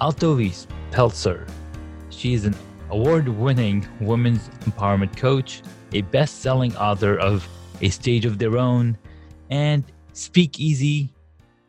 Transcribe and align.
Altovise 0.00 0.66
Pelzer. 0.92 1.48
She 2.10 2.32
is 2.32 2.44
an 2.44 2.54
award 2.90 3.28
winning 3.28 3.86
women's 4.00 4.48
empowerment 4.60 5.16
coach, 5.16 5.62
a 5.92 6.02
best 6.02 6.40
selling 6.40 6.76
author 6.76 7.18
of 7.18 7.48
A 7.80 7.88
Stage 7.88 8.24
of 8.24 8.38
Their 8.38 8.58
Own, 8.58 8.96
and 9.50 9.82
Speakeasy, 10.12 11.12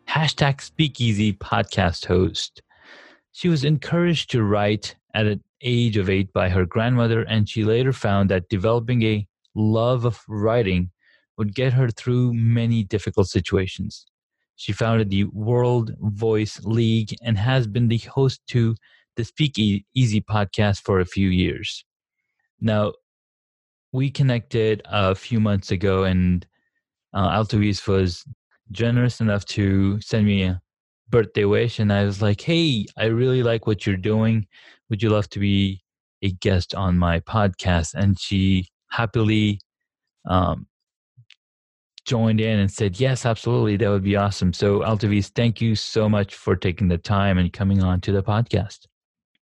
hashtag 0.07 0.61
Speakeasy 0.61 1.33
podcast 1.33 2.05
host. 2.05 2.61
She 3.31 3.49
was 3.49 3.63
encouraged 3.63 4.30
to 4.31 4.43
write 4.43 4.95
at 5.16 5.25
an 5.25 5.43
age 5.61 5.97
of 5.97 6.09
eight 6.09 6.31
by 6.31 6.49
her 6.49 6.66
grandmother, 6.66 7.23
and 7.23 7.49
she 7.49 7.63
later 7.63 7.93
found 7.93 8.30
that 8.30 8.49
developing 8.49 9.02
a 9.03 9.27
love 9.55 10.05
of 10.05 10.21
writing 10.27 10.91
would 11.38 11.55
get 11.55 11.73
her 11.73 11.89
through 11.89 12.33
many 12.33 12.83
difficult 12.83 13.27
situations. 13.27 14.05
She 14.59 14.73
founded 14.73 15.09
the 15.09 15.23
World 15.23 15.95
Voice 16.02 16.59
League 16.65 17.15
and 17.23 17.38
has 17.38 17.65
been 17.65 17.88
the 17.88 17.99
host 17.99 18.41
to 18.47 18.75
the 19.15 19.23
Speak 19.23 19.57
Easy 19.57 20.19
podcast 20.19 20.81
for 20.81 20.99
a 20.99 21.05
few 21.05 21.29
years. 21.29 21.85
Now, 22.59 22.91
we 23.93 24.11
connected 24.11 24.81
a 24.83 25.15
few 25.15 25.39
months 25.39 25.71
ago, 25.71 26.03
and 26.03 26.45
uh, 27.13 27.45
was 27.87 28.25
generous 28.69 29.21
enough 29.21 29.45
to 29.45 30.02
send 30.02 30.25
me 30.25 30.43
a 30.43 30.61
birthday 31.09 31.45
wish. 31.45 31.80
And 31.80 31.93
I 31.93 32.03
was 32.03 32.21
like, 32.21 32.41
hey, 32.41 32.85
I 32.97 33.05
really 33.05 33.43
like 33.43 33.65
what 33.65 33.87
you're 33.87 33.95
doing. 33.95 34.45
Would 34.89 35.02
you 35.02 35.09
love 35.09 35.30
to 35.30 35.39
be 35.39 35.81
a 36.21 36.31
guest 36.31 36.75
on 36.75 36.97
my 36.97 37.21
podcast? 37.21 37.93
And 37.93 38.19
she 38.19 38.67
happily 38.89 39.61
um, 40.25 40.67
joined 42.09 42.41
in 42.41 42.57
and 42.57 42.71
said, 42.71 42.99
Yes, 42.99 43.23
absolutely. 43.25 43.77
That 43.77 43.89
would 43.89 44.03
be 44.03 44.15
awesome. 44.15 44.52
So, 44.52 44.79
Altovise, 44.79 45.29
thank 45.29 45.61
you 45.61 45.75
so 45.75 46.09
much 46.09 46.33
for 46.33 46.55
taking 46.55 46.88
the 46.88 46.97
time 46.97 47.38
and 47.38 47.53
coming 47.53 47.83
on 47.83 48.02
to 48.02 48.11
the 48.11 48.23
podcast. 48.23 48.88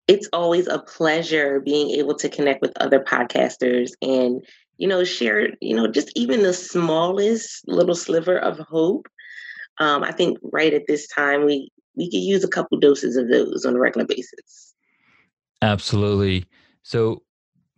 It's 0.09 0.27
always 0.33 0.67
a 0.67 0.79
pleasure 0.79 1.61
being 1.61 1.91
able 1.91 2.15
to 2.15 2.29
connect 2.29 2.61
with 2.61 2.73
other 2.79 2.99
podcasters 2.99 3.91
and, 4.01 4.45
you 4.77 4.87
know, 4.87 5.05
share, 5.05 5.49
you 5.61 5.75
know, 5.75 5.87
just 5.87 6.11
even 6.15 6.43
the 6.43 6.53
smallest 6.53 7.65
little 7.67 7.95
sliver 7.95 8.37
of 8.37 8.59
hope. 8.59 9.07
Um, 9.79 10.03
I 10.03 10.11
think 10.11 10.37
right 10.43 10.73
at 10.73 10.87
this 10.87 11.07
time, 11.07 11.45
we, 11.45 11.71
we 11.95 12.11
could 12.11 12.19
use 12.19 12.43
a 12.43 12.49
couple 12.49 12.79
doses 12.79 13.15
of 13.15 13.29
those 13.29 13.65
on 13.65 13.75
a 13.75 13.79
regular 13.79 14.05
basis. 14.05 14.75
Absolutely. 15.61 16.45
So, 16.83 17.23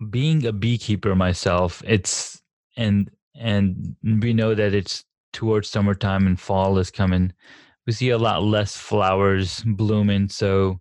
being 0.09 0.45
a 0.45 0.53
beekeeper 0.53 1.13
myself, 1.13 1.83
it's, 1.85 2.41
and 2.77 3.11
and 3.35 3.95
we 4.03 4.33
know 4.33 4.55
that 4.55 4.73
it's 4.73 5.03
towards 5.33 5.69
summertime 5.69 6.25
and 6.27 6.39
fall 6.39 6.77
is 6.77 6.91
coming. 6.91 7.33
We 7.85 7.93
see 7.93 8.09
a 8.09 8.17
lot 8.17 8.43
less 8.43 8.75
flowers 8.75 9.63
blooming 9.65 10.29
so 10.29 10.79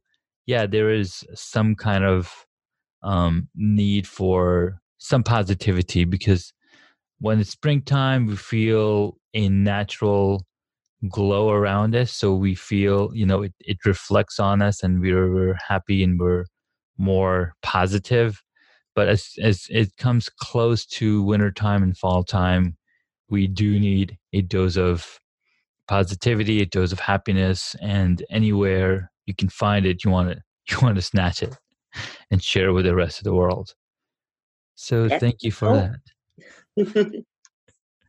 yeah 0.48 0.66
there 0.66 0.90
is 0.90 1.24
some 1.34 1.76
kind 1.76 2.04
of 2.04 2.46
um, 3.02 3.48
need 3.54 4.06
for 4.08 4.80
some 4.96 5.22
positivity 5.22 6.04
because 6.04 6.52
when 7.20 7.38
it's 7.38 7.50
springtime 7.50 8.26
we 8.26 8.34
feel 8.34 9.18
a 9.34 9.48
natural 9.48 10.44
glow 11.08 11.50
around 11.50 11.94
us 11.94 12.10
so 12.10 12.34
we 12.34 12.54
feel 12.54 13.10
you 13.14 13.24
know 13.24 13.42
it, 13.42 13.52
it 13.60 13.76
reflects 13.84 14.40
on 14.40 14.60
us 14.60 14.82
and 14.82 15.00
we're, 15.00 15.32
we're 15.32 15.56
happy 15.68 16.02
and 16.02 16.18
we're 16.18 16.44
more 16.96 17.54
positive 17.62 18.42
but 18.98 19.06
as 19.06 19.34
as 19.40 19.68
it 19.70 19.96
comes 19.96 20.28
close 20.28 20.84
to 20.84 21.22
wintertime 21.22 21.84
and 21.84 21.96
fall 21.96 22.24
time, 22.24 22.76
we 23.30 23.46
do 23.46 23.78
need 23.78 24.18
a 24.32 24.40
dose 24.40 24.76
of 24.76 25.20
positivity, 25.86 26.62
a 26.62 26.66
dose 26.66 26.90
of 26.90 26.98
happiness, 26.98 27.76
and 27.80 28.24
anywhere 28.28 29.12
you 29.24 29.36
can 29.36 29.50
find 29.50 29.86
it, 29.86 30.02
you 30.02 30.10
want 30.10 30.30
to 30.30 30.42
you 30.68 30.78
want 30.82 30.96
to 30.96 31.02
snatch 31.02 31.44
it 31.44 31.56
and 32.32 32.42
share 32.42 32.70
it 32.70 32.72
with 32.72 32.86
the 32.86 32.96
rest 32.96 33.18
of 33.18 33.24
the 33.24 33.32
world. 33.32 33.72
So 34.74 35.08
thank 35.08 35.44
you 35.44 35.52
for 35.52 35.96
that. 36.76 37.24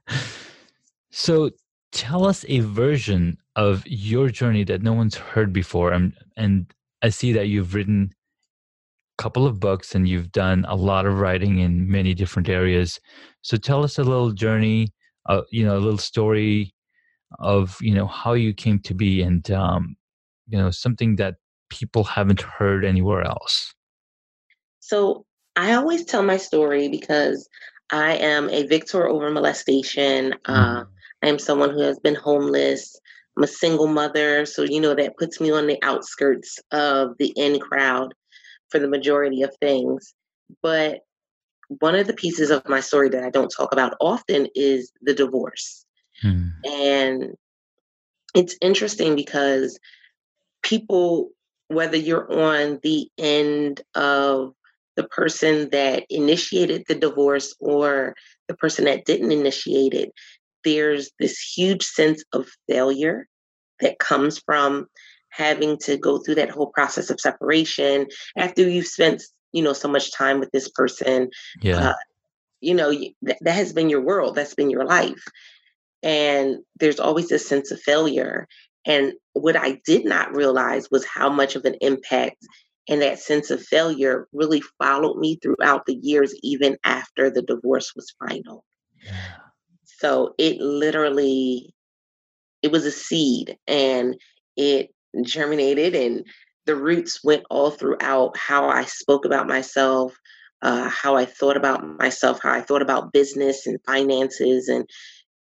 so 1.11 1.51
tell 1.91 2.25
us 2.25 2.45
a 2.47 2.61
version 2.61 3.37
of 3.55 3.83
your 3.85 4.29
journey 4.29 4.63
that 4.63 4.81
no 4.81 4.93
one's 4.93 5.17
heard 5.17 5.53
before 5.53 5.93
and 5.93 6.13
and 6.35 6.73
I 7.03 7.09
see 7.09 7.31
that 7.33 7.47
you've 7.47 7.75
written 7.75 8.11
couple 9.19 9.45
of 9.45 9.59
books 9.59 9.93
and 9.93 10.07
you've 10.07 10.31
done 10.31 10.65
a 10.67 10.75
lot 10.75 11.05
of 11.05 11.19
writing 11.19 11.59
in 11.59 11.91
many 11.91 12.13
different 12.13 12.47
areas. 12.47 12.99
So 13.41 13.57
tell 13.57 13.83
us 13.83 13.99
a 13.99 14.03
little 14.03 14.31
journey, 14.31 14.93
uh, 15.27 15.41
you 15.51 15.65
know, 15.65 15.77
a 15.77 15.85
little 15.85 15.99
story 15.99 16.73
of 17.37 17.77
you 17.79 17.93
know 17.93 18.07
how 18.07 18.33
you 18.33 18.53
came 18.53 18.79
to 18.79 18.93
be 18.95 19.21
and 19.21 19.51
um, 19.51 19.95
you 20.47 20.57
know 20.57 20.71
something 20.71 21.17
that 21.17 21.35
people 21.69 22.03
haven't 22.03 22.41
heard 22.41 22.83
anywhere 22.83 23.21
else. 23.21 23.75
So 24.79 25.25
I 25.55 25.73
always 25.73 26.05
tell 26.05 26.23
my 26.23 26.37
story 26.37 26.87
because 26.87 27.47
I 27.91 28.13
am 28.13 28.49
a 28.49 28.65
victor 28.65 29.07
over 29.07 29.29
molestation. 29.29 30.33
Uh, 30.45 30.53
mm-hmm. 30.53 30.81
Uh, 30.81 30.85
I 31.21 31.27
am 31.27 31.37
someone 31.37 31.71
who 31.71 31.81
has 31.81 31.99
been 31.99 32.15
homeless. 32.15 32.97
I'm 33.35 33.43
a 33.43 33.47
single 33.47 33.87
mother, 33.87 34.45
so 34.45 34.63
you 34.63 34.79
know 34.79 34.95
that 34.95 35.17
puts 35.17 35.41
me 35.41 35.51
on 35.51 35.67
the 35.67 35.77
outskirts 35.83 36.59
of 36.71 37.17
the 37.19 37.33
in 37.35 37.59
crowd 37.59 38.13
for 38.69 38.79
the 38.79 38.87
majority 38.87 39.41
of 39.41 39.55
things. 39.61 40.13
But 40.61 41.01
one 41.67 41.95
of 41.95 42.07
the 42.07 42.13
pieces 42.13 42.49
of 42.49 42.67
my 42.67 42.79
story 42.79 43.09
that 43.09 43.23
I 43.23 43.29
don't 43.29 43.53
talk 43.55 43.71
about 43.71 43.95
often 43.99 44.47
is 44.55 44.91
the 45.01 45.13
divorce. 45.13 45.85
Hmm. 46.21 46.47
And 46.65 47.35
it's 48.35 48.55
interesting 48.61 49.15
because 49.15 49.79
people, 50.63 51.29
whether 51.67 51.97
you're 51.97 52.31
on 52.31 52.79
the 52.83 53.09
end 53.17 53.81
of 53.95 54.53
the 54.95 55.03
person 55.03 55.69
that 55.69 56.05
initiated 56.09 56.83
the 56.87 56.95
divorce 56.95 57.55
or 57.59 58.15
the 58.47 58.55
person 58.55 58.85
that 58.85 59.05
didn't 59.05 59.31
initiate 59.31 59.93
it, 59.93 60.11
there's 60.65 61.11
this 61.19 61.39
huge 61.39 61.83
sense 61.85 62.23
of 62.33 62.49
failure 62.67 63.27
that 63.79 63.99
comes 63.99 64.39
from 64.39 64.87
having 65.39 65.77
to 65.77 65.97
go 65.97 66.19
through 66.19 66.35
that 66.35 66.49
whole 66.49 66.67
process 66.67 67.09
of 67.09 67.19
separation 67.19 68.05
after 68.37 68.69
you've 68.69 68.85
spent 68.85 69.23
you 69.53 69.63
know 69.63 69.73
so 69.73 69.87
much 69.87 70.13
time 70.13 70.39
with 70.39 70.51
this 70.51 70.69
person 70.69 71.29
yeah. 71.61 71.89
uh, 71.89 71.93
you 72.59 72.75
know 72.75 72.91
that, 73.21 73.37
that 73.41 73.55
has 73.55 73.73
been 73.73 73.89
your 73.89 74.01
world 74.01 74.35
that's 74.35 74.53
been 74.53 74.69
your 74.69 74.85
life. 74.85 75.23
And 76.03 76.57
there's 76.79 76.99
always 76.99 77.27
this 77.27 77.47
sense 77.47 77.71
of 77.71 77.81
failure. 77.81 78.47
And 78.85 79.13
what 79.33 79.55
i 79.55 79.79
did 79.85 80.05
not 80.05 80.35
realize 80.35 80.89
was 80.91 81.05
how 81.05 81.29
much 81.29 81.55
of 81.55 81.65
an 81.65 81.75
impact 81.81 82.45
and 82.89 83.01
that 83.01 83.19
sense 83.19 83.51
of 83.51 83.61
failure 83.61 84.27
really 84.33 84.61
followed 84.81 85.17
me 85.17 85.37
throughout 85.37 85.85
the 85.85 85.95
years 86.01 86.33
even 86.43 86.77
after 86.83 87.29
the 87.29 87.41
divorce 87.41 87.93
was 87.95 88.13
final. 88.19 88.65
Yeah. 89.05 89.13
so 89.85 90.33
it 90.37 90.59
literally 90.59 91.73
it 92.61 92.71
was 92.71 92.85
a 92.85 92.91
seed 92.91 93.57
and 93.67 94.15
it 94.57 94.89
germinated 95.23 95.95
and 95.95 96.25
the 96.65 96.75
roots 96.75 97.23
went 97.23 97.43
all 97.49 97.71
throughout 97.71 98.37
how 98.37 98.69
I 98.69 98.85
spoke 98.85 99.25
about 99.25 99.47
myself, 99.47 100.15
uh, 100.61 100.89
how 100.89 101.15
I 101.15 101.25
thought 101.25 101.57
about 101.57 101.83
myself, 101.97 102.39
how 102.43 102.51
I 102.51 102.61
thought 102.61 102.81
about 102.81 103.13
business 103.13 103.65
and 103.65 103.79
finances. 103.85 104.67
And 104.67 104.87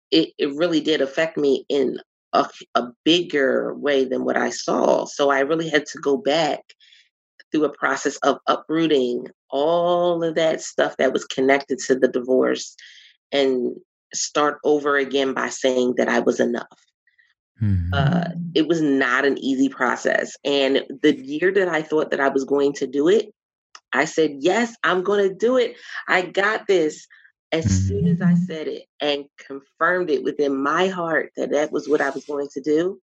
it, 0.10 0.30
it 0.38 0.54
really 0.56 0.82
did 0.82 1.02
affect 1.02 1.38
me 1.38 1.66
in 1.70 2.00
a, 2.34 2.48
a 2.76 2.88
bigger 3.04 3.76
way 3.76 4.06
than 4.06 4.26
what 4.26 4.38
I 4.38 4.50
saw. 4.50 5.06
So 5.06 5.30
I 5.30 5.40
really 5.42 5.70
had 5.70 5.86
to 5.88 6.00
go 6.00 6.18
back 6.18 6.62
through 7.52 7.66
a 7.66 7.78
process 7.78 8.18
of 8.18 8.40
uprooting 8.48 9.28
all 9.50 10.24
of 10.24 10.36
that 10.36 10.62
stuff 10.62 10.96
that 10.98 11.14
was 11.14 11.26
connected 11.26 11.80
to 11.80 11.96
the 11.96 12.08
divorce 12.08 12.76
and 13.32 13.76
start 14.14 14.60
over 14.64 14.98
again 14.98 15.34
by 15.34 15.50
saying 15.50 15.96
that 15.98 16.08
I 16.08 16.20
was 16.20 16.40
enough. 16.40 16.68
Mm-hmm. 17.62 17.94
Uh, 17.94 18.30
it 18.56 18.68
was 18.68 18.82
not 18.82 19.26
an 19.26 19.38
easy 19.38 19.70
process. 19.70 20.36
And 20.44 20.84
the 21.02 21.16
year 21.16 21.52
that 21.54 21.68
I 21.68 21.82
thought 21.82 22.12
that 22.12 22.20
I 22.20 22.30
was 22.30 22.44
going 22.44 22.74
to 22.74 22.88
do 22.88 23.08
it, 23.08 23.34
I 23.94 24.06
said, 24.06 24.38
Yes, 24.40 24.76
I'm 24.84 25.04
going 25.04 25.28
to 25.28 25.36
do 25.36 25.58
it. 25.58 25.76
I 26.08 26.24
got 26.24 26.68
this. 26.68 27.08
As 27.54 27.66
mm-hmm. 27.66 27.88
soon 27.88 28.08
as 28.08 28.22
I 28.22 28.32
mm-hmm. 28.32 28.44
said 28.44 28.68
it 28.70 28.84
and 29.02 29.26
confirmed 29.46 30.10
it 30.10 30.24
within 30.24 30.56
my 30.56 30.88
heart 30.88 31.34
that 31.36 31.52
that 31.52 31.70
was 31.70 31.88
what 31.88 32.00
I 32.00 32.10
was 32.10 32.24
going 32.24 32.48
to 32.54 32.62
do, 32.62 33.02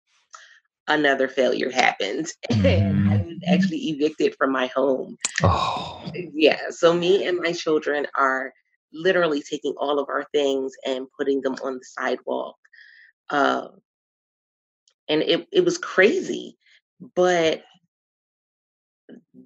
another 0.87 1.29
failure 1.29 1.71
happened 1.71 2.27
mm-hmm. 2.51 2.65
and 2.65 3.09
I 3.09 3.17
mm-hmm. 3.17 3.27
was 3.29 3.37
actually 3.47 3.77
evicted 3.77 4.35
from 4.35 4.51
my 4.51 4.67
home. 4.67 5.17
Oh. 5.43 6.03
Yeah. 6.13 6.71
So 6.71 6.93
me 6.93 7.25
and 7.25 7.39
my 7.39 7.53
children 7.53 8.05
are 8.15 8.53
literally 8.93 9.41
taking 9.41 9.73
all 9.77 9.99
of 9.99 10.09
our 10.09 10.25
things 10.33 10.73
and 10.85 11.07
putting 11.17 11.41
them 11.41 11.55
on 11.63 11.75
the 11.75 11.85
sidewalk. 11.85 12.55
Uh, 13.29 13.67
and 15.07 15.21
it, 15.21 15.47
it 15.51 15.65
was 15.65 15.77
crazy. 15.77 16.57
But 17.15 17.63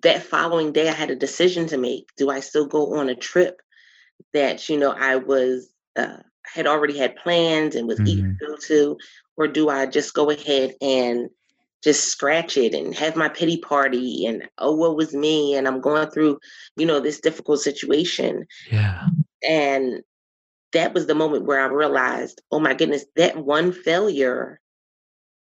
that 0.03 0.23
following 0.23 0.71
day, 0.71 0.89
I 0.89 0.93
had 0.93 1.09
a 1.09 1.15
decision 1.15 1.67
to 1.67 1.77
make. 1.77 2.09
Do 2.17 2.29
I 2.29 2.39
still 2.39 2.65
go 2.65 2.95
on 2.97 3.09
a 3.09 3.15
trip 3.15 3.61
that, 4.33 4.69
you 4.69 4.77
know, 4.77 4.91
I 4.91 5.15
was, 5.15 5.69
uh, 5.95 6.17
had 6.45 6.67
already 6.67 6.97
had 6.97 7.15
plans 7.15 7.75
and 7.75 7.87
was 7.87 7.99
mm-hmm. 7.99 8.07
eager 8.07 8.35
to 8.39 8.45
go 8.45 8.55
to? 8.67 8.97
Or 9.37 9.47
do 9.47 9.69
I 9.69 9.85
just 9.85 10.13
go 10.13 10.29
ahead 10.29 10.75
and 10.81 11.29
just 11.83 12.09
scratch 12.09 12.57
it 12.57 12.73
and 12.73 12.95
have 12.95 13.15
my 13.15 13.29
pity 13.29 13.57
party 13.57 14.25
and 14.25 14.47
oh 14.57 14.75
what 14.75 14.95
was 14.95 15.13
me 15.13 15.55
and 15.55 15.67
i'm 15.67 15.79
going 15.79 16.09
through 16.09 16.39
you 16.75 16.85
know 16.85 16.99
this 16.99 17.19
difficult 17.19 17.59
situation 17.59 18.45
yeah 18.71 19.07
and 19.47 20.01
that 20.73 20.93
was 20.93 21.05
the 21.05 21.15
moment 21.15 21.45
where 21.45 21.61
i 21.61 21.67
realized 21.67 22.41
oh 22.51 22.59
my 22.59 22.73
goodness 22.73 23.05
that 23.15 23.37
one 23.37 23.71
failure 23.71 24.59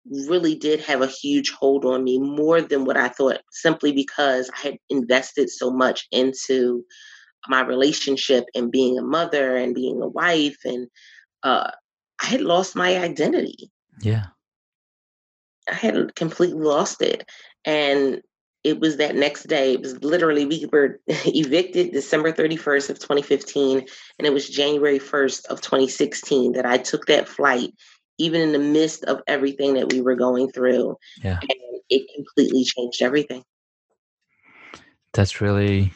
really 0.10 0.56
did 0.56 0.82
have 0.82 1.02
a 1.02 1.08
huge 1.08 1.52
hold 1.52 1.86
on 1.86 2.04
me 2.04 2.20
more 2.20 2.62
than 2.62 2.86
what 2.86 2.98
I 2.98 3.10
thought, 3.10 3.42
simply 3.52 3.92
because 3.92 4.50
I 4.56 4.68
had 4.68 4.78
invested 4.90 5.50
so 5.50 5.72
much 5.72 6.08
into 6.12 6.84
my 7.48 7.62
relationship 7.62 8.46
and 8.56 8.72
being 8.72 8.98
a 8.98 9.04
mother 9.04 9.56
and 9.56 9.76
being 9.76 10.02
a 10.02 10.08
wife. 10.08 10.58
And 10.66 10.88
uh, 11.44 11.72
I 12.22 12.26
had 12.26 12.42
lost 12.42 12.76
my 12.76 12.98
identity. 12.98 13.72
Yeah. 14.02 14.28
I 15.70 15.76
had 15.76 16.16
completely 16.16 16.62
lost 16.62 17.02
it. 17.02 17.30
And 17.66 18.22
it 18.64 18.80
was 18.80 18.98
that 18.98 19.16
next 19.16 19.48
day. 19.48 19.74
It 19.74 19.82
was 19.82 20.02
literally, 20.04 20.46
we 20.46 20.66
were 20.72 21.00
evicted 21.08 21.92
December 21.92 22.32
31st 22.32 22.90
of 22.90 23.00
2015. 23.00 23.80
And 23.80 24.28
it 24.28 24.34
was 24.34 24.50
January 24.50 25.00
1st 25.00 25.46
of 25.48 25.62
2016 25.62 26.54
that 26.54 26.66
I 26.66 26.78
took 26.78 27.06
that 27.08 27.28
flight 27.28 27.74
even 28.18 28.42
in 28.42 28.52
the 28.52 28.60
midst 28.60 29.04
of 29.06 29.22
everything 29.28 29.74
that 29.76 29.92
we 29.92 30.02
were 30.02 30.16
going 30.16 30.52
through. 30.52 30.98
Yeah. 31.24 31.40
And 31.42 31.82
it 31.90 32.08
completely 32.16 32.64
changed 32.64 33.02
everything. 33.02 33.44
That's 35.14 35.42
really 35.42 35.94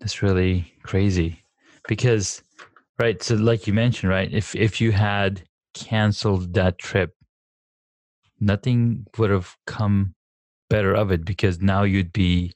that's 0.00 0.22
really 0.22 0.72
crazy. 0.82 1.42
Because 1.88 2.42
right, 2.98 3.22
so 3.22 3.34
like 3.34 3.66
you 3.66 3.72
mentioned, 3.72 4.10
right, 4.10 4.32
if 4.32 4.54
if 4.54 4.80
you 4.80 4.92
had 4.92 5.42
canceled 5.74 6.54
that 6.54 6.78
trip, 6.78 7.14
nothing 8.40 9.06
would 9.18 9.30
have 9.30 9.56
come 9.66 10.14
better 10.70 10.94
of 10.94 11.12
it 11.12 11.24
because 11.24 11.60
now 11.60 11.82
you'd 11.82 12.12
be 12.12 12.52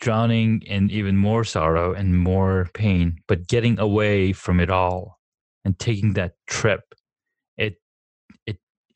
drowning 0.00 0.62
in 0.62 0.90
even 0.90 1.16
more 1.16 1.44
sorrow 1.44 1.92
and 1.92 2.18
more 2.18 2.68
pain, 2.74 3.18
but 3.28 3.48
getting 3.48 3.78
away 3.78 4.32
from 4.32 4.60
it 4.60 4.70
all 4.70 5.18
and 5.64 5.78
taking 5.78 6.12
that 6.14 6.34
trip 6.46 6.94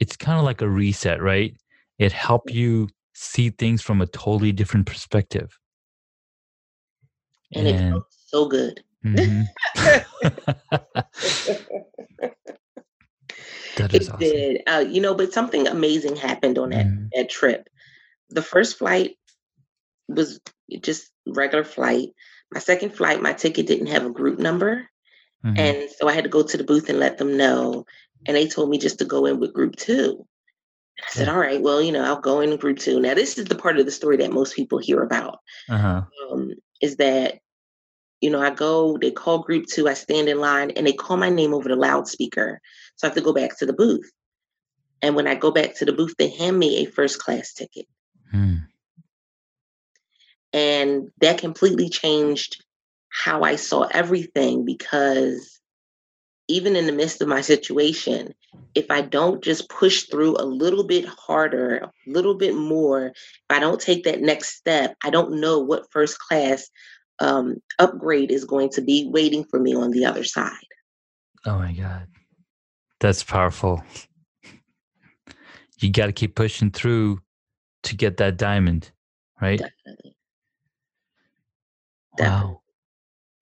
it's 0.01 0.17
kind 0.17 0.39
of 0.39 0.45
like 0.45 0.63
a 0.63 0.69
reset, 0.69 1.23
right? 1.23 1.55
It 1.99 2.13
helped 2.13 2.51
you 2.51 2.89
see 3.15 3.51
things 3.51 3.83
from 3.83 4.01
a 4.01 4.07
totally 4.07 4.53
different 4.53 4.87
perspective. 4.87 5.59
And, 7.55 7.67
and 7.67 7.77
it 7.77 7.91
felt 7.91 8.07
so 8.27 8.49
good. 8.49 8.83
Mm-hmm. 9.05 9.43
that 13.77 13.95
is 13.95 14.09
it 14.09 14.09
awesome. 14.09 14.19
did. 14.19 14.63
Uh, 14.67 14.85
you 14.89 15.01
know, 15.01 15.15
but 15.15 15.33
something 15.33 15.67
amazing 15.69 16.17
happened 16.17 16.59
on 16.59 16.71
that, 16.71 16.87
mm-hmm. 16.87 17.07
that 17.15 17.31
trip. 17.31 17.69
The 18.31 18.43
first 18.43 18.79
flight 18.79 19.17
was 20.09 20.41
just 20.81 21.11
regular 21.27 21.65
flight. 21.65 22.11
My 22.53 22.61
second 22.61 22.95
flight, 22.95 23.23
my 23.23 23.33
ticket 23.33 23.67
didn't 23.67 23.87
have 23.89 24.07
a 24.07 24.11
group 24.11 24.39
number. 24.39 24.89
Mm-hmm. 25.45 25.59
And 25.59 25.91
so 25.99 26.09
I 26.09 26.13
had 26.13 26.25
to 26.25 26.31
go 26.31 26.43
to 26.43 26.57
the 26.57 26.65
booth 26.65 26.89
and 26.89 26.99
let 26.99 27.19
them 27.19 27.37
know. 27.37 27.87
And 28.27 28.37
they 28.37 28.47
told 28.47 28.71
me 28.71 28.79
just 28.79 28.99
to 28.99 29.05
go 29.05 29.27
in 29.27 29.41
with 29.41 29.55
group 29.55 29.77
two. 29.77 30.27
And 30.97 31.07
I 31.07 31.11
said, 31.11 31.29
all 31.29 31.39
right, 31.39 31.61
well, 31.61 31.81
you 31.81 31.93
know, 31.93 32.05
I'll 32.05 32.21
go 32.21 32.41
in 32.41 32.55
group 32.57 32.79
two. 32.79 33.01
Now, 33.01 33.15
this 33.15 33.39
is 33.39 33.47
the 33.47 33.55
part 33.55 33.79
of 33.79 33.87
the 33.87 33.93
story 33.93 34.19
that 34.19 34.33
most 34.33 34.55
people 34.55 34.79
hear 34.79 35.03
about 35.03 35.39
uh-huh. 35.69 36.03
um, 36.31 36.53
is 36.83 36.97
that, 36.97 37.39
you 38.21 38.31
know, 38.31 38.41
I 38.41 38.51
go, 38.51 38.99
they 38.99 39.11
call 39.11 39.39
group 39.39 39.67
two, 39.67 39.89
I 39.89 39.95
stand 39.95 40.29
in 40.29 40.39
line, 40.39 40.73
and 40.73 40.87
they 40.87 40.93
call 40.93 41.17
my 41.17 41.31
name 41.31 41.55
over 41.55 41.69
the 41.69 41.77
loudspeaker. 41.77 42.61
So 42.97 43.07
I 43.07 43.09
have 43.09 43.17
to 43.17 43.23
go 43.23 43.33
back 43.33 43.59
to 43.59 43.67
the 43.67 43.73
booth. 43.73 44.11
And 45.01 45.17
when 45.17 45.27
I 45.27 45.35
go 45.35 45.51
back 45.51 45.77
to 45.77 45.87
the 45.87 45.93
booth, 45.95 46.15
they 46.19 46.29
hand 46.29 46.59
me 46.59 46.79
a 46.79 46.91
first 46.91 47.19
class 47.19 47.55
ticket. 47.55 47.87
Hmm. 48.31 48.57
And 50.53 51.09
that 51.21 51.39
completely 51.39 51.89
changed 51.89 52.63
how 53.09 53.43
I 53.43 53.57
saw 53.57 53.83
everything 53.91 54.65
because 54.65 55.60
even 56.51 56.77
in 56.77 56.87
the 56.87 56.93
midst 56.93 57.23
of 57.23 57.29
my 57.29 57.41
situation, 57.41 58.35
if 58.75 58.91
I 58.91 59.03
don't 59.03 59.43
just 59.43 59.69
push 59.69 60.05
through 60.05 60.37
a 60.37 60.45
little 60.45 60.85
bit 60.85 61.05
harder, 61.07 61.77
a 61.77 61.91
little 62.07 62.35
bit 62.35 62.55
more, 62.55 63.07
if 63.07 63.17
I 63.49 63.61
don't 63.61 63.81
take 63.81 64.05
that 64.05 64.21
next 64.21 64.57
step, 64.57 64.97
I 65.05 65.11
don't 65.11 65.41
know 65.41 65.61
what 65.61 65.91
first 65.93 66.19
class 66.19 66.69
um, 67.21 67.57
upgrade 67.79 68.31
is 68.31 68.45
going 68.45 68.71
to 68.71 68.81
be 68.81 69.09
waiting 69.09 69.45
for 69.45 69.61
me 69.61 69.75
on 69.75 69.91
the 69.91 70.05
other 70.05 70.25
side. 70.25 70.53
Oh 71.47 71.59
my 71.59 71.73
God. 71.73 72.07
That's 72.99 73.23
powerful. 73.23 73.83
You 75.79 75.91
got 75.91 76.07
to 76.07 76.13
keep 76.13 76.35
pushing 76.35 76.71
through 76.71 77.21
to 77.85 77.97
get 77.97 78.19
that 78.19 78.37
diamond, 78.37 78.91
right? 79.41 79.59
Definitely. 79.59 80.17
Definitely. 82.17 82.49
Wow. 82.49 82.60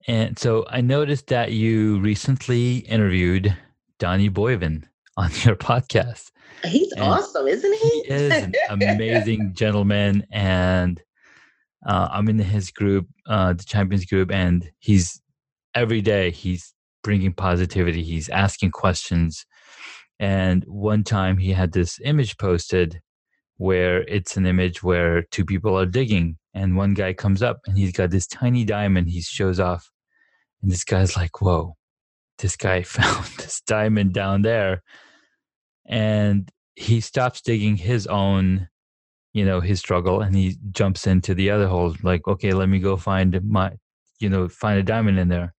And 0.07 0.39
so 0.39 0.65
I 0.69 0.81
noticed 0.81 1.27
that 1.27 1.51
you 1.51 1.99
recently 1.99 2.77
interviewed 2.77 3.55
Donnie 3.99 4.29
Boivin 4.29 4.83
on 5.17 5.29
your 5.43 5.55
podcast. 5.55 6.31
He's 6.63 6.91
and 6.93 7.03
awesome, 7.03 7.47
isn't 7.47 7.73
he? 7.73 7.89
He 7.89 8.09
is 8.09 8.43
an 8.43 8.53
amazing 8.69 9.53
gentleman. 9.57 10.25
And 10.31 11.01
uh, 11.85 12.09
I'm 12.11 12.27
in 12.27 12.39
his 12.39 12.71
group, 12.71 13.07
uh, 13.27 13.53
the 13.53 13.63
Champions 13.63 14.05
group, 14.05 14.31
and 14.31 14.69
he's 14.79 15.21
every 15.75 16.01
day 16.01 16.31
he's 16.31 16.73
bringing 17.03 17.33
positivity. 17.33 18.03
He's 18.03 18.29
asking 18.29 18.71
questions. 18.71 19.45
And 20.19 20.65
one 20.67 21.03
time 21.03 21.37
he 21.37 21.53
had 21.53 21.71
this 21.71 21.99
image 22.03 22.37
posted 22.37 23.01
where 23.57 24.01
it's 24.03 24.35
an 24.35 24.45
image 24.45 24.81
where 24.83 25.23
two 25.23 25.45
people 25.45 25.77
are 25.77 25.85
digging 25.85 26.37
and 26.53 26.75
one 26.75 26.93
guy 26.93 27.13
comes 27.13 27.41
up 27.41 27.59
and 27.67 27.77
he's 27.77 27.91
got 27.91 28.09
this 28.09 28.27
tiny 28.27 28.65
diamond. 28.65 29.09
He 29.09 29.21
shows 29.21 29.59
off. 29.59 29.91
And 30.61 30.71
this 30.71 30.83
guy's 30.83 31.15
like 31.15 31.41
whoa 31.41 31.75
this 32.39 32.55
guy 32.55 32.81
found 32.83 33.25
this 33.37 33.61
diamond 33.61 34.13
down 34.13 34.41
there. 34.41 34.81
And 35.85 36.49
he 36.75 37.01
stops 37.01 37.41
digging 37.41 37.77
his 37.77 38.07
own 38.07 38.67
you 39.31 39.45
know 39.45 39.59
his 39.59 39.79
struggle 39.79 40.21
and 40.21 40.35
he 40.35 40.55
jumps 40.71 41.05
into 41.05 41.33
the 41.33 41.49
other 41.51 41.67
hole. 41.67 41.95
Like 42.03 42.27
okay 42.27 42.53
let 42.53 42.69
me 42.69 42.79
go 42.79 42.97
find 42.97 43.39
my 43.43 43.73
you 44.19 44.29
know 44.29 44.47
find 44.47 44.79
a 44.79 44.83
diamond 44.83 45.19
in 45.19 45.27
there. 45.29 45.53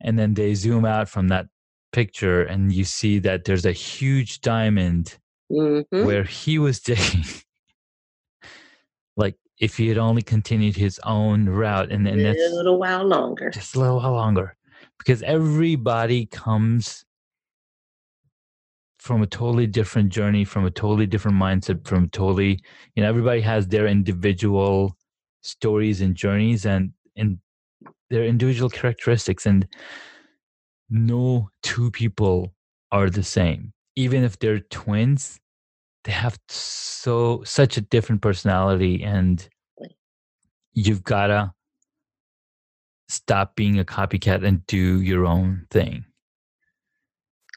And 0.00 0.18
then 0.18 0.34
they 0.34 0.54
zoom 0.54 0.84
out 0.84 1.08
from 1.08 1.28
that 1.28 1.46
picture 1.92 2.42
and 2.42 2.72
you 2.72 2.84
see 2.84 3.18
that 3.20 3.44
there's 3.44 3.66
a 3.66 3.72
huge 3.72 4.40
diamond 4.40 5.18
mm-hmm. 5.50 6.04
where 6.04 6.24
he 6.24 6.58
was 6.58 6.80
digging. 6.88 7.24
Like 9.16 9.36
if 9.60 9.76
he 9.76 9.88
had 9.88 9.98
only 9.98 10.22
continued 10.22 10.76
his 10.76 11.00
own 11.04 11.48
route 11.48 11.90
and 11.90 12.06
then 12.06 12.22
that's 12.22 12.52
a 12.52 12.54
little 12.54 12.78
while 12.78 13.04
longer. 13.04 13.50
just 13.50 13.74
a 13.74 13.80
little 13.80 13.96
while 13.96 14.12
longer. 14.12 14.56
Because 14.98 15.22
everybody 15.22 16.26
comes 16.26 17.04
from 18.98 19.22
a 19.22 19.26
totally 19.26 19.66
different 19.66 20.10
journey 20.10 20.44
from 20.44 20.66
a 20.66 20.70
totally 20.70 21.06
different 21.06 21.36
mindset 21.36 21.86
from 21.86 22.08
totally 22.10 22.60
you 22.96 23.02
know 23.02 23.08
everybody 23.08 23.40
has 23.40 23.68
their 23.68 23.86
individual 23.86 24.96
stories 25.40 26.00
and 26.00 26.16
journeys 26.16 26.66
and 26.66 26.92
and 27.16 27.38
their 28.10 28.24
individual 28.24 28.68
characteristics 28.68 29.46
and 29.46 29.68
no 30.90 31.48
two 31.62 31.90
people 31.90 32.54
are 32.90 33.10
the 33.10 33.22
same. 33.22 33.72
Even 33.96 34.24
if 34.24 34.38
they're 34.38 34.60
twins 34.60 35.38
they 36.08 36.14
have 36.14 36.38
so 36.48 37.42
such 37.44 37.76
a 37.76 37.82
different 37.82 38.22
personality 38.22 39.04
and 39.04 39.46
you've 40.72 41.04
gotta 41.04 41.52
stop 43.08 43.54
being 43.54 43.78
a 43.78 43.84
copycat 43.84 44.42
and 44.42 44.66
do 44.66 45.02
your 45.02 45.26
own 45.26 45.66
thing 45.70 46.06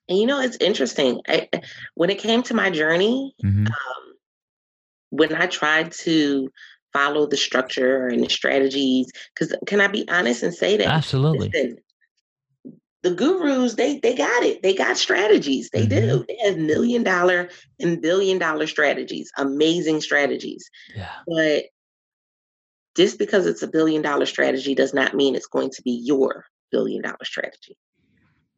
and 0.10 0.18
you 0.18 0.26
know 0.26 0.42
it's 0.42 0.58
interesting 0.60 1.22
I, 1.30 1.48
when 1.96 2.10
it 2.10 2.20
came 2.20 2.44
to 2.44 2.54
my 2.54 2.70
journey 2.70 3.34
mm-hmm. 3.42 3.68
um, 3.68 4.14
when 5.12 5.34
i 5.34 5.46
tried 5.46 5.94
to 6.04 6.52
follow 6.92 7.28
the 7.28 7.38
structure 7.38 8.08
and 8.08 8.22
the 8.22 8.30
strategies 8.30 9.10
because 9.34 9.56
can 9.66 9.80
i 9.80 9.88
be 9.88 10.06
honest 10.10 10.44
and 10.44 10.54
say 10.54 10.76
that 10.76 10.88
absolutely 10.88 11.48
listen, 11.48 11.78
the 13.04 13.12
gurus, 13.12 13.76
they 13.76 14.00
they 14.00 14.16
got 14.16 14.44
it. 14.44 14.62
They 14.62 14.76
got 14.76 14.98
strategies. 14.98 15.70
They 15.72 15.88
mm-hmm. 15.88 16.08
do. 16.08 16.26
They 16.28 16.38
have 16.46 16.58
million 16.58 17.04
dollar 17.04 17.50
and 17.80 18.02
billion 18.02 18.38
dollar 18.38 18.68
strategies, 18.68 19.32
amazing 19.38 20.02
strategies. 20.02 20.70
Yeah. 20.96 21.10
But 21.28 21.66
just 22.96 23.18
because 23.18 23.48
it's 23.48 23.64
a 23.64 23.68
billion 23.68 24.02
dollar 24.02 24.26
strategy 24.26 24.76
does 24.76 24.94
not 24.94 25.16
mean 25.16 25.36
it's 25.36 25.48
going 25.48 25.72
to 25.72 25.82
be 25.82 25.92
your 25.92 26.46
billion 26.72 27.02
dollar 27.02 27.24
strategy. 27.24 27.78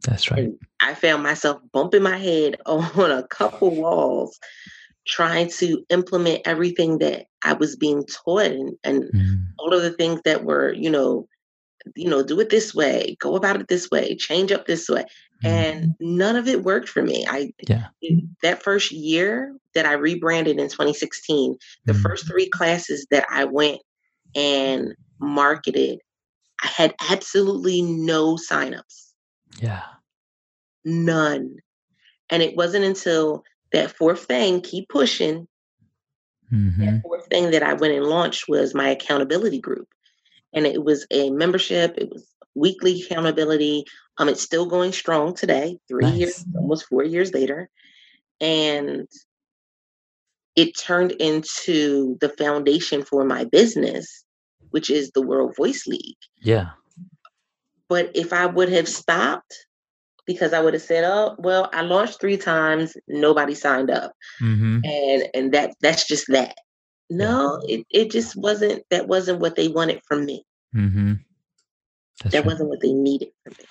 That's 0.02 0.30
right. 0.30 0.40
And 0.44 0.60
I 0.82 0.94
found 0.94 1.24
myself 1.24 1.62
bumping 1.72 2.04
my 2.04 2.18
head 2.18 2.58
on 2.66 3.12
a 3.12 3.26
couple 3.28 3.74
walls 3.76 4.40
trying 5.06 5.50
to 5.50 5.84
implement 5.90 6.42
everything 6.46 7.00
that 7.00 7.26
I 7.44 7.54
was 7.54 7.76
being 7.76 8.06
taught 8.06 8.52
and, 8.52 8.78
and 8.84 9.04
mm. 9.04 9.46
all 9.60 9.74
of 9.74 9.82
the 9.82 9.92
things 9.92 10.22
that 10.24 10.46
were, 10.46 10.72
you 10.72 10.90
know, 10.90 11.28
you 11.96 12.10
know, 12.10 12.24
do 12.24 12.40
it 12.40 12.50
this 12.50 12.74
way, 12.74 13.18
go 13.20 13.36
about 13.36 13.60
it 13.60 13.68
this 13.68 13.90
way, 13.90 14.16
change 14.16 14.52
up 14.52 14.66
this 14.66 14.90
way. 14.90 15.06
Mm. 15.44 15.50
And 15.50 15.96
none 16.00 16.36
of 16.36 16.48
it 16.48 16.64
worked 16.64 16.90
for 16.90 17.02
me. 17.02 17.26
I 17.28 17.54
yeah. 17.68 17.88
that 18.42 18.64
first 18.64 18.92
year 18.92 19.56
that 19.76 19.86
I 19.86 19.94
rebranded 19.94 20.60
in 20.60 20.70
2016, 20.70 21.58
the 21.86 21.94
mm. 21.94 22.02
first 22.02 22.28
three 22.28 22.48
classes 22.48 23.06
that 23.12 23.26
I 23.30 23.46
went 23.46 23.82
and 24.36 24.96
marketed, 25.20 26.00
I 26.64 26.68
had 26.68 26.96
absolutely 27.10 27.82
no 27.82 28.36
signups. 28.36 29.12
Yeah. 29.60 29.84
None. 30.86 31.58
And 32.30 32.42
it 32.42 32.56
wasn't 32.56 32.86
until 32.86 33.44
that 33.72 33.92
fourth 33.92 34.26
thing, 34.26 34.62
keep 34.62 34.90
pushing. 34.90 35.48
Mm-hmm. 36.52 36.86
That 36.86 37.02
fourth 37.02 37.26
thing 37.28 37.52
that 37.52 37.64
I 37.64 37.74
went 37.74 37.94
and 37.94 38.06
launched 38.06 38.48
was 38.48 38.74
my 38.74 38.90
accountability 38.90 39.60
group. 39.60 39.88
And 40.54 40.66
it 40.66 40.84
was 40.84 41.06
a 41.12 41.30
membership, 41.32 41.96
it 41.98 42.10
was 42.10 42.26
weekly 42.56 43.02
accountability. 43.02 43.86
Um, 44.18 44.30
it's 44.30 44.42
still 44.42 44.66
going 44.66 44.92
strong 44.92 45.34
today, 45.34 45.80
three 45.88 46.06
nice. 46.06 46.18
years, 46.18 46.46
almost 46.56 46.86
four 46.88 47.04
years 47.04 47.34
later. 47.34 47.70
And 48.40 49.08
it 50.56 50.78
turned 50.78 51.12
into 51.14 52.18
the 52.22 52.30
foundation 52.30 53.04
for 53.04 53.26
my 53.26 53.46
business, 53.46 54.24
which 54.70 54.90
is 54.90 55.12
the 55.12 55.22
World 55.22 55.56
Voice 55.56 55.88
League. 55.88 56.18
Yeah. 56.42 56.72
But 57.90 58.12
if 58.16 58.34
I 58.34 58.46
would 58.46 58.70
have 58.70 58.88
stopped 58.88 59.66
because 60.26 60.54
I 60.54 60.62
would 60.62 60.74
have 60.74 60.84
said, 60.84 61.04
"Oh, 61.04 61.36
well, 61.38 61.70
I 61.74 61.82
launched 61.82 62.22
three 62.22 62.38
times, 62.38 62.96
nobody 63.08 63.56
signed 63.56 63.92
up," 63.92 64.14
mm-hmm. 64.42 64.80
and 64.84 65.24
and 65.34 65.54
that 65.54 65.76
that's 65.82 66.08
just 66.08 66.26
that. 66.30 66.56
No, 67.18 67.62
it 67.68 67.86
it 67.90 68.12
just 68.12 68.36
wasn't. 68.36 68.84
That 68.90 69.08
wasn't 69.08 69.40
what 69.40 69.56
they 69.56 69.68
wanted 69.68 70.02
from 70.08 70.26
me. 70.26 70.46
Mm-hmm. 70.76 71.14
that 72.24 72.34
right. 72.34 72.46
wasn't 72.46 72.70
what 72.70 72.82
they 72.82 72.94
needed 72.94 73.30
from 73.44 73.54
me. 73.60 73.66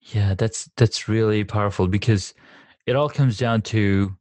Yeah, 0.00 0.34
that's 0.34 0.70
that's 0.76 1.08
really 1.08 1.44
powerful 1.44 1.88
because 1.88 2.32
it 2.86 2.96
all 2.96 3.08
comes 3.08 3.36
down 3.38 3.62
to 3.62 4.16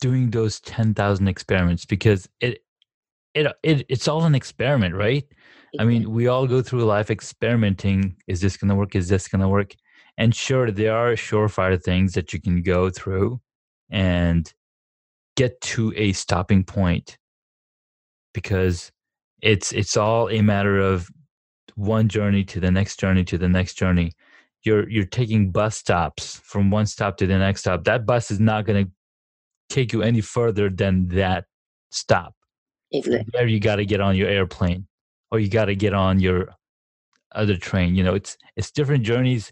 doing 0.00 0.30
those 0.30 0.60
10,000 0.60 1.28
experiments 1.28 1.84
because 1.84 2.28
it 2.40 2.62
it 3.34 3.46
it 3.62 3.86
it's 3.88 4.06
all 4.06 4.24
an 4.24 4.34
experiment, 4.34 4.94
right? 4.94 5.24
I 5.78 5.84
mean, 5.84 6.12
we 6.12 6.28
all 6.28 6.46
go 6.46 6.62
through 6.62 6.84
life 6.84 7.10
experimenting. 7.10 8.16
Is 8.28 8.40
this 8.40 8.56
going 8.56 8.68
to 8.68 8.76
work? 8.76 8.94
Is 8.94 9.08
this 9.08 9.26
going 9.26 9.40
to 9.40 9.48
work? 9.48 9.74
And 10.16 10.32
sure, 10.32 10.70
there 10.70 10.96
are 10.96 11.14
surefire 11.14 11.82
things 11.82 12.12
that 12.12 12.32
you 12.32 12.40
can 12.40 12.62
go 12.62 12.90
through 12.90 13.40
and 13.90 14.52
get 15.36 15.60
to 15.60 15.92
a 15.96 16.12
stopping 16.12 16.64
point 16.64 17.18
because 18.32 18.92
it's 19.42 19.72
it's 19.72 19.96
all 19.96 20.30
a 20.30 20.42
matter 20.42 20.78
of 20.78 21.08
one 21.74 22.08
journey 22.08 22.44
to 22.44 22.60
the 22.60 22.70
next 22.70 22.98
journey 22.98 23.24
to 23.24 23.38
the 23.38 23.48
next 23.48 23.74
journey. 23.74 24.12
You're 24.62 24.88
you're 24.88 25.04
taking 25.06 25.50
bus 25.50 25.76
stops 25.76 26.40
from 26.44 26.70
one 26.70 26.86
stop 26.86 27.16
to 27.18 27.26
the 27.26 27.38
next 27.38 27.60
stop. 27.60 27.84
That 27.84 28.06
bus 28.06 28.30
is 28.30 28.40
not 28.40 28.64
going 28.64 28.86
to 28.86 28.90
take 29.68 29.92
you 29.92 30.02
any 30.02 30.20
further 30.20 30.70
than 30.70 31.08
that 31.08 31.44
stop. 31.90 32.34
Exactly. 32.92 33.26
there, 33.32 33.48
you 33.48 33.58
got 33.58 33.76
to 33.76 33.84
get 33.84 34.00
on 34.00 34.14
your 34.14 34.28
airplane 34.28 34.86
or 35.30 35.40
you 35.40 35.48
got 35.48 35.64
to 35.64 35.74
get 35.74 35.92
on 35.92 36.20
your 36.20 36.54
other 37.34 37.56
train 37.56 37.94
you 37.96 38.04
know 38.04 38.14
it's 38.14 38.36
it's 38.56 38.70
different 38.70 39.02
journeys 39.02 39.50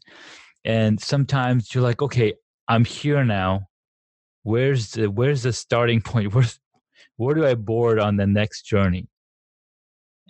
and 0.64 1.00
sometimes 1.00 1.74
you're 1.74 1.82
like 1.82 2.00
okay 2.00 2.32
i'm 2.68 2.84
here 2.84 3.24
now 3.24 3.60
where's 4.42 4.92
the 4.92 5.10
where's 5.10 5.42
the 5.42 5.52
starting 5.52 6.00
point? 6.10 6.34
Where's 6.34 6.58
where 7.16 7.34
do 7.34 7.46
i 7.46 7.54
board 7.54 7.98
on 7.98 8.16
the 8.16 8.26
next 8.26 8.62
journey? 8.62 9.08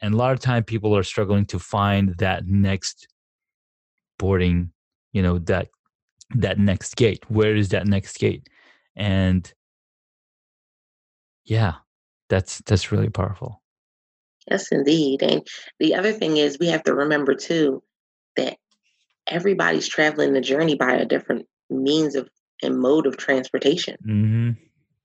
And 0.01 0.15
a 0.15 0.17
lot 0.17 0.33
of 0.33 0.41
time 0.41 0.65
people 0.65 0.97
are 0.97 1.05
struggling 1.05 1.47
to 1.47 1.59
find 1.59 2.17
that 2.19 2.47
next 2.47 3.09
boarding 4.19 4.73
you 5.13 5.23
know 5.23 5.39
that 5.41 5.69
that 6.35 6.59
next 6.59 6.97
gate. 6.97 7.25
Where 7.31 7.55
is 7.55 7.71
that 7.71 7.87
next 7.87 8.19
gate? 8.19 8.49
And 8.97 9.53
yeah 11.45 11.75
that's 12.29 12.63
that's 12.63 12.91
really 12.91 13.11
powerful. 13.11 13.63
Yes, 14.51 14.73
indeed. 14.73 15.23
And 15.23 15.47
the 15.79 15.95
other 15.95 16.13
thing 16.13 16.37
is, 16.37 16.59
we 16.59 16.69
have 16.69 16.83
to 16.85 16.95
remember 16.95 17.35
too 17.35 17.83
that 18.37 18.57
everybody's 19.27 19.87
traveling 19.87 20.33
the 20.33 20.41
journey 20.41 20.75
by 20.75 20.95
a 20.95 21.05
different 21.05 21.47
means 21.71 22.15
of 22.15 22.29
and 22.63 22.79
mode 22.79 23.07
of 23.07 23.17
transportation. 23.17 23.97
Mm-hmm. 24.07 24.51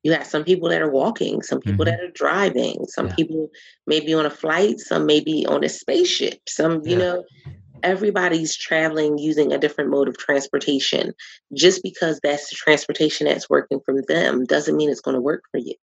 You 0.04 0.14
have 0.14 0.28
some 0.28 0.44
people 0.44 0.70
that 0.70 0.82
are 0.82 0.92
walking, 0.92 1.42
some 1.42 1.60
people 1.60 1.86
mm-hmm. 1.86 1.98
that 1.98 2.04
are 2.04 2.12
driving, 2.12 2.86
some 2.88 3.08
yeah. 3.08 3.16
people 3.16 3.50
maybe 3.88 4.14
on 4.14 4.26
a 4.26 4.30
flight, 4.30 4.80
some 4.80 5.06
maybe 5.06 5.46
on 5.46 5.64
a 5.64 5.70
spaceship, 5.70 6.40
some, 6.48 6.82
you 6.86 6.92
yeah. 6.92 6.98
know, 6.98 7.24
everybody's 7.84 8.56
traveling 8.56 9.18
using 9.18 9.52
a 9.52 9.58
different 9.58 9.90
mode 9.90 10.08
of 10.08 10.18
transportation. 10.18 11.14
Just 11.54 11.84
because 11.84 12.20
that's 12.24 12.50
the 12.50 12.56
transportation 12.56 13.28
that's 13.28 13.50
working 13.50 13.80
for 13.84 14.02
them 14.08 14.46
doesn't 14.46 14.78
mean 14.78 14.90
it's 14.90 15.02
going 15.02 15.16
to 15.16 15.22
work 15.22 15.44
for 15.52 15.60
you. 15.60 15.76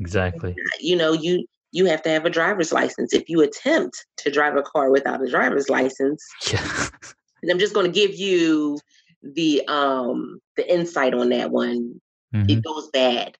Exactly. 0.00 0.54
You 0.80 0.96
know, 0.96 1.12
you 1.12 1.44
you 1.72 1.84
have 1.86 2.02
to 2.02 2.08
have 2.08 2.24
a 2.24 2.30
driver's 2.30 2.72
license. 2.72 3.12
If 3.12 3.28
you 3.28 3.42
attempt 3.42 4.06
to 4.18 4.30
drive 4.30 4.56
a 4.56 4.62
car 4.62 4.90
without 4.90 5.22
a 5.22 5.28
driver's 5.28 5.68
license, 5.68 6.24
yeah. 6.52 6.88
I'm 7.50 7.58
just 7.58 7.74
going 7.74 7.86
to 7.86 7.92
give 7.92 8.14
you 8.14 8.78
the 9.34 9.66
um 9.68 10.40
the 10.56 10.72
insight 10.72 11.14
on 11.14 11.30
that 11.30 11.50
one. 11.50 12.00
Mm-hmm. 12.34 12.50
It 12.50 12.64
goes 12.64 12.88
bad. 12.92 13.36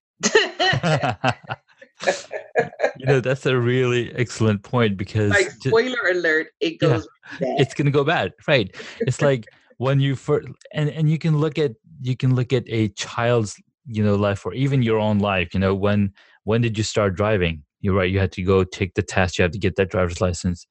you 2.97 3.05
know 3.05 3.19
that's 3.19 3.45
a 3.45 3.57
really 3.57 4.13
excellent 4.15 4.63
point 4.63 4.97
because 5.03 5.29
like 5.29 5.51
spoiler 5.51 5.89
just, 5.89 6.15
alert 6.15 6.47
it 6.59 6.79
goes 6.79 7.07
yeah, 7.41 7.55
it's 7.57 7.73
going 7.73 7.85
to 7.85 7.91
go 7.91 8.03
bad 8.03 8.31
right 8.47 8.75
it's 9.01 9.21
like 9.21 9.45
when 9.77 9.99
you 9.99 10.15
first 10.15 10.47
and 10.73 10.89
and 10.89 11.09
you 11.09 11.17
can 11.17 11.37
look 11.37 11.57
at 11.57 11.71
you 12.01 12.15
can 12.15 12.35
look 12.35 12.53
at 12.53 12.63
a 12.67 12.89
child's 12.89 13.55
you 13.85 14.03
know 14.03 14.15
life 14.15 14.45
or 14.45 14.53
even 14.53 14.81
your 14.81 14.99
own 14.99 15.19
life 15.19 15.53
you 15.53 15.59
know 15.59 15.75
when 15.75 16.13
when 16.43 16.61
did 16.61 16.77
you 16.77 16.83
start 16.83 17.15
driving 17.15 17.63
you're 17.81 17.95
right 17.95 18.11
you 18.11 18.19
had 18.19 18.31
to 18.31 18.41
go 18.43 18.63
take 18.63 18.93
the 18.93 19.01
test 19.01 19.37
you 19.37 19.43
have 19.43 19.51
to 19.51 19.59
get 19.59 19.75
that 19.75 19.89
driver's 19.89 20.21
license 20.21 20.67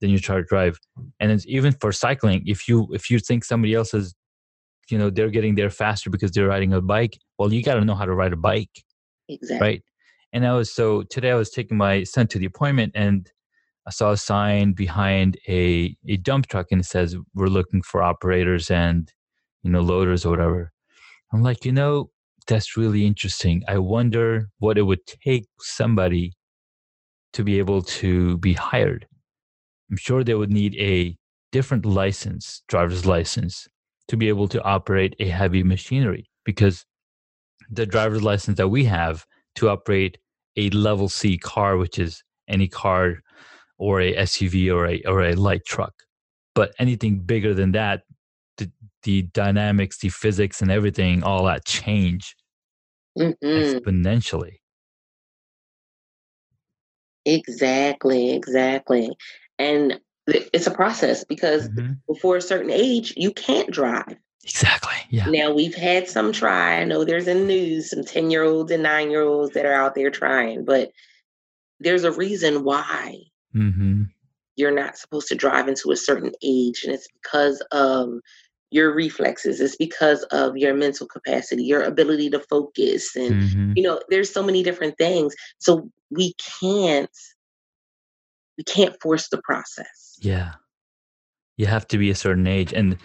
then 0.00 0.10
you 0.10 0.18
try 0.18 0.36
to 0.36 0.42
drive 0.42 0.78
and 1.20 1.30
it's 1.30 1.46
even 1.46 1.72
for 1.80 1.92
cycling 1.92 2.42
if 2.46 2.68
you 2.68 2.88
if 2.92 3.10
you 3.10 3.18
think 3.18 3.44
somebody 3.44 3.72
else 3.72 3.94
is 3.94 4.14
you 4.90 4.98
know 4.98 5.10
they're 5.10 5.30
getting 5.30 5.54
there 5.54 5.70
faster 5.70 6.10
because 6.10 6.30
they're 6.32 6.48
riding 6.48 6.72
a 6.72 6.80
bike. 6.80 7.18
Well 7.38 7.52
you 7.52 7.62
got 7.62 7.74
to 7.74 7.84
know 7.84 7.94
how 7.94 8.04
to 8.04 8.14
ride 8.14 8.32
a 8.32 8.36
bike 8.36 8.84
exactly 9.28 9.66
right? 9.66 9.82
And 10.32 10.46
i 10.46 10.52
was 10.52 10.72
so 10.72 11.02
today 11.04 11.30
i 11.30 11.34
was 11.34 11.50
taking 11.50 11.76
my 11.76 12.04
son 12.04 12.26
to 12.28 12.38
the 12.38 12.46
appointment 12.46 12.92
and 12.94 13.30
i 13.86 13.90
saw 13.90 14.10
a 14.12 14.16
sign 14.16 14.72
behind 14.72 15.38
a 15.48 15.96
a 16.08 16.16
dump 16.18 16.46
truck 16.48 16.66
and 16.70 16.80
it 16.80 16.84
says 16.84 17.16
we're 17.34 17.46
looking 17.46 17.82
for 17.82 18.02
operators 18.02 18.70
and 18.70 19.12
you 19.62 19.70
know 19.70 19.80
loaders 19.80 20.24
or 20.24 20.30
whatever. 20.30 20.72
I'm 21.32 21.42
like 21.42 21.64
you 21.64 21.72
know 21.72 22.10
that's 22.46 22.76
really 22.76 23.04
interesting. 23.06 23.62
I 23.66 23.78
wonder 23.78 24.48
what 24.58 24.78
it 24.78 24.82
would 24.82 25.04
take 25.06 25.46
somebody 25.58 26.32
to 27.32 27.42
be 27.42 27.58
able 27.58 27.82
to 27.82 28.38
be 28.38 28.52
hired. 28.52 29.06
I'm 29.90 29.96
sure 29.96 30.22
they 30.22 30.34
would 30.34 30.52
need 30.52 30.74
a 30.76 31.16
different 31.52 31.84
license, 31.84 32.62
driver's 32.68 33.04
license, 33.04 33.66
to 34.08 34.16
be 34.16 34.28
able 34.28 34.48
to 34.48 34.62
operate 34.62 35.16
a 35.18 35.28
heavy 35.28 35.62
machinery 35.62 36.28
because 36.44 36.84
the 37.70 37.86
driver's 37.86 38.22
license 38.22 38.56
that 38.56 38.68
we 38.68 38.84
have 38.84 39.24
to 39.56 39.68
operate 39.68 40.18
a 40.56 40.70
level 40.70 41.08
C 41.08 41.36
car, 41.36 41.76
which 41.76 41.98
is 41.98 42.22
any 42.48 42.68
car 42.68 43.22
or 43.78 44.00
a 44.00 44.14
SUV 44.14 44.72
or 44.72 44.86
a 44.86 45.02
or 45.06 45.22
a 45.22 45.34
light 45.34 45.64
truck. 45.66 45.92
But 46.54 46.72
anything 46.78 47.18
bigger 47.20 47.52
than 47.52 47.72
that, 47.72 48.02
the, 48.56 48.70
the 49.02 49.22
dynamics, 49.22 49.98
the 49.98 50.08
physics, 50.08 50.62
and 50.62 50.70
everything, 50.70 51.22
all 51.22 51.44
that 51.44 51.66
change 51.66 52.34
mm-hmm. 53.18 53.46
exponentially. 53.46 54.56
Exactly, 57.26 58.32
exactly. 58.32 59.10
And 59.58 60.00
it's 60.26 60.66
a 60.66 60.72
process 60.72 61.24
because 61.24 61.68
mm-hmm. 61.68 61.94
before 62.08 62.36
a 62.36 62.42
certain 62.42 62.70
age, 62.70 63.14
you 63.16 63.32
can't 63.32 63.70
drive. 63.70 64.16
Exactly. 64.44 64.94
Yeah. 65.10 65.28
Now 65.28 65.52
we've 65.52 65.74
had 65.74 66.08
some 66.08 66.32
try. 66.32 66.80
I 66.80 66.84
know 66.84 67.04
there's 67.04 67.26
in 67.26 67.40
the 67.40 67.44
news 67.44 67.90
some 67.90 68.04
10 68.04 68.30
year 68.30 68.44
olds 68.44 68.70
and 68.70 68.82
nine 68.82 69.10
year 69.10 69.22
olds 69.22 69.54
that 69.54 69.66
are 69.66 69.72
out 69.72 69.94
there 69.94 70.10
trying, 70.10 70.64
but 70.64 70.92
there's 71.80 72.04
a 72.04 72.12
reason 72.12 72.64
why. 72.64 73.18
Mm-hmm. 73.54 74.02
you're 74.56 74.74
not 74.74 74.98
supposed 74.98 75.28
to 75.28 75.34
drive 75.34 75.66
into 75.66 75.90
a 75.90 75.96
certain 75.96 76.32
age 76.42 76.82
and 76.84 76.92
it's 76.92 77.08
because 77.22 77.64
of 77.72 78.10
your 78.70 78.92
reflexes 78.92 79.60
it's 79.62 79.76
because 79.76 80.24
of 80.24 80.58
your 80.58 80.74
mental 80.74 81.06
capacity 81.06 81.64
your 81.64 81.82
ability 81.82 82.28
to 82.28 82.40
focus 82.40 83.16
and 83.16 83.42
mm-hmm. 83.42 83.72
you 83.76 83.82
know 83.82 83.98
there's 84.10 84.30
so 84.30 84.42
many 84.42 84.62
different 84.62 84.98
things 84.98 85.34
so 85.58 85.90
we 86.10 86.34
can't 86.60 87.08
we 88.58 88.64
can't 88.64 89.00
force 89.00 89.28
the 89.28 89.40
process 89.42 90.05
yeah. 90.18 90.52
You 91.56 91.66
have 91.66 91.86
to 91.88 91.98
be 91.98 92.10
a 92.10 92.14
certain 92.14 92.46
age 92.46 92.72
and 92.72 92.98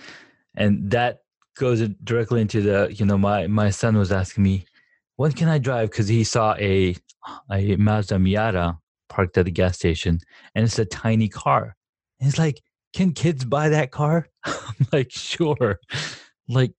and 0.55 0.91
that 0.91 1.19
goes 1.55 1.87
directly 2.03 2.41
into 2.41 2.61
the 2.61 2.93
you 2.93 3.05
know 3.05 3.17
my 3.17 3.47
my 3.47 3.69
son 3.69 3.97
was 3.97 4.11
asking 4.11 4.43
me 4.43 4.65
when 5.15 5.31
can 5.31 5.47
i 5.47 5.57
drive? 5.57 5.91
Because 5.91 6.07
he 6.07 6.23
saw 6.23 6.55
a 6.55 6.95
a 7.51 7.75
mazda 7.75 8.15
miata 8.15 8.77
parked 9.09 9.37
at 9.37 9.45
the 9.45 9.51
gas 9.51 9.75
station 9.75 10.19
and 10.55 10.65
it's 10.65 10.79
a 10.79 10.85
tiny 10.85 11.27
car. 11.27 11.75
And 12.19 12.25
he's 12.25 12.39
like 12.39 12.61
can 12.93 13.13
kids 13.13 13.45
buy 13.45 13.69
that 13.69 13.91
car? 13.91 14.27
I'm 14.43 14.87
like 14.91 15.11
sure. 15.11 15.79
Like 16.49 16.73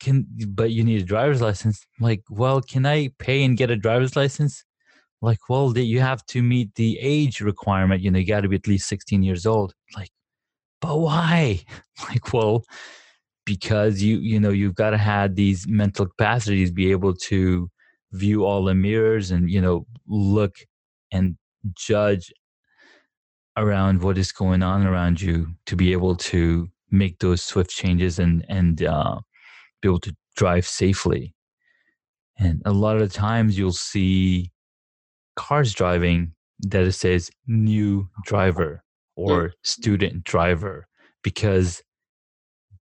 can 0.00 0.26
but 0.48 0.70
you 0.70 0.84
need 0.84 1.02
a 1.02 1.04
driver's 1.04 1.40
license. 1.40 1.86
I'm 1.98 2.04
like 2.04 2.24
well 2.28 2.60
can 2.60 2.84
i 2.84 3.08
pay 3.18 3.44
and 3.44 3.56
get 3.56 3.70
a 3.70 3.76
driver's 3.76 4.16
license 4.16 4.64
like 5.22 5.38
well 5.48 5.76
you 5.76 6.00
have 6.00 6.24
to 6.26 6.42
meet 6.42 6.74
the 6.74 6.98
age 7.00 7.40
requirement 7.40 8.02
you 8.02 8.10
know 8.10 8.18
you 8.18 8.26
got 8.26 8.42
to 8.42 8.48
be 8.48 8.56
at 8.56 8.66
least 8.66 8.88
16 8.88 9.22
years 9.22 9.46
old. 9.46 9.74
Like 9.96 10.10
but 10.80 10.98
why? 10.98 11.64
Like 12.08 12.32
well 12.34 12.64
because 13.46 14.02
you 14.02 14.18
you 14.18 14.38
know 14.38 14.50
you've 14.50 14.74
got 14.74 14.90
to 14.90 14.98
have 14.98 15.34
these 15.34 15.66
mental 15.66 16.06
capacities 16.06 16.70
be 16.70 16.90
able 16.90 17.14
to 17.14 17.70
view 18.12 18.44
all 18.44 18.64
the 18.64 18.74
mirrors 18.74 19.30
and 19.30 19.50
you 19.50 19.60
know 19.60 19.86
look 20.06 20.56
and 21.12 21.36
judge 21.74 22.32
around 23.56 24.02
what 24.02 24.18
is 24.18 24.32
going 24.32 24.62
on 24.62 24.86
around 24.86 25.20
you 25.20 25.46
to 25.64 25.76
be 25.76 25.92
able 25.92 26.14
to 26.14 26.68
make 26.90 27.18
those 27.20 27.42
swift 27.42 27.70
changes 27.70 28.18
and 28.18 28.44
and 28.48 28.82
uh, 28.82 29.18
be 29.80 29.88
able 29.88 30.00
to 30.00 30.14
drive 30.36 30.66
safely. 30.66 31.34
And 32.38 32.60
a 32.66 32.72
lot 32.72 32.96
of 32.96 33.02
the 33.02 33.14
times 33.14 33.56
you'll 33.56 33.72
see 33.72 34.50
cars 35.36 35.74
driving 35.74 36.32
that 36.60 36.84
it 36.84 36.92
says 36.92 37.30
new 37.46 38.08
driver 38.24 38.82
or 39.16 39.48
mm. 39.48 39.52
student 39.62 40.24
driver 40.24 40.86
because 41.22 41.82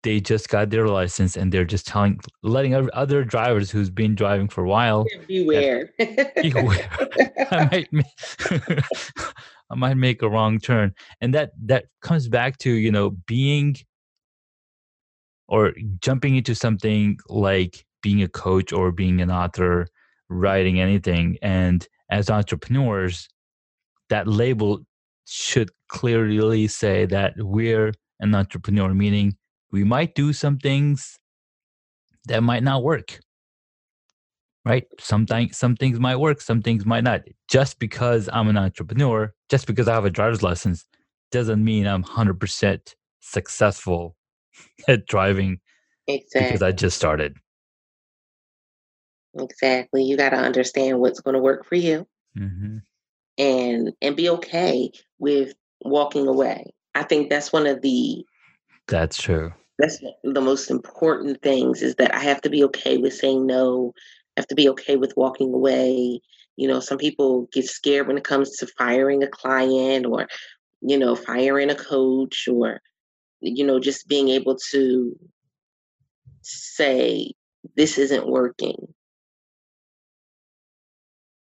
they 0.05 0.21
just 0.21 0.49
got 0.49 0.71
their 0.71 0.87
license 0.87 1.37
and 1.37 1.51
they're 1.51 1.65
just 1.65 1.87
telling 1.87 2.21
letting 2.43 2.75
other 2.93 3.25
drivers 3.25 3.71
who's 3.71 3.91
been 3.91 4.15
driving 4.15 4.49
for 4.49 4.65
a 4.65 4.69
while 4.69 5.07
beware. 5.27 5.91
beware. 6.43 6.89
I 7.51 7.69
might 7.71 7.93
make, 7.93 8.07
i 9.71 9.75
might 9.75 9.97
make 9.97 10.23
a 10.23 10.29
wrong 10.29 10.61
turn. 10.61 10.95
And 11.21 11.35
that 11.35 11.53
that 11.65 11.87
comes 12.03 12.29
back 12.29 12.59
to 12.59 12.71
you 12.71 12.93
know 12.93 13.11
being 13.27 13.77
or 15.49 15.73
jumping 16.01 16.37
into 16.37 16.55
something 16.55 17.19
like 17.29 17.85
being 18.03 18.23
a 18.23 18.29
coach 18.29 18.73
or 18.73 18.93
being 18.93 19.21
an 19.21 19.31
author 19.31 19.87
writing 20.29 20.81
anything. 20.81 21.39
And 21.41 21.87
as 22.15 22.31
entrepreneurs 22.31 23.29
that 24.09 24.29
label 24.29 24.81
should 25.27 25.71
clearly 25.89 26.69
say 26.69 27.07
that 27.07 27.33
we're 27.39 27.93
an 28.21 28.35
entrepreneur 28.35 28.95
meaning 28.95 29.37
we 29.73 29.83
might 29.83 30.15
do 30.15 30.33
some 30.33 30.57
things 30.59 31.19
that 32.29 32.43
might 32.43 32.63
not 32.63 32.85
work 32.85 33.19
right? 34.67 34.87
Sometimes 34.99 35.59
some 35.59 35.77
things 35.77 36.01
might 36.01 36.17
work 36.17 36.41
some 36.41 36.63
things 36.63 36.87
might 36.87 37.05
not. 37.05 37.21
Just 37.49 37.79
because 37.79 38.29
i'm 38.33 38.49
an 38.49 38.57
entrepreneur 38.57 39.33
just 39.51 39.67
because 39.67 39.89
i 39.89 39.95
have 39.95 40.05
a 40.05 40.11
driver's 40.19 40.43
license 40.43 40.87
doesn't 41.33 41.63
mean 41.65 41.87
i'm 41.87 42.05
100% 42.05 42.95
successful 43.21 44.17
at 44.89 45.07
driving 45.07 45.59
exactly. 46.07 46.49
because 46.49 46.63
i 46.63 46.73
just 46.73 46.97
started 46.97 47.37
exactly 49.39 50.03
you 50.03 50.17
got 50.17 50.31
to 50.31 50.37
understand 50.37 50.99
what's 50.99 51.21
going 51.21 51.35
to 51.35 51.41
work 51.41 51.65
for 51.67 51.75
you 51.75 52.07
mm-hmm. 52.37 52.79
and 53.39 53.93
and 54.01 54.17
be 54.17 54.29
okay 54.29 54.91
with 55.19 55.55
walking 55.83 56.27
away 56.27 56.73
i 56.95 57.03
think 57.03 57.29
that's 57.31 57.53
one 57.53 57.67
of 57.67 57.83
the 57.83 58.25
that's 58.87 59.21
true 59.21 59.53
that's 59.79 60.01
the 60.23 60.41
most 60.41 60.71
important 60.71 61.43
things 61.43 61.83
is 61.83 61.97
that 61.97 62.15
I 62.15 62.21
have 62.21 62.41
to 62.43 62.51
be 62.51 62.63
okay 62.65 62.97
with 62.97 63.15
saying 63.15 63.47
no. 63.47 63.93
I 64.37 64.41
have 64.41 64.47
to 64.49 64.55
be 64.55 64.69
okay 64.71 64.97
with 64.97 65.17
walking 65.17 65.53
away. 65.53 66.21
You 66.57 66.69
know, 66.69 66.81
some 66.81 66.99
people 66.99 67.49
get 67.53 67.67
scared 67.67 68.07
when 68.07 68.17
it 68.17 68.25
comes 68.25 68.57
to 68.57 68.67
firing 68.79 69.23
a 69.23 69.29
client 69.29 70.07
or, 70.07 70.29
you 70.81 70.97
know, 70.97 71.17
firing 71.17 71.71
a 71.71 71.75
coach 71.75 72.47
or, 72.49 72.81
you 73.41 73.65
know, 73.65 73.81
just 73.81 74.07
being 74.07 74.29
able 74.29 74.57
to 74.71 75.19
say, 76.43 77.33
this 77.77 77.99
isn't 77.99 78.29
working. 78.29 78.77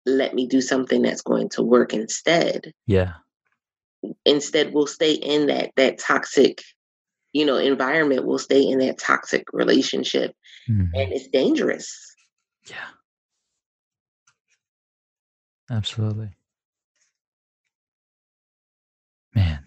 Let 0.04 0.34
me 0.34 0.46
do 0.46 0.60
something 0.60 1.02
that's 1.02 1.22
going 1.22 1.48
to 1.50 1.62
work 1.62 1.94
instead. 1.94 2.72
Yeah. 2.86 3.14
Instead, 4.24 4.72
we'll 4.72 4.86
stay 4.86 5.12
in 5.12 5.46
that 5.46 5.70
that 5.76 5.98
toxic 5.98 6.62
you 7.32 7.46
know, 7.46 7.56
environment 7.56 8.26
We'll 8.26 8.38
stay 8.38 8.62
in 8.62 8.78
that 8.80 8.98
toxic 8.98 9.44
relationship. 9.52 10.34
Mm-hmm. 10.68 10.94
And 10.94 11.12
it's 11.12 11.28
dangerous. 11.28 12.14
Yeah. 12.68 12.76
Absolutely. 15.70 16.30
Man. 19.34 19.64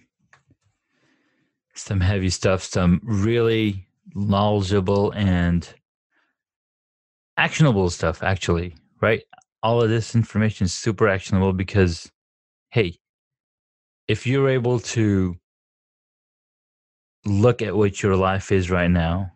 Some 1.73 1.99
heavy 1.99 2.29
stuff, 2.29 2.63
some 2.63 3.01
really 3.03 3.87
knowledgeable 4.13 5.11
and 5.11 5.67
actionable 7.37 7.89
stuff, 7.89 8.23
actually, 8.23 8.75
right? 9.01 9.23
All 9.65 9.81
of 9.81 9.89
this 9.89 10.13
information 10.13 10.65
is 10.65 10.75
super 10.75 11.07
actionable 11.07 11.51
because, 11.51 12.11
hey, 12.69 12.99
if 14.07 14.27
you're 14.27 14.47
able 14.47 14.79
to 14.79 15.37
look 17.25 17.63
at 17.63 17.75
what 17.75 18.03
your 18.03 18.15
life 18.15 18.51
is 18.51 18.69
right 18.69 18.91
now, 18.91 19.31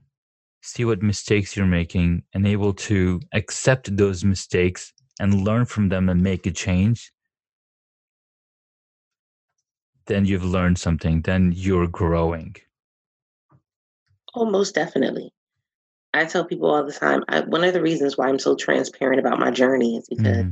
see 0.61 0.85
what 0.85 1.01
mistakes 1.01 1.57
you're 1.57 1.65
making, 1.65 2.21
and 2.31 2.45
able 2.45 2.73
to 2.73 3.19
accept 3.33 3.97
those 3.97 4.23
mistakes 4.23 4.93
and 5.19 5.43
learn 5.43 5.65
from 5.65 5.89
them 5.89 6.09
and 6.09 6.21
make 6.21 6.45
a 6.45 6.51
change, 6.51 7.11
then 10.05 10.25
you've 10.25 10.45
learned 10.45 10.77
something, 10.77 11.23
then 11.23 11.53
you're 11.55 11.87
growing. 11.87 12.55
Oh, 14.35 14.45
most 14.45 14.75
definitely. 14.75 15.33
I 16.13 16.25
tell 16.25 16.45
people 16.45 16.71
all 16.71 16.85
the 16.85 16.91
time, 16.91 17.23
I, 17.29 17.41
one 17.41 17.63
of 17.63 17.73
the 17.73 17.81
reasons 17.81 18.17
why 18.17 18.27
I'm 18.27 18.39
so 18.39 18.55
transparent 18.55 19.19
about 19.19 19.39
my 19.39 19.51
journey 19.51 19.97
is 19.97 20.07
because 20.09 20.37
mm-hmm. 20.37 20.49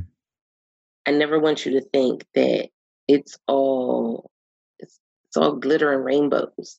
I 1.06 1.10
never 1.12 1.38
want 1.38 1.66
you 1.66 1.72
to 1.72 1.80
think 1.80 2.24
that 2.34 2.68
it's 3.08 3.38
all 3.46 4.30
it's, 4.78 5.00
it's 5.28 5.36
all 5.36 5.56
glitter 5.56 5.92
and 5.92 6.04
rainbows. 6.04 6.78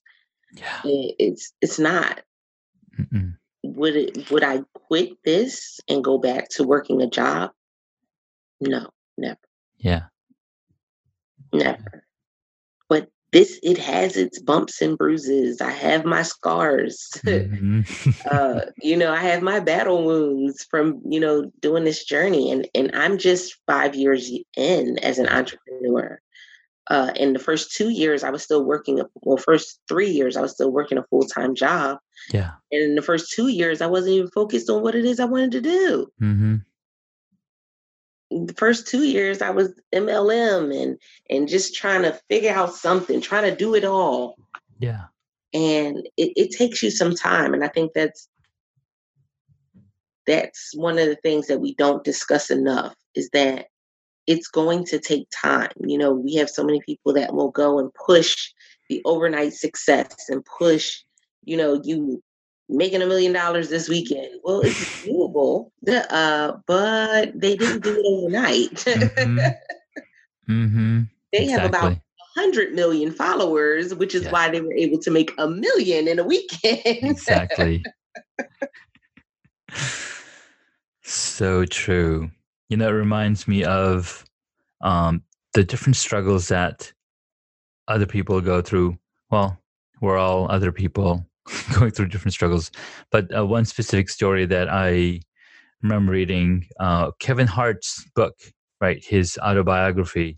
Yeah. 0.53 0.81
it's 0.83 1.53
it's 1.61 1.79
not. 1.79 2.21
Mm-mm. 2.97 3.35
Would 3.63 3.95
it 3.95 4.31
would 4.31 4.43
I 4.43 4.61
quit 4.73 5.17
this 5.25 5.79
and 5.89 6.03
go 6.03 6.17
back 6.17 6.49
to 6.51 6.63
working 6.63 7.01
a 7.01 7.07
job? 7.07 7.51
No, 8.61 8.89
never. 9.17 9.37
Yeah. 9.77 10.03
Never. 11.53 12.05
But 12.87 13.09
this 13.31 13.59
it 13.61 13.77
has 13.77 14.17
its 14.17 14.39
bumps 14.39 14.81
and 14.81 14.97
bruises. 14.97 15.61
I 15.61 15.71
have 15.71 16.05
my 16.05 16.23
scars. 16.23 17.09
Mm-hmm. 17.25 17.81
uh, 18.31 18.61
you 18.81 18.97
know, 18.97 19.11
I 19.11 19.21
have 19.21 19.41
my 19.41 19.59
battle 19.59 20.03
wounds 20.03 20.65
from, 20.69 21.01
you 21.07 21.19
know, 21.19 21.51
doing 21.59 21.83
this 21.83 22.03
journey 22.03 22.51
and 22.51 22.67
and 22.73 22.91
I'm 22.93 23.17
just 23.17 23.55
5 23.67 23.95
years 23.95 24.31
in 24.55 24.97
as 24.99 25.19
an 25.19 25.29
entrepreneur 25.29 26.21
uh, 26.89 27.11
in 27.15 27.33
the 27.33 27.39
first 27.39 27.71
two 27.71 27.89
years, 27.89 28.23
I 28.23 28.31
was 28.31 28.43
still 28.43 28.65
working. 28.65 29.01
Well, 29.21 29.37
first 29.37 29.79
three 29.87 30.09
years, 30.09 30.35
I 30.35 30.41
was 30.41 30.51
still 30.51 30.71
working 30.71 30.97
a 30.97 31.03
full 31.03 31.23
time 31.23 31.53
job. 31.53 31.99
Yeah. 32.33 32.51
And 32.71 32.81
in 32.81 32.95
the 32.95 33.01
first 33.01 33.31
two 33.31 33.47
years, 33.47 33.81
I 33.81 33.87
wasn't 33.87 34.15
even 34.15 34.31
focused 34.31 34.69
on 34.69 34.81
what 34.81 34.95
it 34.95 35.05
is 35.05 35.19
I 35.19 35.25
wanted 35.25 35.51
to 35.51 35.61
do. 35.61 36.11
Mm-hmm. 36.21 36.55
The 38.31 38.53
first 38.53 38.87
two 38.87 39.03
years, 39.03 39.41
I 39.41 39.49
was 39.49 39.73
MLM 39.93 40.75
and 40.81 40.97
and 41.29 41.47
just 41.47 41.75
trying 41.75 42.03
to 42.03 42.19
figure 42.29 42.53
out 42.53 42.73
something, 42.73 43.21
trying 43.21 43.49
to 43.49 43.55
do 43.55 43.75
it 43.75 43.83
all. 43.83 44.37
Yeah. 44.79 45.05
And 45.53 46.07
it, 46.15 46.33
it 46.35 46.51
takes 46.51 46.83
you 46.83 46.91
some 46.91 47.15
time, 47.15 47.53
and 47.53 47.63
I 47.63 47.69
think 47.69 47.93
that's 47.93 48.27
that's 50.27 50.73
one 50.75 50.99
of 50.99 51.07
the 51.07 51.15
things 51.15 51.47
that 51.47 51.59
we 51.59 51.73
don't 51.73 52.03
discuss 52.03 52.51
enough 52.51 52.93
is 53.15 53.31
that 53.31 53.65
it's 54.27 54.47
going 54.47 54.85
to 54.85 54.99
take 54.99 55.27
time. 55.31 55.71
You 55.79 55.97
know, 55.97 56.13
we 56.13 56.35
have 56.35 56.51
so 56.51 56.63
many 56.63 56.81
people 56.85 57.13
that 57.13 57.33
will 57.33 57.49
go 57.49 57.79
and 57.79 57.91
push 57.95 58.51
the 58.89 59.01
overnight 59.05 59.53
success 59.53 60.15
and 60.29 60.45
push, 60.45 61.03
you 61.45 61.57
know, 61.57 61.81
you 61.83 62.21
making 62.69 63.01
a 63.01 63.07
million 63.07 63.33
dollars 63.33 63.69
this 63.69 63.89
weekend. 63.89 64.39
Well, 64.43 64.61
it's 64.61 64.77
doable, 65.05 65.71
uh, 65.87 66.53
but 66.67 67.39
they 67.39 67.55
didn't 67.55 67.83
do 67.83 67.97
it 67.97 68.05
overnight. 68.05 68.71
mm-hmm. 68.71 69.39
Mm-hmm. 70.49 71.01
They 71.31 71.43
exactly. 71.43 71.51
have 71.61 71.65
about 71.69 71.97
hundred 72.35 72.73
million 72.73 73.11
followers, 73.11 73.93
which 73.93 74.15
is 74.15 74.23
Yeah. 74.23 74.31
why 74.31 74.49
they 74.49 74.61
were 74.61 74.73
able 74.73 74.99
to 74.99 75.11
make 75.11 75.31
a 75.37 75.47
million 75.47 76.07
in 76.07 76.19
a 76.19 76.23
weekend. 76.23 76.81
exactly. 76.85 77.83
so 81.03 81.65
true. 81.65 82.31
You 82.69 82.77
know, 82.77 82.87
it 82.89 82.93
reminds 82.93 83.47
me 83.47 83.63
of 83.63 84.25
um, 84.81 85.23
the 85.53 85.63
different 85.63 85.95
struggles 85.95 86.47
that 86.47 86.91
other 87.87 88.05
people 88.05 88.39
go 88.41 88.61
through. 88.61 88.97
Well, 89.31 89.59
we're 90.01 90.17
all 90.17 90.49
other 90.49 90.71
people 90.71 91.25
going 91.77 91.91
through 91.91 92.07
different 92.07 92.33
struggles. 92.33 92.71
But 93.11 93.35
uh, 93.35 93.45
one 93.45 93.65
specific 93.65 94.09
story 94.09 94.45
that 94.45 94.69
I 94.69 95.21
remember 95.81 96.11
reading 96.11 96.67
uh, 96.79 97.11
Kevin 97.19 97.47
Hart's 97.47 98.05
book, 98.15 98.35
right? 98.81 99.03
His 99.03 99.37
autobiography. 99.41 100.37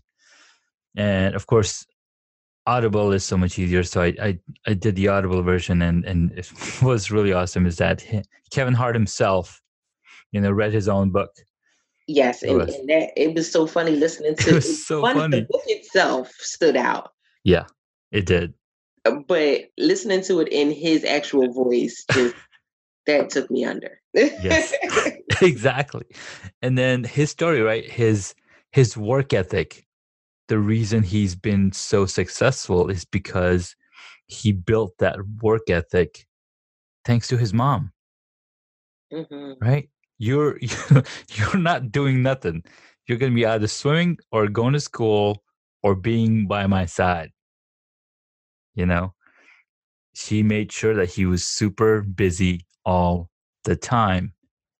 And 0.96 1.34
of 1.34 1.46
course, 1.46 1.86
Audible 2.66 3.12
is 3.12 3.24
so 3.24 3.36
much 3.36 3.58
easier. 3.58 3.82
So 3.82 4.02
I, 4.02 4.14
I, 4.22 4.38
I 4.66 4.74
did 4.74 4.94
the 4.94 5.08
Audible 5.08 5.42
version, 5.42 5.82
and 5.82 6.04
and 6.04 6.30
it 6.32 6.50
was 6.82 7.10
really 7.10 7.32
awesome. 7.32 7.66
Is 7.66 7.76
that 7.78 8.00
he- 8.00 8.22
Kevin 8.50 8.74
Hart 8.74 8.94
himself, 8.94 9.60
you 10.30 10.40
know, 10.40 10.52
read 10.52 10.72
his 10.72 10.88
own 10.88 11.10
book. 11.10 11.30
Yes, 12.06 12.42
It 12.42 12.50
and, 12.50 12.60
was. 12.60 12.74
and 12.74 12.88
that 12.88 13.10
it 13.16 13.34
was 13.34 13.50
so 13.50 13.66
funny 13.66 13.92
listening 13.92 14.36
to 14.38 14.50
It 14.50 14.54
was 14.54 14.86
so 14.86 15.00
one, 15.00 15.16
funny. 15.16 15.40
The 15.40 15.46
book 15.46 15.62
itself 15.66 16.30
stood 16.38 16.76
out, 16.76 17.12
Yeah, 17.44 17.66
it 18.10 18.26
did. 18.26 18.54
But 19.04 19.60
listening 19.78 20.22
to 20.22 20.40
it 20.40 20.48
in 20.48 20.70
his 20.70 21.04
actual 21.04 21.52
voice 21.52 22.04
just 22.12 22.34
that 23.06 23.30
took 23.30 23.50
me 23.50 23.64
under. 23.64 24.00
Yes. 24.14 24.72
exactly. 25.42 26.04
And 26.60 26.78
then 26.78 27.04
his 27.04 27.30
story, 27.30 27.60
right? 27.62 27.88
His 27.88 28.34
his 28.70 28.96
work 28.96 29.32
ethic. 29.32 29.86
The 30.48 30.58
reason 30.58 31.02
he's 31.02 31.34
been 31.34 31.72
so 31.72 32.04
successful 32.06 32.88
is 32.90 33.04
because 33.04 33.74
he 34.26 34.52
built 34.52 34.94
that 34.98 35.16
work 35.40 35.68
ethic 35.70 36.26
thanks 37.04 37.28
to 37.28 37.36
his 37.36 37.52
mom. 37.54 37.92
Mhm. 39.12 39.56
right? 39.60 39.88
You're 40.18 40.58
you're 41.34 41.56
not 41.56 41.92
doing 41.92 42.22
nothing. 42.22 42.64
You're 43.06 43.18
gonna 43.18 43.34
be 43.34 43.46
either 43.46 43.66
swimming 43.66 44.18
or 44.30 44.48
going 44.48 44.72
to 44.74 44.80
school 44.80 45.42
or 45.82 45.94
being 45.94 46.46
by 46.46 46.66
my 46.66 46.86
side. 46.86 47.30
You 48.74 48.86
know, 48.86 49.14
she 50.14 50.42
made 50.42 50.72
sure 50.72 50.94
that 50.94 51.10
he 51.10 51.26
was 51.26 51.46
super 51.46 52.02
busy 52.02 52.66
all 52.84 53.28
the 53.64 53.76
time, 53.76 54.34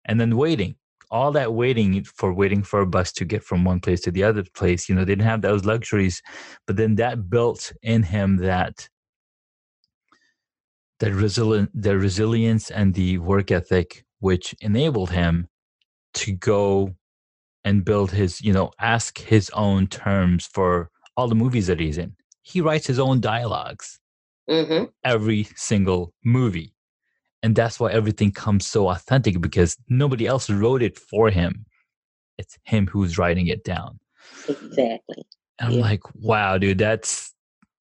and 0.04 0.20
then 0.20 0.36
waiting. 0.36 0.76
All 1.10 1.30
that 1.32 1.52
waiting 1.52 2.04
for 2.04 2.32
waiting 2.32 2.62
for 2.62 2.80
a 2.80 2.86
bus 2.86 3.12
to 3.12 3.26
get 3.26 3.44
from 3.44 3.64
one 3.64 3.80
place 3.80 4.00
to 4.02 4.10
the 4.10 4.24
other 4.24 4.44
place. 4.54 4.88
You 4.88 4.94
know, 4.94 5.04
they 5.04 5.12
didn't 5.12 5.28
have 5.28 5.42
those 5.42 5.66
luxuries, 5.66 6.22
but 6.66 6.76
then 6.76 6.94
that 6.94 7.28
built 7.28 7.70
in 7.82 8.02
him 8.02 8.38
that 8.38 8.88
the 11.02 11.12
resilient 11.12 11.68
the 11.74 11.98
resilience 11.98 12.70
and 12.70 12.94
the 12.94 13.18
work 13.18 13.50
ethic 13.50 14.04
which 14.20 14.54
enabled 14.60 15.10
him 15.10 15.48
to 16.14 16.32
go 16.32 16.94
and 17.64 17.84
build 17.84 18.12
his 18.12 18.40
you 18.40 18.52
know 18.52 18.70
ask 18.78 19.18
his 19.18 19.50
own 19.50 19.88
terms 19.88 20.46
for 20.46 20.90
all 21.16 21.26
the 21.26 21.34
movies 21.34 21.66
that 21.66 21.80
he's 21.80 21.98
in 21.98 22.14
he 22.42 22.60
writes 22.60 22.86
his 22.86 22.98
own 22.98 23.20
dialogues 23.20 23.98
Mhm. 24.50 24.90
every 25.04 25.44
single 25.56 26.12
movie 26.24 26.74
and 27.42 27.54
that's 27.56 27.78
why 27.80 27.90
everything 27.92 28.30
comes 28.32 28.66
so 28.66 28.88
authentic 28.90 29.40
because 29.40 29.76
nobody 29.88 30.26
else 30.26 30.50
wrote 30.50 30.82
it 30.82 30.98
for 30.98 31.30
him 31.30 31.64
it's 32.38 32.58
him 32.64 32.86
who's 32.88 33.18
writing 33.18 33.46
it 33.46 33.62
down 33.64 33.98
Exactly. 34.48 35.24
and 35.58 35.68
I'm 35.68 35.72
Yeah. 35.72 35.80
like, 35.80 36.02
wow, 36.14 36.58
dude, 36.58 36.78
that's, 36.78 37.34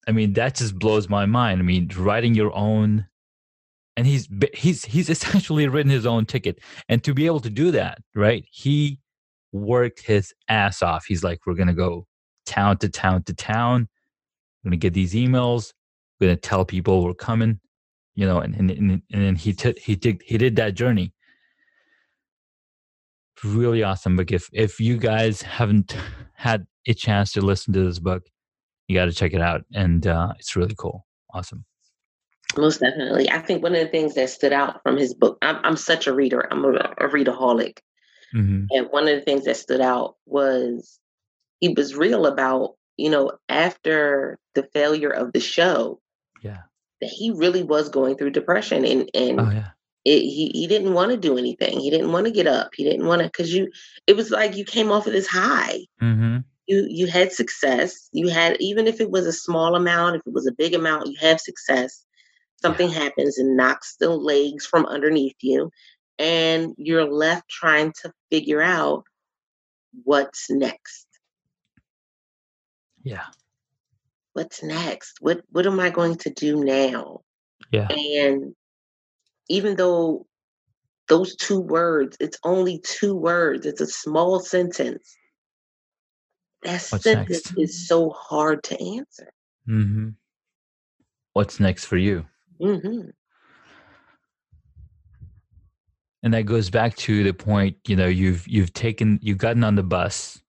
I 0.06 0.12
mean, 0.12 0.34
that 0.34 0.54
just 0.56 0.78
blows 0.78 1.08
my 1.08 1.24
mind. 1.26 1.60
I 1.60 1.62
mean, 1.64 1.88
writing 1.96 2.34
your 2.34 2.54
own, 2.54 3.06
and 3.96 4.06
he's 4.06 4.28
he's 4.54 4.84
he's 4.84 5.08
essentially 5.16 5.66
written 5.68 5.90
his 5.90 6.04
own 6.06 6.26
ticket, 6.26 6.58
and 6.88 7.02
to 7.04 7.14
be 7.14 7.26
able 7.26 7.40
to 7.40 7.50
do 7.50 7.70
that, 7.70 7.98
right? 8.14 8.44
He 8.50 8.98
worked 9.52 10.00
his 10.02 10.34
ass 10.48 10.82
off. 10.82 11.04
He's 11.06 11.24
like, 11.24 11.46
we're 11.46 11.54
gonna 11.54 11.72
go 11.74 12.06
town 12.46 12.76
to 12.78 12.88
town 12.88 13.22
to 13.24 13.34
town. 13.34 13.88
We're 14.62 14.70
gonna 14.70 14.76
get 14.76 14.94
these 14.94 15.14
emails. 15.14 15.72
We're 16.20 16.28
gonna 16.28 16.36
tell 16.36 16.64
people 16.64 17.04
we're 17.04 17.14
coming, 17.14 17.60
you 18.14 18.26
know, 18.26 18.38
and 18.38 18.54
and 18.54 18.70
and, 18.70 18.90
and 18.90 19.02
then 19.22 19.36
he 19.36 19.52
took 19.52 19.78
he 19.78 19.96
did 19.96 20.22
he 20.24 20.38
did 20.38 20.56
that 20.56 20.74
journey. 20.74 21.12
Really 23.44 23.82
awesome 23.82 24.16
book. 24.16 24.30
If 24.30 24.48
if 24.52 24.78
you 24.78 24.96
guys 24.96 25.42
haven't 25.42 25.96
had 26.34 26.66
a 26.86 26.94
chance 26.94 27.32
to 27.32 27.40
listen 27.40 27.72
to 27.74 27.84
this 27.84 27.98
book, 27.98 28.28
you 28.86 28.94
got 28.94 29.06
to 29.06 29.12
check 29.12 29.32
it 29.32 29.40
out, 29.40 29.64
and 29.74 30.06
uh, 30.06 30.32
it's 30.38 30.54
really 30.54 30.74
cool. 30.76 31.06
Awesome. 31.34 31.64
Most 32.56 32.80
definitely. 32.80 33.30
I 33.30 33.38
think 33.38 33.62
one 33.62 33.74
of 33.74 33.80
the 33.80 33.88
things 33.88 34.14
that 34.14 34.30
stood 34.30 34.52
out 34.52 34.82
from 34.82 34.96
his 34.96 35.14
book, 35.14 35.38
I'm, 35.42 35.58
I'm 35.64 35.76
such 35.76 36.06
a 36.06 36.12
reader, 36.12 36.46
I'm 36.52 36.64
a, 36.64 36.72
a 36.98 37.08
readaholic. 37.08 37.78
hmm 38.32 38.64
And 38.70 38.88
one 38.90 39.08
of 39.08 39.16
the 39.16 39.22
things 39.22 39.44
that 39.44 39.56
stood 39.56 39.80
out 39.80 40.16
was 40.26 41.00
he 41.60 41.70
was 41.70 41.96
real 41.96 42.26
about, 42.26 42.74
you 43.02 43.10
know, 43.10 43.32
after 43.48 44.38
the 44.54 44.62
failure 44.72 45.10
of 45.10 45.32
the 45.32 45.40
show, 45.40 46.00
Yeah. 46.42 46.62
that 47.00 47.10
he 47.10 47.32
really 47.32 47.64
was 47.64 47.88
going 47.88 48.16
through 48.16 48.30
depression 48.30 48.84
and, 48.84 49.10
and 49.12 49.40
Oh 49.40 49.50
yeah. 49.50 49.70
it, 50.04 50.20
he, 50.20 50.50
he 50.54 50.66
didn't 50.68 50.94
want 50.94 51.10
to 51.10 51.16
do 51.16 51.36
anything. 51.36 51.80
He 51.80 51.90
didn't 51.90 52.12
want 52.12 52.26
to 52.26 52.32
get 52.32 52.46
up. 52.46 52.70
He 52.74 52.84
didn't 52.84 53.06
want 53.06 53.22
to, 53.22 53.30
cause 53.30 53.50
you, 53.50 53.70
it 54.06 54.16
was 54.16 54.30
like 54.30 54.56
you 54.56 54.64
came 54.64 54.92
off 54.92 55.06
of 55.08 55.12
this 55.12 55.26
high. 55.26 55.80
hmm 55.98 56.38
You, 56.68 56.86
you 56.88 57.06
had 57.08 57.32
success. 57.32 58.08
You 58.12 58.28
had, 58.28 58.56
even 58.60 58.86
if 58.86 59.00
it 59.00 59.10
was 59.10 59.26
a 59.26 59.32
small 59.32 59.74
amount, 59.74 60.16
if 60.16 60.22
it 60.26 60.32
was 60.32 60.46
a 60.46 60.52
big 60.52 60.74
amount, 60.74 61.08
you 61.08 61.16
have 61.20 61.40
success. 61.40 62.04
Something 62.62 62.88
happens 62.90 63.38
and 63.38 63.56
knocks 63.56 63.96
the 63.98 64.10
legs 64.10 64.64
from 64.64 64.86
underneath 64.86 65.36
you. 65.40 65.70
And 66.20 66.74
you're 66.78 67.10
left 67.10 67.48
trying 67.48 67.92
to 68.02 68.12
figure 68.30 68.62
out 68.62 69.02
what's 70.04 70.48
next. 70.50 71.06
Yeah. 73.02 73.24
What's 74.34 74.62
next? 74.62 75.18
What 75.20 75.42
what 75.50 75.66
am 75.66 75.80
I 75.80 75.90
going 75.90 76.16
to 76.16 76.30
do 76.30 76.64
now? 76.64 77.20
Yeah. 77.70 77.88
And 77.90 78.54
even 79.48 79.76
though 79.76 80.26
those 81.08 81.36
two 81.36 81.60
words, 81.60 82.16
it's 82.20 82.38
only 82.44 82.80
two 82.84 83.14
words, 83.14 83.66
it's 83.66 83.80
a 83.80 83.86
small 83.86 84.40
sentence. 84.40 85.16
That 86.62 86.86
What's 86.90 87.04
sentence 87.04 87.50
next? 87.50 87.58
is 87.58 87.88
so 87.88 88.10
hard 88.10 88.62
to 88.64 88.80
answer. 88.80 89.32
Mm-hmm. 89.68 90.10
What's 91.32 91.58
next 91.58 91.86
for 91.86 91.96
you? 91.96 92.24
Mm-hmm. 92.60 93.10
And 96.22 96.34
that 96.34 96.44
goes 96.44 96.70
back 96.70 96.94
to 96.96 97.24
the 97.24 97.32
point. 97.32 97.76
You 97.86 97.96
know, 97.96 98.06
you've 98.06 98.46
you've 98.46 98.72
taken 98.72 99.18
you've 99.22 99.38
gotten 99.38 99.64
on 99.64 99.74
the 99.74 99.82
bus, 99.82 100.40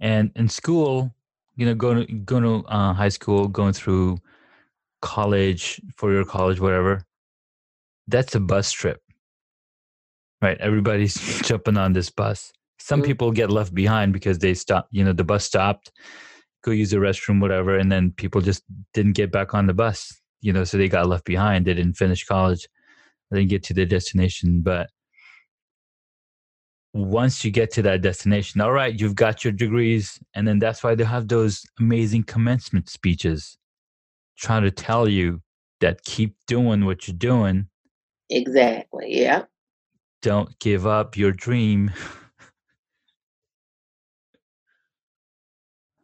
and 0.00 0.30
in 0.36 0.48
school, 0.48 1.14
you 1.56 1.66
know, 1.66 1.74
going 1.74 2.06
to 2.06 2.12
going 2.14 2.42
to 2.44 2.66
uh, 2.68 2.92
high 2.94 3.08
school, 3.10 3.48
going 3.48 3.72
through 3.74 4.18
college 5.02 5.80
for 5.96 6.12
your 6.12 6.24
college, 6.24 6.60
whatever. 6.60 7.04
That's 8.08 8.34
a 8.34 8.40
bus 8.40 8.72
trip, 8.72 9.00
right? 10.42 10.58
Everybody's 10.60 11.14
jumping 11.42 11.76
on 11.76 11.92
this 11.92 12.10
bus. 12.10 12.52
Some 12.78 13.02
Mm. 13.02 13.06
people 13.06 13.32
get 13.32 13.50
left 13.50 13.74
behind 13.74 14.12
because 14.12 14.38
they 14.38 14.54
stop 14.54 14.88
You 14.90 15.04
know, 15.04 15.12
the 15.12 15.24
bus 15.24 15.44
stopped, 15.44 15.92
go 16.64 16.70
use 16.72 16.90
the 16.90 16.96
restroom, 16.98 17.40
whatever, 17.40 17.76
and 17.78 17.90
then 17.92 18.12
people 18.12 18.40
just 18.40 18.64
didn't 18.94 19.12
get 19.12 19.30
back 19.32 19.54
on 19.54 19.66
the 19.66 19.74
bus. 19.74 20.12
You 20.40 20.52
know, 20.52 20.64
so 20.64 20.78
they 20.78 20.88
got 20.88 21.06
left 21.06 21.24
behind. 21.26 21.66
They 21.66 21.74
didn't 21.74 21.94
finish 21.98 22.24
college. 22.24 22.66
They 23.30 23.38
didn't 23.40 23.50
get 23.50 23.62
to 23.64 23.74
their 23.74 23.86
destination. 23.86 24.62
But 24.62 24.90
once 26.92 27.44
you 27.44 27.50
get 27.50 27.70
to 27.72 27.82
that 27.82 28.02
destination, 28.02 28.60
all 28.60 28.72
right, 28.72 28.98
you've 28.98 29.14
got 29.14 29.44
your 29.44 29.52
degrees, 29.52 30.18
and 30.34 30.46
then 30.46 30.58
that's 30.58 30.82
why 30.82 30.94
they 30.94 31.04
have 31.04 31.28
those 31.28 31.62
amazing 31.78 32.24
commencement 32.24 32.88
speeches, 32.88 33.56
trying 34.36 34.62
to 34.62 34.70
tell 34.70 35.08
you 35.08 35.40
that 35.80 36.02
keep 36.02 36.34
doing 36.46 36.84
what 36.84 37.06
you're 37.06 37.16
doing. 37.16 37.66
Exactly. 38.28 39.06
Yeah. 39.08 39.44
Don't 40.22 40.58
give 40.58 40.86
up 40.86 41.16
your 41.16 41.32
dream. 41.32 41.90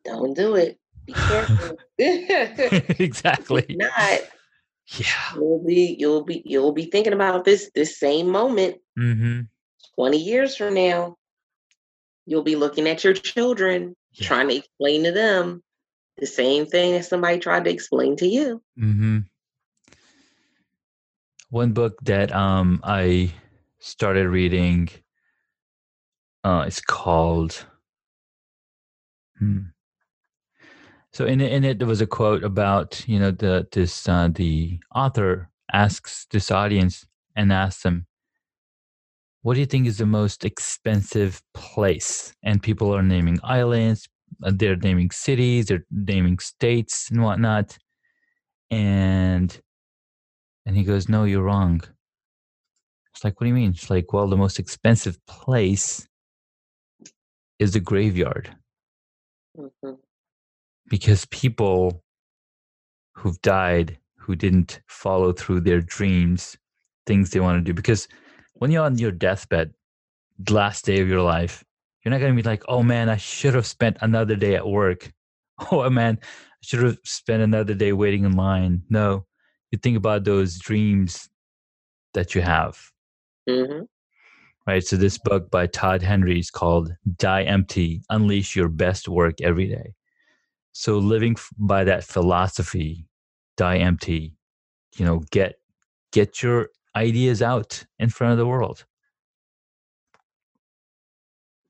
Don't 0.05 0.35
do 0.35 0.55
it. 0.55 0.79
Be 1.05 1.13
careful. 1.13 1.77
exactly. 1.99 3.67
not, 3.71 4.21
Yeah. 4.97 5.07
you'll 5.35 5.65
be 5.65 5.97
you'll 5.99 6.25
be 6.25 6.43
you'll 6.45 6.73
be 6.73 6.85
thinking 6.85 7.13
about 7.13 7.45
this 7.45 7.71
this 7.75 7.99
same 7.99 8.29
moment 8.29 8.77
Mm-hmm. 8.99 9.41
20 9.97 10.17
years 10.19 10.57
from 10.57 10.75
now. 10.75 11.17
You'll 12.27 12.43
be 12.43 12.57
looking 12.57 12.89
at 12.89 13.05
your 13.05 13.15
children, 13.15 13.95
Yeah. 14.13 14.27
trying 14.27 14.49
to 14.49 14.57
explain 14.57 15.05
to 15.05 15.13
them 15.13 15.63
the 16.19 16.27
same 16.27 16.67
thing 16.67 16.93
that 16.93 17.05
somebody 17.05 17.39
tried 17.39 17.65
to 17.65 17.71
explain 17.71 18.17
to 18.17 18.27
you. 18.27 18.63
Mm-hmm. 18.79 19.19
One 21.51 21.73
book 21.73 21.99
that 22.03 22.33
um 22.35 22.81
I 22.83 23.33
started 23.79 24.29
reading 24.29 24.89
uh 26.43 26.65
it's 26.67 26.81
called 26.81 27.65
hmm, 29.39 29.71
So 31.13 31.25
in 31.27 31.41
it, 31.41 31.53
in 31.53 31.65
it, 31.65 31.79
there 31.79 31.87
was 31.89 32.01
a 32.01 32.07
quote 32.07 32.43
about 32.43 33.05
you 33.07 33.19
know 33.21 33.31
the 33.31 33.67
this 33.71 34.09
uh, 34.09 34.29
the 34.33 34.81
author 34.95 35.51
asks 35.73 36.27
this 36.31 36.51
audience 36.51 37.07
and 37.37 37.53
asks 37.53 37.83
them, 37.83 38.07
"What 39.47 39.55
do 39.55 39.61
you 39.61 39.67
think 39.67 39.87
is 39.87 39.99
the 39.99 40.07
most 40.07 40.45
expensive 40.45 41.41
place?" 41.55 42.35
And 42.43 42.61
people 42.61 42.93
are 42.93 43.03
naming 43.15 43.39
islands, 43.45 44.09
uh, 44.43 44.51
they're 44.53 44.75
naming 44.89 45.13
cities, 45.13 45.67
they're 45.67 45.87
naming 45.91 46.41
states 46.41 47.09
and 47.11 47.23
whatnot, 47.23 47.79
and 48.73 49.49
and 50.65 50.77
he 50.77 50.83
goes, 50.83 51.09
"No, 51.09 51.23
you're 51.23 51.45
wrong." 51.45 51.81
It's 53.13 53.23
like, 53.25 53.41
what 53.41 53.45
do 53.45 53.49
you 53.49 53.55
mean? 53.55 53.71
It's 53.71 53.89
like, 53.89 54.13
well, 54.13 54.29
the 54.29 54.37
most 54.37 54.59
expensive 54.59 55.17
place 55.27 56.09
is 57.59 57.73
the 57.73 57.81
graveyard. 57.81 58.55
Mm-hmm. 59.57 59.95
Because 60.91 61.25
people 61.27 62.03
who've 63.15 63.41
died, 63.43 63.99
who 64.19 64.35
didn't 64.35 64.81
follow 64.89 65.33
through 65.33 65.61
their 65.61 65.81
dreams, 65.81 66.59
things 67.07 67.31
they 67.31 67.41
want 67.41 67.59
to 67.59 67.65
do. 67.65 67.73
Because 67.73 68.09
when 68.59 68.71
you're 68.71 68.85
on 68.85 68.99
your 68.99 69.13
deathbed, 69.13 69.75
last 70.51 70.85
day 70.85 71.01
of 71.01 71.09
your 71.09 71.23
life, 71.23 71.65
you're 72.05 72.11
not 72.11 72.21
going 72.21 72.37
to 72.37 72.43
be 72.43 72.49
like, 72.49 72.63
oh 72.69 72.83
man, 72.83 73.09
I 73.09 73.17
should 73.17 73.55
have 73.55 73.67
spent 73.67 73.97
another 74.01 74.37
day 74.37 74.55
at 74.55 74.67
work. 74.67 75.13
Oh 75.73 75.89
man, 75.89 76.19
I 76.23 76.61
should 76.61 76.83
have 76.83 76.99
spent 77.03 77.43
another 77.43 77.73
day 77.73 77.95
waiting 77.95 78.27
in 78.27 78.33
line. 78.33 78.83
No, 78.91 79.25
you 79.71 79.79
think 79.79 79.97
about 79.97 80.25
those 80.25 80.59
dreams 80.59 81.31
that 82.13 82.35
you 82.35 82.43
have. 82.43 82.79
Mm-hmm 83.49 83.85
right? 84.67 84.85
So 84.85 84.97
this 84.97 85.19
book 85.19 85.51
by 85.51 85.67
Todd 85.67 86.03
Henry 86.03 86.39
is 86.39 86.51
called 86.51 86.93
Die 87.17 87.43
Empty: 87.43 88.03
Unleash 88.11 88.57
Your 88.57 88.69
Best 88.69 89.09
Work 89.09 89.41
Every 89.41 89.69
Day. 89.69 89.95
So 90.73 90.99
living 90.99 91.37
by 91.57 91.85
that 91.85 92.05
philosophy, 92.05 93.07
die 93.57 93.79
empty, 93.79 94.37
you 94.97 95.05
know, 95.05 95.23
get 95.31 95.55
get 96.13 96.43
your 96.43 96.69
ideas 96.97 97.43
out 97.43 97.85
in 97.99 98.09
front 98.09 98.33
of 98.33 98.39
the 98.39 98.47
world. 98.47 98.85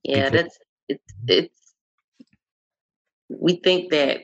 Yeah, 0.02 0.30
because, 0.30 0.32
that's 0.42 0.58
it's 0.88 1.12
mm-hmm. 1.12 1.44
it's 1.44 1.74
we 3.28 3.56
think 3.56 3.90
that 3.90 4.20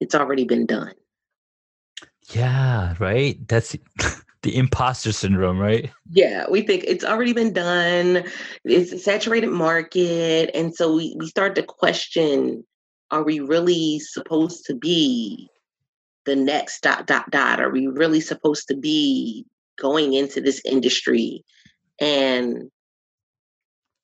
it's 0.00 0.14
already 0.14 0.44
been 0.44 0.66
done. 0.66 0.92
Yeah, 2.32 2.94
right. 2.98 3.36
That's 3.48 3.76
the 4.42 4.56
imposter 4.56 5.12
syndrome, 5.12 5.58
right? 5.58 5.90
Yeah, 6.10 6.44
we 6.48 6.62
think 6.62 6.84
it's 6.86 7.04
already 7.04 7.32
been 7.32 7.52
done. 7.52 8.24
It's 8.64 8.92
a 8.92 8.98
saturated 8.98 9.50
market. 9.50 10.50
And 10.54 10.74
so 10.74 10.94
we, 10.94 11.16
we 11.18 11.26
start 11.26 11.54
to 11.56 11.62
question 11.62 12.64
are 13.12 13.22
we 13.22 13.38
really 13.38 14.00
supposed 14.00 14.66
to 14.66 14.74
be 14.74 15.48
the 16.26 16.36
next 16.36 16.82
dot, 16.82 17.06
dot, 17.06 17.30
dot? 17.30 17.60
Are 17.60 17.70
we 17.70 17.86
really 17.86 18.20
supposed 18.20 18.68
to 18.68 18.76
be 18.76 19.46
going 19.78 20.12
into 20.12 20.40
this 20.40 20.60
industry? 20.64 21.44
And 22.00 22.70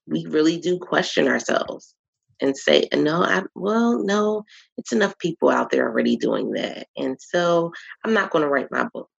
we 0.07 0.27
really 0.27 0.59
do 0.59 0.79
question 0.79 1.29
ourselves 1.29 1.95
and 2.41 2.57
say, 2.57 2.89
no, 2.95 3.23
I, 3.23 3.43
well, 3.55 4.03
no, 4.03 4.45
it's 4.79 4.93
enough 4.93 5.17
people 5.19 5.49
out 5.49 5.71
there 5.71 5.89
already 5.89 6.17
doing 6.17 6.53
that. 6.53 6.87
And 6.97 7.17
so 7.21 7.73
I'm 8.05 8.15
not 8.15 8.31
going 8.31 8.43
to 8.43 8.49
write 8.49 8.73
my 8.73 8.85
book. 8.93 9.11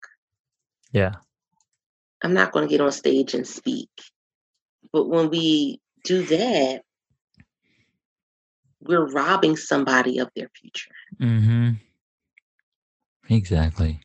Yeah. 0.91 1.13
I'm 2.23 2.33
not 2.33 2.51
going 2.51 2.67
to 2.67 2.71
get 2.71 2.81
on 2.81 2.91
stage 2.91 3.33
and 3.33 3.47
speak. 3.47 3.89
But 4.91 5.09
when 5.09 5.29
we 5.29 5.81
do 6.03 6.23
that, 6.23 6.81
we're 8.81 9.05
robbing 9.05 9.55
somebody 9.55 10.19
of 10.19 10.29
their 10.35 10.49
future. 10.59 10.91
Mm-hmm. 11.21 11.71
Exactly. 13.29 14.01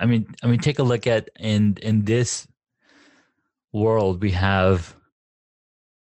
I 0.00 0.06
mean, 0.06 0.26
I 0.42 0.46
mean, 0.46 0.60
take 0.60 0.78
a 0.78 0.84
look 0.84 1.06
at 1.06 1.28
in 1.38 1.76
in 1.82 2.04
this 2.04 2.46
world 3.72 4.22
we 4.22 4.30
have 4.30 4.94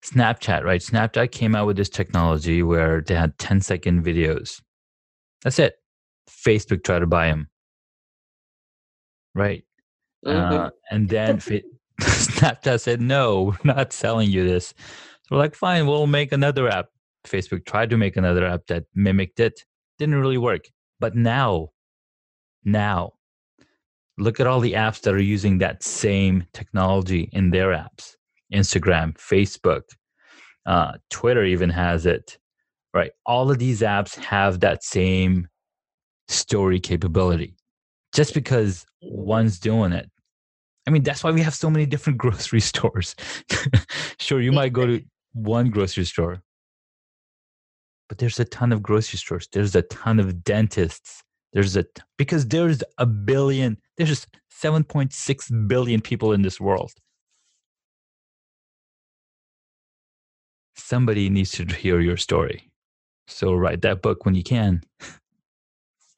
Snapchat, 0.04 0.64
right? 0.64 0.80
Snapchat 0.80 1.30
came 1.30 1.54
out 1.54 1.66
with 1.66 1.76
this 1.76 1.88
technology 1.88 2.62
where 2.62 3.00
they 3.00 3.14
had 3.14 3.38
10 3.38 3.60
second 3.60 4.04
videos. 4.04 4.60
That's 5.42 5.58
it. 5.58 5.76
Facebook 6.28 6.84
tried 6.84 7.00
to 7.00 7.06
buy 7.06 7.28
them 7.28 7.48
right? 9.36 9.62
Mm-hmm. 10.26 10.54
Uh, 10.54 10.70
and 10.90 11.08
then 11.08 11.38
Snapchat 12.00 12.80
said, 12.80 13.00
no, 13.00 13.54
we're 13.64 13.74
not 13.74 13.92
selling 13.92 14.30
you 14.30 14.44
this. 14.44 14.74
So 15.24 15.36
we're 15.36 15.38
like, 15.38 15.54
fine, 15.54 15.86
we'll 15.86 16.08
make 16.08 16.32
another 16.32 16.68
app. 16.68 16.86
Facebook 17.24 17.64
tried 17.66 17.90
to 17.90 17.96
make 17.96 18.16
another 18.16 18.44
app 18.46 18.66
that 18.68 18.84
mimicked 18.94 19.38
it, 19.38 19.64
didn't 19.98 20.16
really 20.16 20.38
work. 20.38 20.68
But 21.00 21.14
now, 21.14 21.70
now, 22.64 23.12
look 24.18 24.40
at 24.40 24.46
all 24.46 24.60
the 24.60 24.72
apps 24.72 25.00
that 25.02 25.14
are 25.14 25.20
using 25.20 25.58
that 25.58 25.82
same 25.82 26.46
technology 26.52 27.28
in 27.32 27.50
their 27.50 27.68
apps 27.68 28.14
Instagram, 28.52 29.14
Facebook, 29.14 29.82
uh, 30.66 30.92
Twitter 31.10 31.44
even 31.44 31.70
has 31.70 32.06
it, 32.06 32.38
right? 32.94 33.10
All 33.24 33.50
of 33.50 33.58
these 33.58 33.80
apps 33.80 34.14
have 34.16 34.60
that 34.60 34.84
same 34.84 35.48
story 36.28 36.80
capability 36.80 37.56
just 38.14 38.34
because 38.34 38.86
one's 39.02 39.58
doing 39.58 39.92
it. 39.92 40.10
I 40.86 40.90
mean, 40.90 41.02
that's 41.02 41.24
why 41.24 41.32
we 41.32 41.42
have 41.42 41.54
so 41.54 41.70
many 41.70 41.86
different 41.86 42.18
grocery 42.24 42.60
stores. 42.60 43.14
sure, 44.20 44.40
you 44.40 44.52
might 44.52 44.72
go 44.72 44.86
to 44.86 45.02
one 45.32 45.70
grocery 45.70 46.04
store, 46.04 46.42
but 48.08 48.18
there's 48.18 48.38
a 48.40 48.44
ton 48.44 48.72
of 48.72 48.82
grocery 48.82 49.18
stores. 49.18 49.48
There's 49.52 49.74
a 49.74 49.82
ton 49.82 50.20
of 50.20 50.44
dentists. 50.44 51.22
There's 51.52 51.76
a 51.76 51.86
because 52.16 52.46
there's 52.48 52.82
a 52.98 53.06
billion, 53.06 53.78
there's 53.96 54.26
7.6 54.62 55.68
billion 55.68 56.00
people 56.00 56.32
in 56.32 56.42
this 56.42 56.60
world. 56.60 56.92
Somebody 60.76 61.30
needs 61.30 61.50
to 61.52 61.64
hear 61.64 62.00
your 62.00 62.16
story. 62.16 62.70
So 63.26 63.54
write 63.54 63.82
that 63.82 64.02
book 64.02 64.24
when 64.24 64.34
you 64.34 64.42
can. 64.42 64.82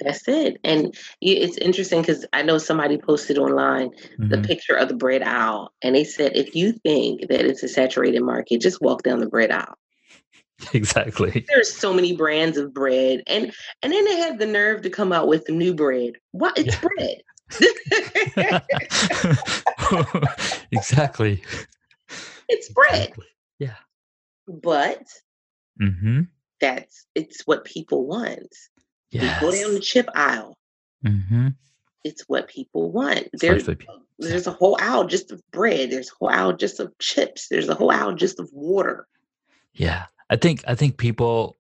That's 0.01 0.29
it. 0.29 0.59
And 0.63 0.95
it's 1.21 1.57
interesting 1.59 2.03
because 2.03 2.25
I 2.33 2.43
know 2.43 2.59
somebody 2.59 2.99
posted 2.99 3.39
online 3.39 3.91
mm-hmm. 3.91 4.29
the 4.29 4.39
picture 4.39 4.75
of 4.75 4.89
the 4.89 4.95
bread 4.95 5.23
aisle, 5.23 5.73
and 5.83 5.95
they 5.95 6.05
said, 6.05 6.37
if 6.37 6.55
you 6.55 6.73
think 6.73 7.29
that 7.29 7.45
it's 7.45 7.63
a 7.65 7.69
saturated 7.69 8.23
market, 8.23 8.61
just 8.61 8.81
walk 8.81 9.03
down 9.03 9.19
the 9.19 9.27
bread 9.27 9.51
aisle. 9.51 9.75
Exactly. 10.75 11.45
There's 11.49 11.73
so 11.73 11.95
many 11.95 12.17
brands 12.17 12.59
of 12.59 12.75
bread, 12.75 13.23
and 13.27 13.53
and 13.83 13.93
then 13.93 14.05
they 14.05 14.17
have 14.17 14.39
the 14.39 14.47
nerve 14.47 14.83
to 14.83 14.91
come 14.91 15.13
out 15.13 15.29
with 15.29 15.49
new 15.49 15.73
bread. 15.73 16.15
What? 16.33 16.59
It's 16.59 16.77
yeah. 18.37 18.61
bread. 18.67 20.43
exactly. 20.73 21.43
It's 22.51 22.73
bread. 22.73 22.95
Exactly. 22.95 23.27
Yeah. 23.59 23.75
But 24.47 25.03
mm-hmm. 25.79 26.23
that's 26.63 27.05
it's 27.15 27.47
what 27.47 27.67
people 27.67 28.07
want. 28.07 28.55
Yes. 29.11 29.39
go 29.43 29.53
down 29.53 29.75
the 29.75 29.81
chip 29.81 30.09
aisle. 30.15 30.57
Mm-hmm. 31.05 31.49
It's 32.05 32.23
what 32.27 32.49
people 32.49 32.91
want. 32.91 33.29
There's, 33.35 33.69
there's 34.19 34.47
a 34.47 34.53
whole 34.53 34.79
aisle 34.81 35.07
just 35.07 35.31
of 35.31 35.43
bread. 35.51 35.91
There's 35.91 36.09
a 36.09 36.15
whole 36.19 36.31
aisle 36.31 36.55
just 36.55 36.81
of 36.81 36.97
chips. 36.99 37.49
There's 37.49 37.69
a 37.69 37.75
whole 37.75 37.91
aisle 37.91 38.15
just 38.15 38.41
of 38.41 38.49
water. 38.51 39.07
Yeah, 39.75 40.07
I 40.31 40.37
think 40.37 40.63
I 40.67 40.75
think 40.75 40.99
people 40.99 41.57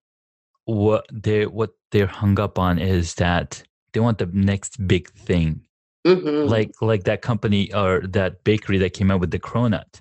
what 0.64 1.07
they 1.12 1.46
what 1.46 1.70
they're 1.90 2.07
hung 2.07 2.38
up 2.38 2.59
on 2.59 2.78
is 2.78 3.14
that 3.14 3.62
they 3.92 4.00
want 4.00 4.18
the 4.18 4.26
next 4.33 4.87
big 4.87 5.11
thing. 5.11 5.62
Mm-hmm. 6.07 6.48
Like 6.48 6.72
like 6.81 7.04
that 7.04 7.22
company 7.22 7.72
or 7.72 8.00
that 8.09 8.44
bakery 8.44 8.78
that 8.78 8.92
came 8.92 9.11
out 9.11 9.20
with 9.20 9.31
the 9.31 9.38
cronut. 9.38 10.00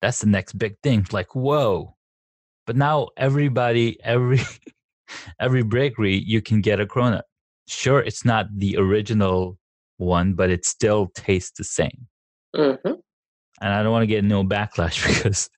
That's 0.00 0.20
the 0.20 0.28
next 0.28 0.54
big 0.54 0.76
thing. 0.82 1.06
Like 1.12 1.34
whoa, 1.34 1.96
but 2.66 2.76
now 2.76 3.08
everybody 3.16 3.98
every 4.02 4.40
every 5.40 5.62
bakery 5.62 6.16
you 6.16 6.40
can 6.40 6.60
get 6.60 6.80
a 6.80 6.86
cronut. 6.86 7.22
Sure, 7.66 8.00
it's 8.00 8.24
not 8.24 8.46
the 8.56 8.76
original 8.76 9.58
one, 9.96 10.34
but 10.34 10.50
it 10.50 10.64
still 10.64 11.08
tastes 11.14 11.56
the 11.56 11.64
same. 11.64 12.06
Mm-hmm. 12.54 12.94
And 13.60 13.72
I 13.72 13.82
don't 13.82 13.92
want 13.92 14.02
to 14.02 14.08
get 14.08 14.24
no 14.24 14.44
backlash 14.44 15.06
because 15.22 15.48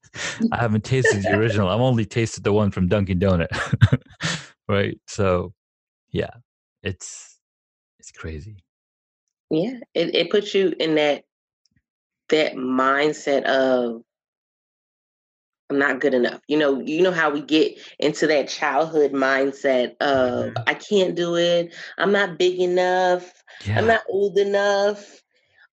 I 0.53 0.61
haven't 0.61 0.85
tasted 0.85 1.23
the 1.23 1.37
original. 1.37 1.69
I've 1.69 1.81
only 1.81 2.05
tasted 2.05 2.45
the 2.45 2.53
one 2.53 2.71
from 2.71 2.89
Dunkin' 2.89 3.19
Donut. 3.19 3.49
right? 4.69 4.99
So, 5.07 5.53
yeah, 6.11 6.31
it's 6.83 7.39
it's 7.99 8.11
crazy. 8.13 8.57
Yeah, 9.51 9.79
it, 9.95 10.15
it 10.15 10.31
puts 10.31 10.55
you 10.55 10.75
in 10.79 10.95
that 10.97 11.25
that 12.29 12.55
mindset 12.55 13.45
of 13.45 14.03
I'm 15.71 15.79
not 15.79 16.01
good 16.01 16.15
enough. 16.15 16.41
You 16.47 16.59
know, 16.59 16.81
you 16.81 17.03
know 17.03 17.11
how 17.11 17.31
we 17.31 17.41
get 17.41 17.79
into 17.99 18.27
that 18.27 18.49
childhood 18.49 19.13
mindset 19.13 19.97
of 20.01 20.53
mm-hmm. 20.53 20.63
I 20.67 20.75
can't 20.75 21.15
do 21.15 21.37
it. 21.37 21.75
I'm 21.99 22.13
not 22.13 22.39
big 22.39 22.61
enough. 22.61 23.33
Yeah. 23.65 23.79
I'm 23.79 23.87
not 23.87 24.03
old 24.09 24.39
enough. 24.39 25.23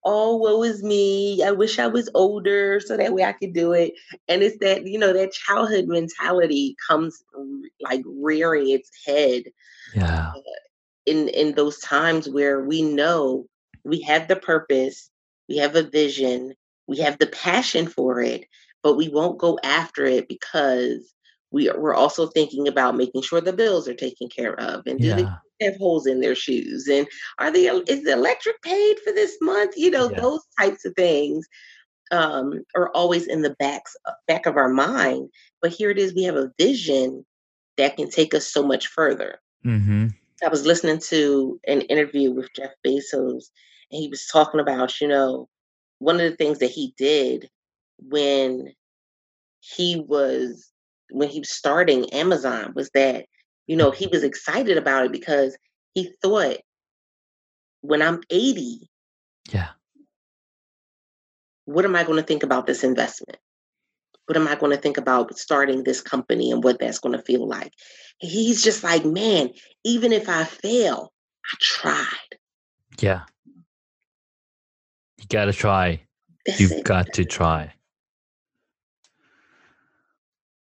Oh, 0.03 0.35
woe 0.35 0.63
is 0.63 0.83
me. 0.83 1.43
I 1.43 1.51
wish 1.51 1.79
I 1.79 1.87
was 1.87 2.09
older 2.13 2.79
so 2.79 2.97
that 2.97 3.13
way 3.13 3.23
I 3.23 3.33
could 3.33 3.53
do 3.53 3.73
it. 3.73 3.93
And 4.27 4.41
it's 4.41 4.57
that, 4.59 4.85
you 4.87 4.97
know, 4.97 5.13
that 5.13 5.31
childhood 5.31 5.87
mentality 5.87 6.75
comes 6.87 7.23
like 7.81 8.03
rearing 8.05 8.69
its 8.69 8.89
head. 9.05 9.43
Yeah. 9.95 10.31
Uh, 10.35 10.41
in 11.05 11.29
in 11.29 11.55
those 11.55 11.79
times 11.79 12.29
where 12.29 12.63
we 12.63 12.81
know 12.81 13.47
we 13.83 14.01
have 14.01 14.27
the 14.27 14.35
purpose, 14.35 15.09
we 15.49 15.57
have 15.57 15.75
a 15.75 15.83
vision, 15.83 16.53
we 16.87 16.97
have 16.99 17.17
the 17.17 17.27
passion 17.27 17.87
for 17.87 18.21
it, 18.21 18.45
but 18.83 18.95
we 18.95 19.09
won't 19.09 19.39
go 19.39 19.57
after 19.63 20.05
it 20.05 20.27
because 20.27 21.13
we 21.51 21.69
are, 21.69 21.79
we're 21.79 21.95
also 21.95 22.27
thinking 22.27 22.67
about 22.67 22.95
making 22.97 23.21
sure 23.21 23.41
the 23.41 23.53
bills 23.53 23.87
are 23.87 23.93
taken 23.93 24.29
care 24.29 24.59
of 24.59 24.85
and 24.87 24.99
do 25.01 25.09
Yeah. 25.09 25.15
they 25.15 25.27
have 25.65 25.77
holes 25.77 26.07
in 26.07 26.21
their 26.21 26.35
shoes 26.35 26.87
and 26.87 27.07
are 27.39 27.51
the 27.51 27.67
is 27.87 28.03
the 28.03 28.13
electric 28.13 28.61
paid 28.61 28.99
for 28.99 29.11
this 29.13 29.37
month 29.41 29.73
you 29.77 29.91
know 29.91 30.09
Yeah. 30.09 30.19
those 30.21 30.41
types 30.59 30.85
of 30.85 30.93
things 30.95 31.47
um, 32.11 32.63
are 32.75 32.89
always 32.93 33.27
in 33.27 33.41
the 33.41 33.55
backs 33.59 33.95
uh, 34.05 34.11
back 34.27 34.45
of 34.45 34.57
our 34.57 34.69
mind 34.69 35.29
but 35.61 35.71
here 35.71 35.89
it 35.91 35.97
is 35.99 36.13
we 36.15 36.23
have 36.23 36.35
a 36.35 36.51
vision 36.59 37.25
that 37.77 37.95
can 37.97 38.09
take 38.09 38.33
us 38.33 38.47
so 38.47 38.63
much 38.63 38.87
further 38.87 39.39
Mm-hmm. 39.65 40.07
I 40.43 40.49
was 40.49 40.65
listening 40.65 40.99
to 41.09 41.59
an 41.67 41.81
interview 41.81 42.31
with 42.31 42.53
Jeff 42.55 42.71
Bezos, 42.85 43.51
and 43.91 44.01
he 44.01 44.07
was 44.09 44.25
talking 44.25 44.59
about, 44.59 44.99
you 44.99 45.07
know, 45.07 45.47
one 45.99 46.19
of 46.19 46.29
the 46.29 46.35
things 46.35 46.59
that 46.59 46.71
he 46.71 46.93
did 46.97 47.49
when 47.99 48.73
he 49.59 50.03
was 50.07 50.71
when 51.11 51.29
he 51.29 51.39
was 51.39 51.49
starting 51.49 52.11
Amazon 52.13 52.73
was 52.75 52.89
that, 52.93 53.25
you 53.67 53.75
know, 53.75 53.91
he 53.91 54.07
was 54.07 54.23
excited 54.23 54.77
about 54.77 55.05
it 55.05 55.11
because 55.11 55.57
he 55.93 56.13
thought 56.21 56.57
when 57.81 58.01
I'm 58.01 58.21
80, 58.29 58.89
Yeah. 59.51 59.69
what 61.65 61.85
am 61.85 61.95
I 61.95 62.03
going 62.03 62.17
to 62.19 62.25
think 62.25 62.43
about 62.43 62.65
this 62.67 62.83
investment? 62.83 63.37
What 64.27 64.37
am 64.37 64.47
I 64.47 64.55
going 64.55 64.71
to 64.71 64.81
think 64.81 64.97
about 64.97 65.37
starting 65.37 65.83
this 65.83 65.99
company 66.01 66.51
and 66.51 66.63
what 66.63 66.79
that's 66.79 66.99
going 66.99 67.17
to 67.17 67.23
feel 67.23 67.47
like? 67.47 67.73
He's 68.19 68.63
just 68.63 68.83
like, 68.83 69.03
man, 69.03 69.49
even 69.83 70.13
if 70.13 70.29
I 70.29 70.43
fail, 70.43 71.11
I 71.43 71.55
tried. 71.59 72.37
Yeah. 72.99 73.21
You 75.17 75.25
got 75.27 75.45
to 75.45 75.53
try. 75.53 76.01
That's 76.45 76.59
You've 76.59 76.71
it. 76.71 76.83
got 76.85 77.11
to 77.13 77.25
try. 77.25 77.73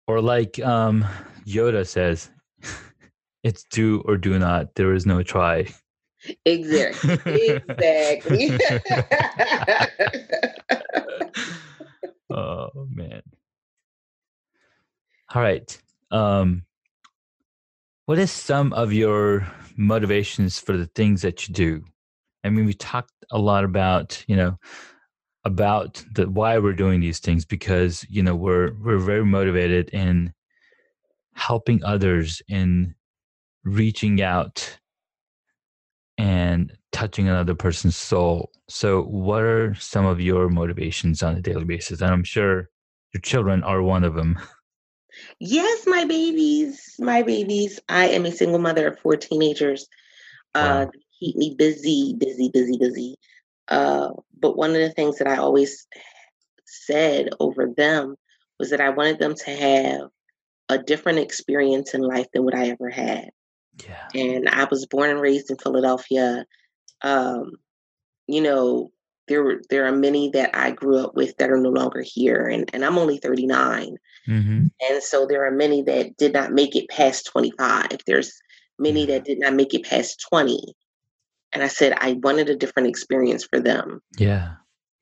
Or 0.06 0.20
like 0.20 0.58
um, 0.60 1.04
Yoda 1.46 1.86
says, 1.86 2.30
it's 3.42 3.64
do 3.70 4.02
or 4.04 4.16
do 4.16 4.38
not. 4.38 4.74
There 4.74 4.92
is 4.92 5.06
no 5.06 5.22
try. 5.22 5.66
Exactly. 6.44 7.60
Exactly. 7.78 8.58
oh 12.30 12.88
man. 12.90 13.22
All 15.34 15.42
right. 15.42 15.78
Um 16.10 16.64
what 18.06 18.18
is 18.18 18.30
some 18.30 18.72
of 18.72 18.92
your 18.92 19.46
motivations 19.76 20.58
for 20.58 20.76
the 20.76 20.86
things 20.86 21.22
that 21.22 21.46
you 21.46 21.54
do? 21.54 21.84
I 22.44 22.50
mean, 22.50 22.66
we 22.66 22.74
talked 22.74 23.12
a 23.30 23.38
lot 23.38 23.64
about, 23.64 24.24
you 24.28 24.36
know, 24.36 24.58
about 25.46 26.04
the 26.12 26.28
why 26.28 26.58
we're 26.58 26.72
doing 26.72 27.00
these 27.00 27.20
things 27.20 27.44
because, 27.44 28.04
you 28.10 28.20
know, 28.20 28.34
we're 28.34 28.72
we're 28.82 28.98
very 28.98 29.24
motivated 29.24 29.88
in 29.90 30.32
helping 31.34 31.82
others 31.84 32.42
in 32.48 32.94
reaching 33.64 34.20
out 34.20 34.78
and 36.18 36.76
touching 36.90 37.28
another 37.28 37.54
person's 37.54 37.96
soul. 37.96 38.50
So, 38.68 39.02
what 39.04 39.42
are 39.42 39.74
some 39.76 40.04
of 40.04 40.20
your 40.20 40.48
motivations 40.48 41.22
on 41.22 41.36
a 41.36 41.40
daily 41.40 41.64
basis? 41.64 42.00
And 42.00 42.10
I'm 42.10 42.24
sure 42.24 42.68
your 43.14 43.20
children 43.20 43.62
are 43.62 43.82
one 43.82 44.02
of 44.02 44.16
them. 44.16 44.38
yes, 45.38 45.86
my 45.86 46.04
babies, 46.04 46.96
my 46.98 47.22
babies. 47.22 47.78
I 47.88 48.08
am 48.08 48.26
a 48.26 48.32
single 48.32 48.58
mother 48.58 48.88
of 48.88 48.98
four 48.98 49.16
teenagers. 49.16 49.86
Uh, 50.56 50.86
keep 51.20 51.36
me 51.36 51.54
busy, 51.56 52.16
busy, 52.18 52.50
busy, 52.52 52.78
busy. 52.78 53.16
Uh, 53.68 54.10
but 54.40 54.56
one 54.56 54.70
of 54.70 54.76
the 54.76 54.90
things 54.90 55.18
that 55.18 55.28
I 55.28 55.36
always 55.36 55.86
said 56.64 57.30
over 57.40 57.68
them 57.76 58.16
was 58.58 58.70
that 58.70 58.80
I 58.80 58.90
wanted 58.90 59.18
them 59.18 59.34
to 59.34 59.50
have 59.50 60.08
a 60.68 60.78
different 60.78 61.18
experience 61.18 61.94
in 61.94 62.00
life 62.00 62.26
than 62.32 62.44
what 62.44 62.54
I 62.54 62.68
ever 62.70 62.90
had. 62.90 63.30
Yeah. 63.86 64.08
and 64.14 64.48
I 64.48 64.64
was 64.64 64.86
born 64.86 65.10
and 65.10 65.20
raised 65.20 65.50
in 65.50 65.58
Philadelphia. 65.58 66.46
Um, 67.02 67.52
you 68.26 68.40
know, 68.40 68.90
there 69.28 69.42
were 69.42 69.60
there 69.68 69.86
are 69.86 69.92
many 69.92 70.30
that 70.30 70.56
I 70.56 70.70
grew 70.70 70.98
up 70.98 71.14
with 71.14 71.36
that 71.36 71.50
are 71.50 71.58
no 71.60 71.68
longer 71.68 72.02
here, 72.02 72.46
and 72.46 72.70
and 72.72 72.84
I'm 72.84 72.96
only 72.98 73.18
39, 73.18 73.96
Mm-hmm. 74.28 74.66
and 74.88 75.02
so 75.02 75.24
there 75.26 75.46
are 75.46 75.50
many 75.52 75.82
that 75.82 76.16
did 76.16 76.32
not 76.32 76.52
make 76.52 76.74
it 76.74 76.88
past 76.88 77.26
25. 77.26 77.88
There's 78.06 78.32
many 78.78 79.06
that 79.06 79.24
did 79.24 79.38
not 79.38 79.54
make 79.54 79.72
it 79.74 79.84
past 79.84 80.24
20, 80.28 80.74
and 81.52 81.62
I 81.62 81.68
said 81.68 81.94
I 81.98 82.14
wanted 82.14 82.48
a 82.48 82.56
different 82.56 82.88
experience 82.88 83.44
for 83.44 83.60
them, 83.60 84.00
Yeah. 84.18 84.54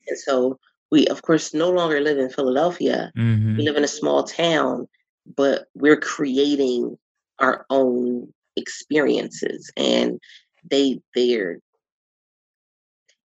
and 0.09 0.19
so 0.19 0.59
we 0.91 1.07
of 1.09 1.23
course 1.23 1.53
no 1.55 1.71
longer 1.71 2.01
live 2.01 2.19
in 2.19 2.31
Philadelphia. 2.31 3.11
Mm-hmm. 3.17 3.57
We 3.57 3.63
live 3.65 3.77
in 3.77 3.85
a 3.85 3.89
small 3.89 4.23
town, 4.25 4.87
but 5.37 5.67
we're 5.75 5.99
creating 6.01 6.97
our 7.41 7.67
own 7.71 8.33
experiences 8.57 9.71
and 9.77 10.21
they 10.71 11.01
they're 11.15 11.59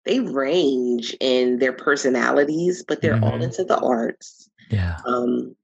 they 0.05 0.21
range 0.21 1.17
in 1.21 1.59
their 1.59 1.73
personalities, 1.73 2.85
but 2.87 3.03
they're 3.03 3.21
all 3.25 3.33
Mhm. 3.33 3.43
into 3.43 3.65
the 3.65 3.77
arts. 3.79 4.49
Yeah. 4.71 4.99
Um, 5.05 5.57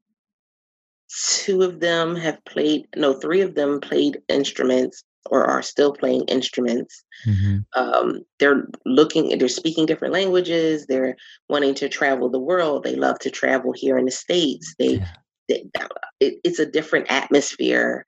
two 1.45 1.63
of 1.63 1.79
them 1.79 2.17
have 2.17 2.45
played, 2.45 2.89
no, 2.97 3.15
three 3.15 3.41
of 3.43 3.55
them 3.55 3.81
played 3.81 4.21
instruments 4.29 5.05
or 5.31 5.45
are 5.45 5.63
still 5.63 5.93
playing 5.93 6.25
instruments. 6.29 7.05
Mm-hmm. 7.27 7.59
Um, 7.81 8.21
they're 8.39 8.67
looking, 8.85 9.39
they're 9.39 9.49
speaking 9.49 9.87
different 9.87 10.15
languages. 10.15 10.87
They're 10.87 11.17
wanting 11.49 11.75
to 11.77 11.89
travel 11.89 12.29
the 12.31 12.39
world. 12.41 12.85
They 12.85 12.97
love 12.97 13.19
to 13.21 13.31
travel 13.31 13.73
here 13.73 13.97
in 13.99 14.05
the 14.05 14.11
States. 14.11 14.75
They 14.79 14.95
Yeah. 14.97 15.07
that- 15.49 15.91
it, 16.21 16.35
it's 16.45 16.59
a 16.61 16.67
different 16.67 17.11
atmosphere 17.11 18.07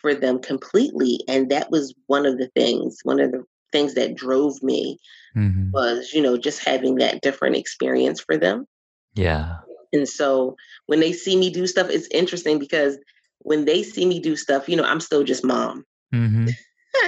for 0.00 0.14
them 0.14 0.40
completely 0.40 1.20
and 1.28 1.48
that 1.50 1.70
was 1.70 1.94
one 2.06 2.26
of 2.26 2.36
the 2.38 2.48
things 2.56 2.98
one 3.04 3.20
of 3.20 3.30
the 3.30 3.44
things 3.70 3.94
that 3.94 4.14
drove 4.16 4.60
me 4.62 4.98
Mm-hmm. 5.36 5.70
was 5.70 6.12
you 6.12 6.20
know 6.20 6.36
just 6.36 6.62
having 6.64 6.96
that 6.96 7.22
different 7.22 7.56
experience 7.56 8.20
for 8.20 8.36
them 8.36 8.66
Yeah. 9.14 9.58
and 9.92 10.08
so 10.08 10.56
when 10.86 10.98
they 11.00 11.12
see 11.12 11.36
me 11.36 11.50
do 11.50 11.66
stuff 11.68 11.88
it's 11.88 12.08
interesting 12.10 12.58
because 12.58 12.98
when 13.38 13.64
they 13.64 13.82
see 13.84 14.04
me 14.04 14.18
do 14.20 14.34
stuff 14.36 14.68
you 14.68 14.76
know 14.76 14.84
i'm 14.84 15.00
still 15.00 15.22
just 15.24 15.44
mom 15.44 15.84
Mm-hmm. 16.12 16.46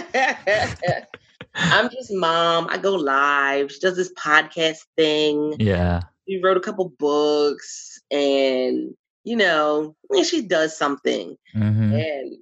i'm 1.55 1.88
just 1.90 2.12
mom 2.12 2.67
i 2.71 2.79
go 2.79 2.95
live 2.95 3.71
she 3.71 3.79
does 3.81 3.97
this 3.97 4.12
podcast 4.14 4.79
thing 4.97 5.55
Yeah. 5.59 6.01
she 6.29 6.40
wrote 6.43 6.57
a 6.57 6.61
couple 6.61 6.88
books 6.99 8.01
and 8.11 8.95
you 9.25 9.37
know 9.37 9.95
and 10.11 10.27
she 10.27 10.43
does 10.43 10.77
something 10.77 11.37
Mm-hmm. 11.55 11.93
And 11.95 12.37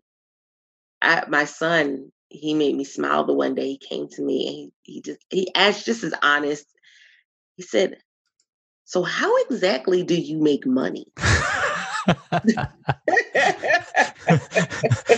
I, 1.03 1.25
my 1.29 1.45
son, 1.45 2.13
he 2.29 2.55
made 2.55 2.75
me 2.77 2.85
smile 2.85 3.25
the 3.25 3.35
one 3.35 3.55
day 3.55 3.69
he 3.69 3.79
came 3.79 4.09
to 4.09 4.23
me 4.23 4.47
and 4.47 4.57
he, 4.85 4.95
he 4.95 5.01
just 5.03 5.21
he 5.31 5.53
asked 5.55 5.85
just 5.87 6.03
as 6.05 6.15
honest. 6.23 6.67
He 7.57 7.63
said, 7.63 7.99
So 8.85 9.03
how 9.03 9.37
exactly 9.45 10.03
do 10.03 10.15
you 10.15 10.39
make 10.39 10.67
money? 10.67 11.07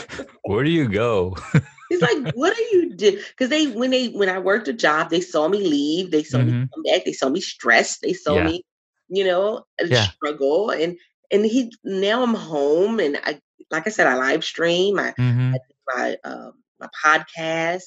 Where 0.45 0.65
do 0.65 0.71
you 0.71 0.89
go? 0.89 1.37
He's 1.89 2.03
like, 2.03 2.19
What 2.33 2.57
are 2.57 2.63
you 2.73 2.95
do? 2.97 3.21
Because 3.31 3.51
they 3.51 3.67
when 3.69 3.91
they 3.91 4.09
when 4.09 4.29
I 4.29 4.39
worked 4.39 4.69
a 4.69 4.73
job, 4.73 5.11
they 5.11 5.21
saw 5.21 5.49
me 5.49 5.67
leave, 5.67 6.11
they 6.11 6.23
saw 6.25 6.43
me 6.43 6.53
Mhm. 6.53 6.69
come 6.75 6.83
back, 6.85 7.05
they 7.05 7.13
saw 7.13 7.29
me 7.29 7.41
stressed, 7.41 8.01
they 8.03 8.13
saw 8.15 8.39
Yeah. 8.39 8.45
me, 8.45 8.63
you 9.09 9.25
know, 9.25 9.65
uh, 9.83 9.87
Yeah. 9.89 10.11
struggle. 10.17 10.71
And 10.71 10.97
and 11.31 11.45
he 11.45 11.73
now 11.85 12.23
I'm 12.23 12.35
home 12.35 13.01
and 13.01 13.19
I 13.25 13.41
like 13.71 13.87
I 13.87 13.91
said, 13.91 14.07
I 14.07 14.17
live 14.17 14.45
stream, 14.45 14.99
I 14.99 15.15
Mm-hmm. 15.19 15.53
my 15.95 16.17
um, 16.25 16.53
my 16.81 16.89
podcast. 17.05 17.83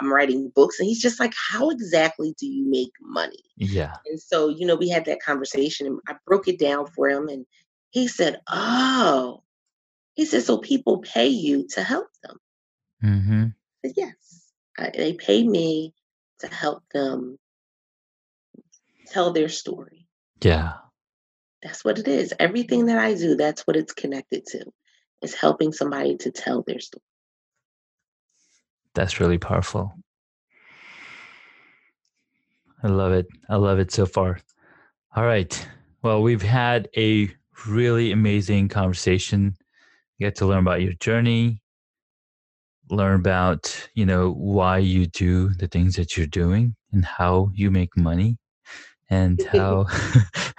I'm 0.00 0.12
writing 0.12 0.50
books, 0.54 0.78
and 0.80 0.86
he's 0.88 1.02
just 1.02 1.20
like, 1.20 1.34
"How 1.36 1.70
exactly 1.70 2.34
do 2.38 2.46
you 2.46 2.68
make 2.70 2.92
money?" 3.02 3.42
Yeah. 3.56 3.96
And 4.06 4.20
so, 4.20 4.48
you 4.48 4.66
know, 4.66 4.76
we 4.76 4.88
had 4.88 5.04
that 5.06 5.22
conversation, 5.22 5.86
and 5.86 6.00
I 6.08 6.14
broke 6.26 6.48
it 6.48 6.58
down 6.58 6.86
for 6.86 7.08
him, 7.08 7.28
and 7.28 7.46
he 7.90 8.08
said, 8.08 8.40
"Oh," 8.48 9.42
he 10.20 10.26
said, 10.26 10.42
"So 10.42 10.58
people 10.58 10.98
pay 10.98 11.28
you 11.28 11.66
to 11.68 11.82
help 11.82 12.08
them?" 12.22 12.36
Mm-hmm. 13.02 13.44
Said, 13.82 13.94
"Yes, 13.96 14.52
I, 14.76 14.90
they 14.94 15.14
pay 15.14 15.42
me 15.42 15.94
to 16.40 16.46
help 16.46 16.82
them 16.92 17.38
tell 19.06 19.32
their 19.32 19.48
story. 19.48 20.06
Yeah. 20.42 20.74
That's 21.62 21.86
what 21.86 21.98
it 21.98 22.06
is. 22.06 22.34
Everything 22.38 22.84
that 22.86 22.98
I 22.98 23.14
do, 23.14 23.34
that's 23.34 23.66
what 23.66 23.76
it's 23.76 23.94
connected 23.94 24.44
to. 24.48 24.66
Is 25.22 25.34
helping 25.34 25.72
somebody 25.72 26.18
to 26.18 26.30
tell 26.30 26.64
their 26.66 26.80
story." 26.80 27.02
That's 28.92 29.20
really 29.20 29.38
powerful. 29.38 29.94
I 32.82 32.88
love 32.88 33.12
it. 33.12 33.26
I 33.48 33.56
love 33.56 33.78
it 33.78 33.90
so 33.90 34.04
far. 34.04 34.38
All 35.16 35.24
right. 35.24 35.68
Well, 36.02 36.20
we've 36.20 36.42
had 36.42 36.90
a 36.94 37.30
really 37.66 38.12
amazing 38.12 38.68
conversation. 38.68 39.56
You 40.20 40.26
get 40.26 40.36
to 40.36 40.46
learn 40.46 40.58
about 40.58 40.82
your 40.82 40.92
journey, 40.92 41.62
learn 42.90 43.18
about, 43.18 43.88
you 43.94 44.04
know, 44.04 44.32
why 44.32 44.76
you 44.76 45.06
do 45.06 45.48
the 45.54 45.66
things 45.66 45.96
that 45.96 46.14
you're 46.14 46.26
doing 46.26 46.76
and 46.92 47.06
how 47.06 47.50
you 47.54 47.70
make 47.70 47.96
money 47.96 48.36
and 49.08 49.42
how 49.50 49.86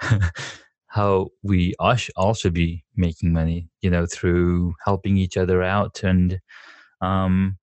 how 0.88 1.28
we 1.44 1.74
all 1.78 2.34
should 2.34 2.54
be 2.54 2.82
making 2.96 3.32
money, 3.32 3.68
you 3.82 3.88
know, 3.88 4.04
through 4.04 4.74
helping 4.84 5.16
each 5.16 5.36
other 5.36 5.62
out 5.62 6.02
and 6.02 6.40
um 7.00 7.56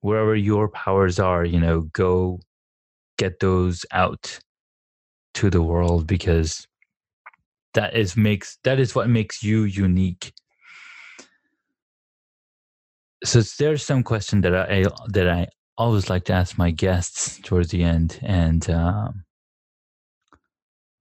wherever 0.00 0.34
your 0.34 0.68
powers 0.68 1.20
are, 1.20 1.44
you 1.44 1.60
know, 1.60 1.82
go 1.92 2.40
get 3.18 3.38
those 3.38 3.86
out 3.92 4.40
to 5.34 5.48
the 5.48 5.62
world 5.62 6.08
because 6.08 6.66
that 7.74 7.94
is 7.94 8.16
makes 8.16 8.58
that 8.64 8.80
is 8.80 8.96
what 8.96 9.08
makes 9.08 9.44
you 9.44 9.62
unique 9.62 10.32
so 13.24 13.40
there's 13.58 13.84
some 13.84 14.02
question 14.02 14.40
that 14.42 14.54
i 14.54 14.84
that 15.08 15.28
i 15.28 15.46
always 15.76 16.08
like 16.08 16.24
to 16.24 16.32
ask 16.32 16.56
my 16.56 16.70
guests 16.70 17.40
towards 17.42 17.70
the 17.70 17.82
end 17.82 18.20
and 18.22 18.70
um, 18.70 19.24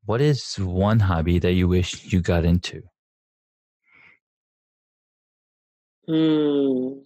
what 0.05 0.19
is 0.19 0.55
one 0.55 0.99
hobby 0.99 1.37
that 1.37 1.53
you 1.53 1.67
wish 1.67 2.11
you 2.11 2.21
got 2.21 2.43
into 2.43 2.81
Hmm. 6.07 6.99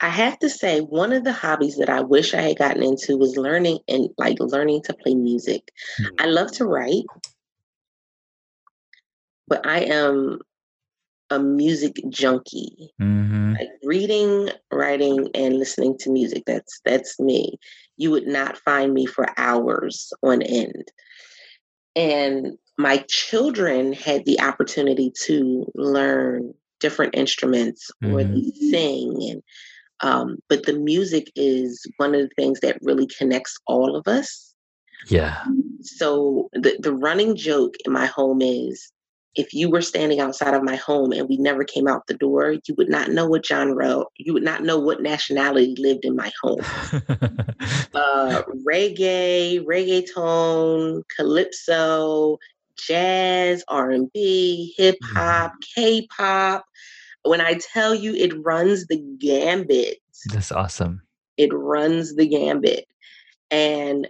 I 0.00 0.08
have 0.08 0.38
to 0.40 0.50
say, 0.50 0.80
one 0.80 1.12
of 1.12 1.24
the 1.24 1.32
hobbies 1.32 1.76
that 1.76 1.88
I 1.88 2.00
wish 2.00 2.34
I 2.34 2.42
had 2.42 2.58
gotten 2.58 2.82
into 2.82 3.16
was 3.16 3.36
learning 3.36 3.78
and 3.88 4.08
like 4.18 4.38
learning 4.40 4.82
to 4.82 4.94
play 4.94 5.14
music. 5.14 5.70
Mm-hmm. 6.00 6.14
I 6.18 6.26
love 6.26 6.52
to 6.52 6.66
write, 6.66 7.04
but 9.48 9.66
I 9.66 9.80
am 9.80 10.40
a 11.34 11.38
music 11.38 11.96
junkie. 12.08 12.90
Mm-hmm. 13.00 13.52
Like 13.52 13.68
reading, 13.82 14.50
writing, 14.72 15.28
and 15.34 15.58
listening 15.58 15.98
to 15.98 16.10
music. 16.10 16.44
That's 16.46 16.80
that's 16.84 17.18
me. 17.20 17.58
You 17.96 18.10
would 18.10 18.26
not 18.26 18.58
find 18.58 18.92
me 18.92 19.06
for 19.06 19.28
hours 19.36 20.12
on 20.22 20.42
end. 20.42 20.90
And 21.96 22.58
my 22.76 23.04
children 23.08 23.92
had 23.92 24.24
the 24.24 24.40
opportunity 24.40 25.12
to 25.22 25.70
learn 25.74 26.54
different 26.80 27.14
instruments 27.14 27.90
mm-hmm. 28.02 28.14
or 28.14 28.70
sing 28.70 29.16
and 29.30 29.42
um, 30.00 30.38
but 30.48 30.66
the 30.66 30.74
music 30.74 31.30
is 31.34 31.86
one 31.96 32.14
of 32.14 32.20
the 32.20 32.30
things 32.36 32.60
that 32.60 32.78
really 32.82 33.06
connects 33.06 33.56
all 33.66 33.96
of 33.96 34.06
us. 34.06 34.54
Yeah. 35.08 35.42
So 35.82 36.50
the, 36.52 36.76
the 36.78 36.92
running 36.92 37.36
joke 37.36 37.74
in 37.86 37.92
my 37.92 38.06
home 38.06 38.42
is 38.42 38.90
if 39.36 39.52
you 39.52 39.68
were 39.68 39.82
standing 39.82 40.20
outside 40.20 40.54
of 40.54 40.62
my 40.62 40.76
home 40.76 41.12
and 41.12 41.28
we 41.28 41.36
never 41.36 41.64
came 41.64 41.88
out 41.88 42.06
the 42.06 42.14
door, 42.14 42.52
you 42.52 42.74
would 42.76 42.88
not 42.88 43.10
know 43.10 43.26
what 43.26 43.44
genre, 43.44 44.04
you 44.16 44.32
would 44.32 44.44
not 44.44 44.62
know 44.62 44.78
what 44.78 45.02
nationality 45.02 45.74
lived 45.78 46.04
in 46.04 46.14
my 46.14 46.30
home. 46.40 46.60
uh, 47.94 48.42
reggae, 48.66 49.64
reggaeton, 49.64 51.02
calypso, 51.16 52.38
jazz, 52.76 53.64
R&B, 53.68 54.74
hip 54.76 54.96
hop, 55.02 55.52
mm-hmm. 55.52 55.80
K-pop, 55.80 56.64
when 57.24 57.40
I 57.40 57.58
tell 57.72 57.94
you 57.94 58.14
it 58.14 58.32
runs 58.44 58.86
the 58.86 59.02
gambit. 59.18 59.98
That's 60.32 60.52
awesome. 60.52 61.02
It 61.36 61.52
runs 61.52 62.14
the 62.14 62.28
gambit. 62.28 62.86
And 63.50 64.08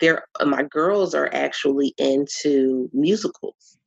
there 0.00 0.26
my 0.44 0.62
girls 0.62 1.14
are 1.14 1.28
actually 1.32 1.94
into 1.98 2.88
musicals. 2.92 3.77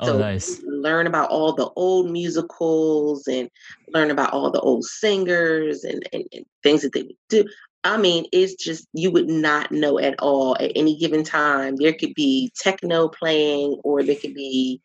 Oh, 0.00 0.06
so 0.06 0.18
nice. 0.18 0.60
Learn 0.66 1.06
about 1.06 1.30
all 1.30 1.52
the 1.52 1.68
old 1.76 2.10
musicals 2.10 3.26
and 3.26 3.50
learn 3.88 4.10
about 4.10 4.32
all 4.32 4.50
the 4.50 4.60
old 4.60 4.84
singers 4.84 5.84
and, 5.84 6.02
and, 6.12 6.24
and 6.32 6.44
things 6.62 6.82
that 6.82 6.92
they 6.92 7.02
would 7.02 7.16
do. 7.28 7.44
I 7.84 7.96
mean, 7.96 8.26
it's 8.32 8.54
just 8.54 8.86
you 8.92 9.10
would 9.10 9.28
not 9.28 9.72
know 9.72 9.98
at 9.98 10.14
all 10.18 10.56
at 10.56 10.72
any 10.74 10.96
given 10.96 11.24
time. 11.24 11.76
There 11.76 11.94
could 11.94 12.14
be 12.14 12.50
techno 12.56 13.08
playing, 13.08 13.80
or 13.84 14.02
there 14.02 14.16
could 14.16 14.34
be 14.34 14.80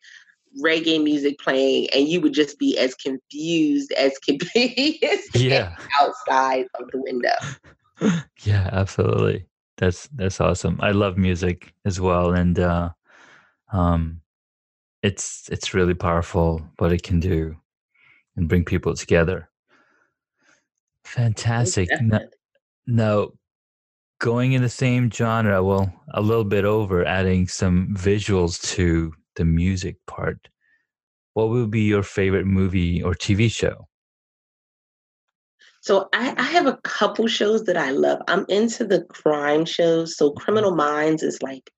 reggae 0.62 1.02
music 1.02 1.38
playing 1.38 1.88
and 1.94 2.08
you 2.08 2.20
would 2.20 2.32
just 2.32 2.58
be 2.58 2.78
as 2.78 2.94
confused 2.94 3.92
as 3.92 4.16
can 4.18 4.38
be 4.54 4.98
yeah 5.34 5.76
outside 6.00 6.66
of 6.80 6.90
the 6.92 6.98
window 7.02 7.28
yeah 8.42 8.68
absolutely 8.72 9.46
that's 9.76 10.08
that's 10.14 10.40
awesome 10.40 10.78
i 10.82 10.92
love 10.92 11.18
music 11.18 11.74
as 11.84 12.00
well 12.00 12.32
and 12.32 12.58
uh 12.58 12.88
um 13.72 14.20
it's 15.02 15.48
it's 15.50 15.74
really 15.74 15.94
powerful 15.94 16.62
what 16.78 16.92
it 16.92 17.02
can 17.02 17.20
do 17.20 17.56
and 18.36 18.48
bring 18.48 18.64
people 18.64 18.94
together 18.94 19.48
oh, 19.70 19.74
fantastic 21.04 21.88
now, 22.00 22.20
now 22.86 23.28
going 24.18 24.52
in 24.52 24.62
the 24.62 24.68
same 24.68 25.10
genre 25.10 25.62
well 25.62 25.92
a 26.14 26.20
little 26.20 26.44
bit 26.44 26.64
over 26.64 27.04
adding 27.04 27.46
some 27.46 27.94
visuals 27.94 28.60
to 28.74 29.12
the 29.36 29.44
music 29.44 29.96
part, 30.06 30.48
what 31.34 31.48
would 31.50 31.70
be 31.70 31.82
your 31.82 32.02
favorite 32.02 32.46
movie 32.46 33.02
or 33.02 33.12
TV 33.12 33.50
show? 33.50 33.86
So 35.82 36.08
I, 36.12 36.34
I, 36.36 36.42
have 36.42 36.66
a 36.66 36.78
couple 36.82 37.28
shows 37.28 37.62
that 37.64 37.76
I 37.76 37.90
love. 37.90 38.20
I'm 38.26 38.44
into 38.48 38.84
the 38.84 39.04
crime 39.04 39.64
shows. 39.64 40.16
So 40.16 40.30
mm-hmm. 40.30 40.38
Criminal 40.38 40.74
Minds 40.74 41.22
is 41.22 41.40
like 41.42 41.70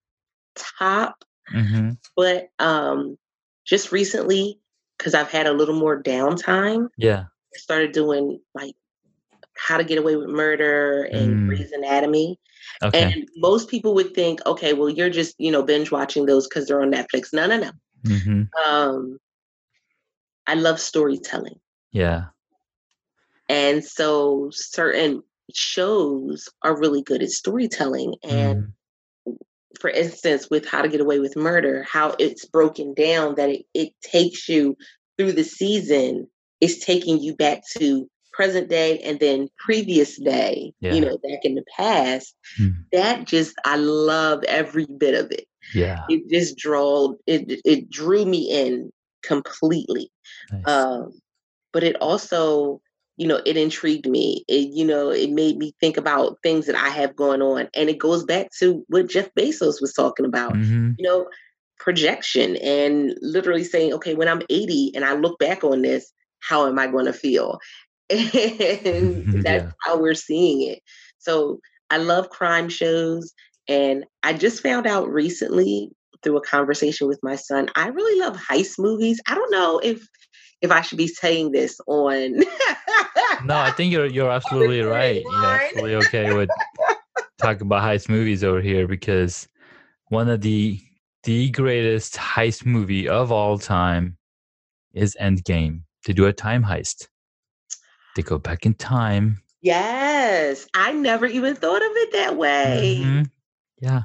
top. 0.55 1.23
Mm-hmm. 1.53 1.91
But 2.15 2.49
um 2.59 3.17
just 3.65 3.91
recently, 3.91 4.59
because 4.97 5.13
I've 5.13 5.31
had 5.31 5.47
a 5.47 5.53
little 5.53 5.75
more 5.75 6.01
downtime, 6.01 6.89
yeah, 6.97 7.25
I 7.53 7.57
started 7.57 7.91
doing 7.91 8.39
like 8.53 8.75
how 9.55 9.77
to 9.77 9.83
get 9.83 9.97
away 9.97 10.15
with 10.15 10.29
murder 10.29 11.03
and 11.03 11.35
mm. 11.35 11.47
Grey's 11.47 11.71
Anatomy. 11.71 12.39
Okay. 12.81 13.01
And 13.01 13.27
most 13.35 13.69
people 13.69 13.93
would 13.95 14.13
think, 14.13 14.39
okay, 14.45 14.73
well, 14.73 14.89
you're 14.89 15.09
just, 15.09 15.35
you 15.37 15.51
know, 15.51 15.63
binge 15.63 15.91
watching 15.91 16.25
those 16.25 16.47
because 16.47 16.67
they're 16.67 16.81
on 16.81 16.91
Netflix. 16.91 17.33
No, 17.33 17.45
no, 17.45 17.57
no. 17.57 17.71
Mm-hmm. 18.05 18.43
Um, 18.65 19.19
I 20.47 20.53
love 20.53 20.79
storytelling. 20.79 21.59
Yeah. 21.91 22.25
And 23.49 23.83
so 23.83 24.49
certain 24.51 25.23
shows 25.53 26.47
are 26.61 26.79
really 26.79 27.01
good 27.01 27.21
at 27.21 27.31
storytelling. 27.31 28.15
And 28.23 28.63
mm. 28.63 28.71
For 29.79 29.89
instance, 29.89 30.49
with 30.49 30.67
How 30.67 30.81
to 30.81 30.89
Get 30.89 31.01
Away 31.01 31.19
with 31.19 31.35
Murder, 31.35 31.85
how 31.89 32.15
it's 32.19 32.45
broken 32.45 32.93
down 32.93 33.35
that 33.35 33.49
it, 33.49 33.65
it 33.73 33.93
takes 34.01 34.49
you 34.49 34.75
through 35.17 35.33
the 35.33 35.43
season, 35.43 36.27
it's 36.59 36.83
taking 36.83 37.19
you 37.19 37.35
back 37.35 37.61
to 37.77 38.09
present 38.33 38.69
day 38.69 38.99
and 38.99 39.19
then 39.19 39.49
previous 39.57 40.19
day, 40.19 40.73
yeah. 40.79 40.93
you 40.93 41.01
know, 41.01 41.17
back 41.17 41.39
in 41.43 41.55
the 41.55 41.63
past, 41.75 42.35
mm. 42.59 42.73
that 42.91 43.25
just 43.25 43.53
I 43.65 43.75
love 43.75 44.43
every 44.45 44.85
bit 44.85 45.13
of 45.13 45.31
it. 45.31 45.45
Yeah. 45.73 46.03
It 46.09 46.29
just 46.29 46.57
drew 46.57 47.17
it 47.27 47.61
it 47.65 47.89
drew 47.89 48.25
me 48.25 48.49
in 48.49 48.91
completely. 49.23 50.11
Nice. 50.51 50.67
Um, 50.67 51.11
but 51.73 51.83
it 51.83 51.95
also, 51.97 52.81
you 53.19 53.27
know, 53.27 53.41
it 53.45 53.57
intrigued 53.57 54.07
me. 54.07 54.45
It, 54.47 54.69
you 54.73 54.85
know, 54.85 55.09
it 55.09 55.29
made 55.29 55.57
me 55.57 55.75
think 55.81 55.97
about 55.97 56.37
things 56.41 56.65
that 56.67 56.75
I 56.75 56.87
have 56.87 57.17
going 57.17 57.41
on. 57.41 57.67
And 57.75 57.89
it 57.89 57.99
goes 57.99 58.23
back 58.23 58.47
to 58.59 58.83
what 58.87 59.09
Jeff 59.09 59.29
Bezos 59.37 59.81
was 59.81 59.93
talking 59.93 60.25
about. 60.25 60.53
Mm-hmm. 60.53 60.91
You 60.97 61.05
know, 61.05 61.27
projection 61.77 62.55
and 62.57 63.13
literally 63.21 63.65
saying, 63.65 63.93
okay, 63.93 64.15
when 64.15 64.29
I'm 64.29 64.41
80 64.49 64.93
and 64.95 65.03
I 65.03 65.15
look 65.15 65.37
back 65.37 65.65
on 65.65 65.81
this, 65.81 66.13
how 66.39 66.65
am 66.65 66.79
I 66.79 66.87
going 66.87 67.05
to 67.05 67.13
feel? 67.13 67.59
and 68.09 69.33
that's 69.43 69.65
yeah. 69.65 69.71
how 69.83 69.99
we're 69.99 70.13
seeing 70.13 70.71
it. 70.71 70.79
So 71.17 71.59
I 71.89 71.97
love 71.97 72.29
crime 72.29 72.69
shows. 72.69 73.33
And 73.67 74.05
I 74.23 74.31
just 74.31 74.63
found 74.63 74.87
out 74.87 75.09
recently 75.09 75.91
through 76.23 76.37
a 76.37 76.41
conversation 76.41 77.09
with 77.09 77.19
my 77.21 77.35
son, 77.35 77.69
I 77.75 77.89
really 77.89 78.17
love 78.21 78.37
heist 78.37 78.79
movies. 78.79 79.19
I 79.27 79.35
don't 79.35 79.51
know 79.51 79.79
if 79.79 80.07
if 80.61 80.71
I 80.71 80.81
should 80.81 80.97
be 80.97 81.07
saying 81.07 81.51
this 81.51 81.79
on 81.87 82.35
No, 83.45 83.57
I 83.57 83.71
think 83.71 83.91
you're 83.91 84.05
you're 84.05 84.31
absolutely 84.31 84.81
right. 84.81 85.21
You're 85.21 85.45
absolutely 85.45 85.95
okay 85.95 86.33
with 86.33 86.49
talking 87.37 87.63
about 87.63 87.83
heist 87.83 88.09
movies 88.09 88.43
over 88.43 88.61
here 88.61 88.87
because 88.87 89.47
one 90.09 90.29
of 90.29 90.41
the 90.41 90.79
the 91.23 91.49
greatest 91.51 92.15
heist 92.15 92.65
movie 92.65 93.07
of 93.07 93.31
all 93.31 93.57
time 93.57 94.17
is 94.93 95.15
Endgame. 95.19 95.83
To 96.05 96.13
do 96.13 96.25
a 96.25 96.33
time 96.33 96.63
heist. 96.63 97.07
They 98.15 98.21
go 98.21 98.37
back 98.37 98.65
in 98.65 98.73
time. 98.73 99.41
Yes. 99.61 100.67
I 100.73 100.93
never 100.93 101.25
even 101.25 101.55
thought 101.55 101.81
of 101.81 101.91
it 101.91 102.13
that 102.13 102.37
way. 102.37 103.01
Mm-hmm. 103.01 103.21
Yeah. 103.81 104.03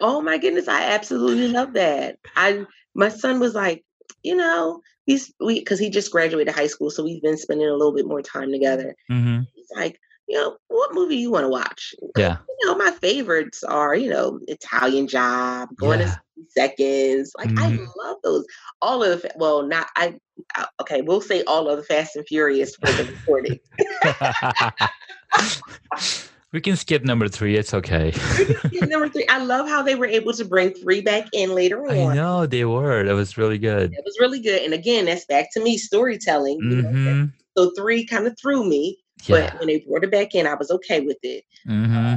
Oh 0.00 0.20
my 0.20 0.38
goodness. 0.38 0.68
I 0.68 0.84
absolutely 0.84 1.48
love 1.48 1.72
that. 1.74 2.18
I 2.36 2.66
my 2.94 3.08
son 3.08 3.40
was 3.40 3.54
like, 3.54 3.84
you 4.22 4.36
know, 4.36 4.80
he's 5.06 5.32
we 5.40 5.60
because 5.60 5.78
he 5.78 5.88
just 5.90 6.10
graduated 6.10 6.54
high 6.54 6.66
school, 6.66 6.90
so 6.90 7.04
we've 7.04 7.22
been 7.22 7.36
spending 7.38 7.68
a 7.68 7.72
little 7.74 7.94
bit 7.94 8.06
more 8.06 8.22
time 8.22 8.50
together. 8.50 8.94
Mm-hmm. 9.10 9.40
He's 9.54 9.68
like, 9.76 9.98
you 10.28 10.36
know, 10.38 10.56
what 10.68 10.94
movie 10.94 11.16
you 11.16 11.30
want 11.30 11.44
to 11.44 11.48
watch? 11.48 11.94
Yeah. 12.16 12.38
You 12.60 12.66
know, 12.68 12.76
my 12.76 12.90
favorites 12.92 13.62
are, 13.64 13.94
you 13.94 14.08
know, 14.10 14.40
Italian 14.48 15.06
Job, 15.06 15.68
Going 15.76 16.00
Yeah. 16.00 16.06
to 16.14 16.20
Seconds. 16.48 17.32
Like 17.36 17.50
I 17.58 17.70
Mhm. 17.70 17.86
love 17.96 18.16
those. 18.24 18.44
All 18.82 19.02
of 19.04 19.22
the, 19.22 19.30
well, 19.36 19.62
not 19.62 19.88
I. 19.96 20.18
I- 20.54 20.66
Okay, 20.80 21.02
we'll 21.02 21.20
say 21.20 21.42
all 21.44 21.68
of 21.68 21.76
the 21.78 21.84
Fast 21.84 22.16
and 22.16 22.26
Furious 22.26 22.74
for 22.76 22.90
the 22.92 23.04
recording. 23.04 23.58
we 26.54 26.60
can 26.60 26.76
skip 26.76 27.02
number 27.04 27.26
three. 27.28 27.56
It's 27.56 27.74
okay. 27.74 28.14
Number 28.72 29.08
three, 29.08 29.26
I 29.28 29.38
love 29.44 29.68
how 29.68 29.82
they 29.82 29.96
were 29.96 30.06
able 30.06 30.32
to 30.34 30.44
bring 30.44 30.72
three 30.72 31.00
back 31.00 31.26
in 31.32 31.52
later 31.52 31.84
on. 31.84 32.12
I 32.12 32.14
know 32.14 32.46
they 32.46 32.64
were. 32.64 33.02
That 33.02 33.14
was 33.14 33.36
really 33.36 33.58
good. 33.58 33.92
It 33.92 34.04
was 34.04 34.16
really 34.20 34.40
good. 34.40 34.62
And 34.62 34.72
again, 34.72 35.06
that's 35.06 35.24
back 35.26 35.48
to 35.54 35.60
me 35.62 35.76
storytelling. 35.76 36.58
you 36.60 36.82
know, 36.82 36.90
hmm 36.90 37.24
So 37.58 37.72
three 37.76 38.06
kind 38.06 38.28
of 38.28 38.38
threw 38.40 38.64
me, 38.64 38.98
Yeah. 39.26 39.50
but 39.50 39.58
when 39.58 39.66
they 39.66 39.80
brought 39.80 40.04
it 40.04 40.12
back 40.12 40.36
in, 40.36 40.46
I 40.46 40.54
was 40.54 40.70
okay 40.70 41.00
with 41.00 41.18
it. 41.24 41.42
hmm 41.66 42.14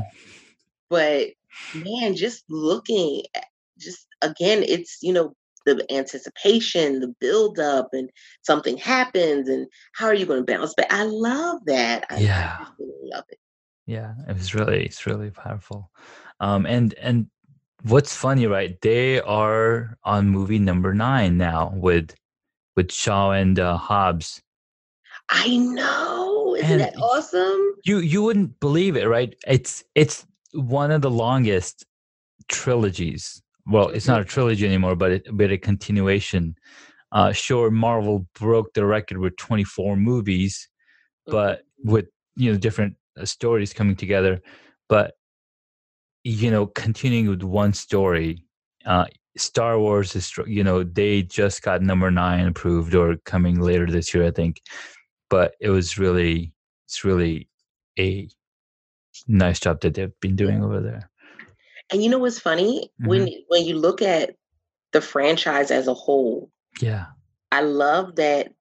But 0.92 1.30
man, 1.74 2.16
just 2.16 2.44
looking, 2.48 3.24
at, 3.36 3.46
just 3.80 4.06
again, 4.22 4.62
it's 4.62 5.00
you 5.02 5.14
know 5.14 5.34
the 5.66 5.84
anticipation, 5.92 7.00
the 7.00 7.14
build 7.20 7.58
up, 7.58 7.90
and 7.92 8.08
something 8.44 8.78
happens, 8.78 9.50
and 9.50 9.66
how 9.94 10.06
are 10.06 10.14
you 10.14 10.28
going 10.28 10.46
to 10.46 10.54
bounce 10.54 10.76
back? 10.76 10.94
I 10.94 11.04
love 11.06 11.60
that. 11.66 12.06
I, 12.12 12.20
Yeah. 12.20 12.56
I 12.60 12.68
love 13.16 13.24
it. 13.30 13.40
Yeah. 13.88 14.14
It 14.30 14.34
was 14.34 14.54
really, 14.54 14.86
it's 14.86 15.08
really 15.08 15.32
powerful. 15.32 15.92
Um, 16.42 16.68
and 16.68 16.94
and 16.96 17.28
what's 17.84 18.16
funny, 18.16 18.48
right? 18.48 18.80
They 18.82 19.22
are 19.22 19.98
on 20.04 20.30
movie 20.30 20.60
number 20.60 20.94
nine 20.94 21.38
now 21.38 21.72
with 21.76 22.14
with 22.76 22.92
Shaw 22.92 23.32
and 23.32 23.60
uh, 23.60 23.78
Hobbs. 23.78 24.42
I 25.30 25.58
know, 25.58 26.56
isn't 26.56 26.72
And 26.72 26.82
that 26.82 26.96
awesome? 26.98 27.76
You 27.86 28.00
you 28.00 28.24
wouldn't 28.24 28.60
believe 28.60 28.96
it, 28.98 29.08
right? 29.08 29.36
It's 29.48 29.84
it's 29.96 30.26
one 30.54 30.92
of 30.92 31.02
the 31.02 31.12
longest 31.12 31.86
trilogies. 32.50 33.42
Well, 33.66 33.90
it's 33.90 34.08
not 34.08 34.22
a 34.22 34.26
trilogy 34.26 34.66
anymore, 34.66 34.96
but 34.96 35.12
it, 35.12 35.28
but 35.32 35.52
a 35.52 35.58
continuation. 35.58 36.56
Uh, 37.12 37.32
sure, 37.34 37.72
Marvel 37.72 38.28
broke 38.36 38.74
the 38.74 38.86
record 38.86 39.18
with 39.20 39.38
24 39.38 39.98
movies, 39.98 40.70
but 41.26 41.64
with 41.84 42.08
you 42.36 42.52
know 42.52 42.58
different 42.58 42.96
stories 43.26 43.74
coming 43.74 43.96
together. 43.96 44.42
But 44.90 45.14
you 46.24 46.52
know, 46.52 46.68
continuing 46.68 47.30
with 47.30 47.44
one 47.44 47.74
story, 47.74 48.44
uh, 48.86 49.06
Star 49.38 49.80
Wars 49.80 50.16
is 50.16 50.32
you 50.46 50.64
know 50.64 50.84
they 50.84 51.24
just 51.24 51.62
got 51.62 51.82
number 51.82 52.12
nine 52.12 52.48
approved 52.48 52.96
or 52.96 53.18
coming 53.26 53.60
later 53.62 53.86
this 53.86 54.14
year, 54.14 54.26
I 54.26 54.32
think. 54.32 54.62
But 55.30 55.54
it 55.62 55.70
was 55.70 55.98
really 55.98 56.54
it's 56.86 57.04
really 57.04 57.50
a 58.00 58.30
nice 59.28 59.60
job 59.60 59.82
that 59.82 59.94
they've 59.94 60.20
been 60.20 60.36
doing 60.36 60.64
over 60.64 60.82
there. 60.82 61.10
And 61.92 62.04
you 62.04 62.10
know 62.10 62.20
what's 62.20 62.40
funny 62.40 62.92
when 63.00 63.30
when 63.48 63.66
you 63.66 63.78
look 63.78 64.02
at 64.02 64.36
the 64.92 65.02
franchise 65.02 65.72
as 65.72 65.88
a 65.88 65.94
whole, 65.94 66.50
Yeah, 66.82 67.06
I 67.52 67.62
love 67.62 68.16
that 68.16 68.52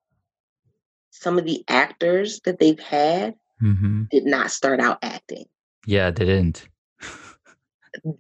some 1.10 1.38
of 1.38 1.44
the 1.44 1.64
actors 1.68 2.40
that 2.44 2.58
they've 2.58 2.78
had 2.78 3.34
hmm 3.58 4.04
did 4.10 4.24
not 4.24 4.50
start 4.50 4.80
out 4.80 4.98
acting. 5.02 5.44
yeah, 5.86 6.10
they 6.10 6.24
didn't. 6.24 6.68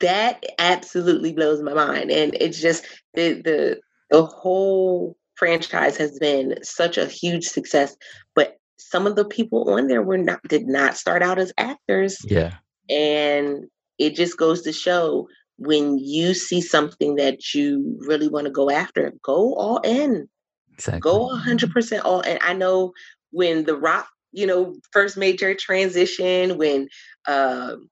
That 0.00 0.42
absolutely 0.58 1.32
blows 1.32 1.62
my 1.62 1.74
mind, 1.74 2.10
and 2.10 2.34
it's 2.40 2.60
just 2.60 2.84
the 3.14 3.34
the 3.42 3.80
the 4.10 4.24
whole 4.24 5.16
franchise 5.34 5.96
has 5.98 6.18
been 6.18 6.56
such 6.62 6.96
a 6.96 7.04
huge 7.06 7.44
success. 7.44 7.94
But 8.34 8.56
some 8.78 9.06
of 9.06 9.16
the 9.16 9.24
people 9.26 9.70
on 9.70 9.88
there 9.88 10.02
were 10.02 10.16
not 10.18 10.40
did 10.48 10.66
not 10.66 10.96
start 10.96 11.22
out 11.22 11.38
as 11.38 11.52
actors, 11.58 12.18
Yeah, 12.24 12.54
and 12.88 13.66
it 13.98 14.14
just 14.14 14.38
goes 14.38 14.62
to 14.62 14.72
show 14.72 15.28
when 15.58 15.98
you 15.98 16.32
see 16.34 16.60
something 16.62 17.16
that 17.16 17.54
you 17.54 17.96
really 18.00 18.28
want 18.28 18.46
to 18.46 18.52
go 18.52 18.70
after, 18.70 19.12
go 19.22 19.54
all 19.54 19.78
in. 19.84 20.28
exactly. 20.72 21.00
go 21.00 21.30
100% 21.34 22.00
all 22.04 22.20
and 22.20 22.38
i 22.42 22.52
know 22.52 22.92
when 23.30 23.64
the 23.64 23.76
rock 23.76 24.06
you 24.36 24.46
know 24.46 24.76
first 24.92 25.16
major 25.16 25.54
transition 25.54 26.58
when 26.58 26.88
um 27.26 27.88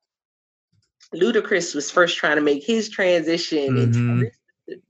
ludacris 1.15 1.75
was 1.75 1.91
first 1.91 2.17
trying 2.17 2.37
to 2.37 2.43
make 2.43 2.65
his 2.65 2.89
transition 2.89 3.77
and 3.77 3.95
Mhm. 3.95 4.31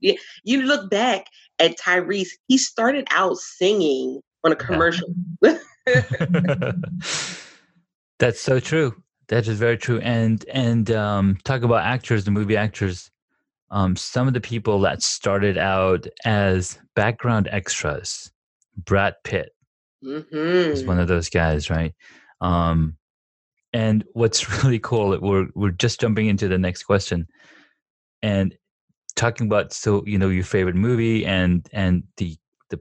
Tyrese- 0.01 0.17
you 0.43 0.61
look 0.63 0.89
back 0.89 1.25
at 1.59 1.77
tyrese 1.77 2.29
he 2.47 2.57
started 2.57 3.07
out 3.11 3.37
singing 3.37 4.21
on 4.43 4.51
a 4.51 4.55
commercial 4.55 5.07
That's 8.19 8.39
so 8.39 8.59
true. 8.59 8.95
That 9.27 9.47
is 9.47 9.59
very 9.59 9.77
true. 9.77 9.99
And 9.99 10.43
and 10.51 10.89
um, 10.91 11.37
talk 11.43 11.63
about 11.63 11.83
actors, 11.83 12.23
the 12.25 12.31
movie 12.31 12.57
actors. 12.57 13.11
Um, 13.71 13.95
some 13.95 14.27
of 14.27 14.33
the 14.33 14.41
people 14.41 14.79
that 14.81 15.01
started 15.03 15.57
out 15.57 16.07
as 16.23 16.79
background 16.95 17.49
extras, 17.51 18.31
Brad 18.77 19.15
Pitt 19.23 19.54
is 20.73 20.85
hmm 20.85 20.87
one 20.87 20.99
of 20.99 21.07
those 21.07 21.29
guys, 21.29 21.69
right? 21.69 21.93
Um, 22.41 22.97
and 23.73 24.03
what's 24.13 24.49
really 24.63 24.79
cool, 24.79 25.17
we're 25.21 25.47
we're 25.55 25.71
just 25.71 26.01
jumping 26.01 26.27
into 26.27 26.47
the 26.47 26.57
next 26.57 26.83
question, 26.83 27.27
and 28.21 28.55
talking 29.15 29.47
about 29.47 29.73
so 29.73 30.03
you 30.05 30.17
know 30.17 30.29
your 30.29 30.43
favorite 30.43 30.75
movie 30.75 31.25
and 31.25 31.67
and 31.73 32.03
the 32.17 32.37
the 32.69 32.79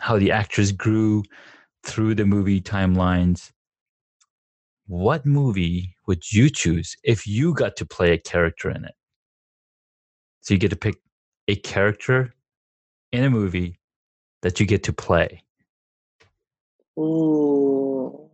how 0.00 0.18
the 0.18 0.32
actors 0.32 0.72
grew 0.72 1.22
through 1.84 2.14
the 2.14 2.26
movie 2.26 2.60
timelines. 2.60 3.52
What 4.88 5.26
movie 5.26 5.96
would 6.06 6.32
you 6.32 6.48
choose 6.48 6.96
if 7.04 7.26
you 7.26 7.52
got 7.54 7.76
to 7.76 7.84
play 7.86 8.12
a 8.12 8.18
character 8.18 8.70
in 8.70 8.84
it? 8.84 8.94
So 10.40 10.54
you 10.54 10.60
get 10.60 10.70
to 10.70 10.76
pick 10.76 10.96
a 11.48 11.56
character 11.56 12.34
in 13.12 13.24
a 13.24 13.30
movie 13.30 13.80
that 14.42 14.60
you 14.60 14.66
get 14.66 14.84
to 14.84 14.92
play. 14.92 15.42
Ooh. 16.98 18.30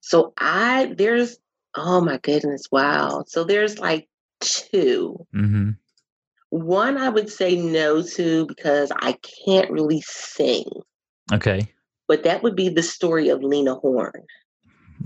so 0.00 0.32
i 0.38 0.92
there's 0.96 1.38
oh 1.76 2.00
my 2.00 2.18
goodness 2.18 2.64
wow 2.72 3.24
so 3.26 3.44
there's 3.44 3.78
like 3.78 4.08
two 4.40 5.26
hmm 5.32 5.70
One 6.50 6.96
I 6.98 7.08
would 7.10 7.30
say 7.30 7.54
no 7.56 8.02
to 8.02 8.46
because 8.46 8.90
I 8.98 9.12
can't 9.44 9.70
really 9.70 10.00
sing, 10.02 10.66
Okay. 11.32 11.60
but 12.08 12.24
that 12.24 12.42
would 12.42 12.56
be 12.56 12.68
the 12.70 12.82
story 12.82 13.28
of 13.28 13.42
Lena 13.44 13.74
Horne 13.76 14.26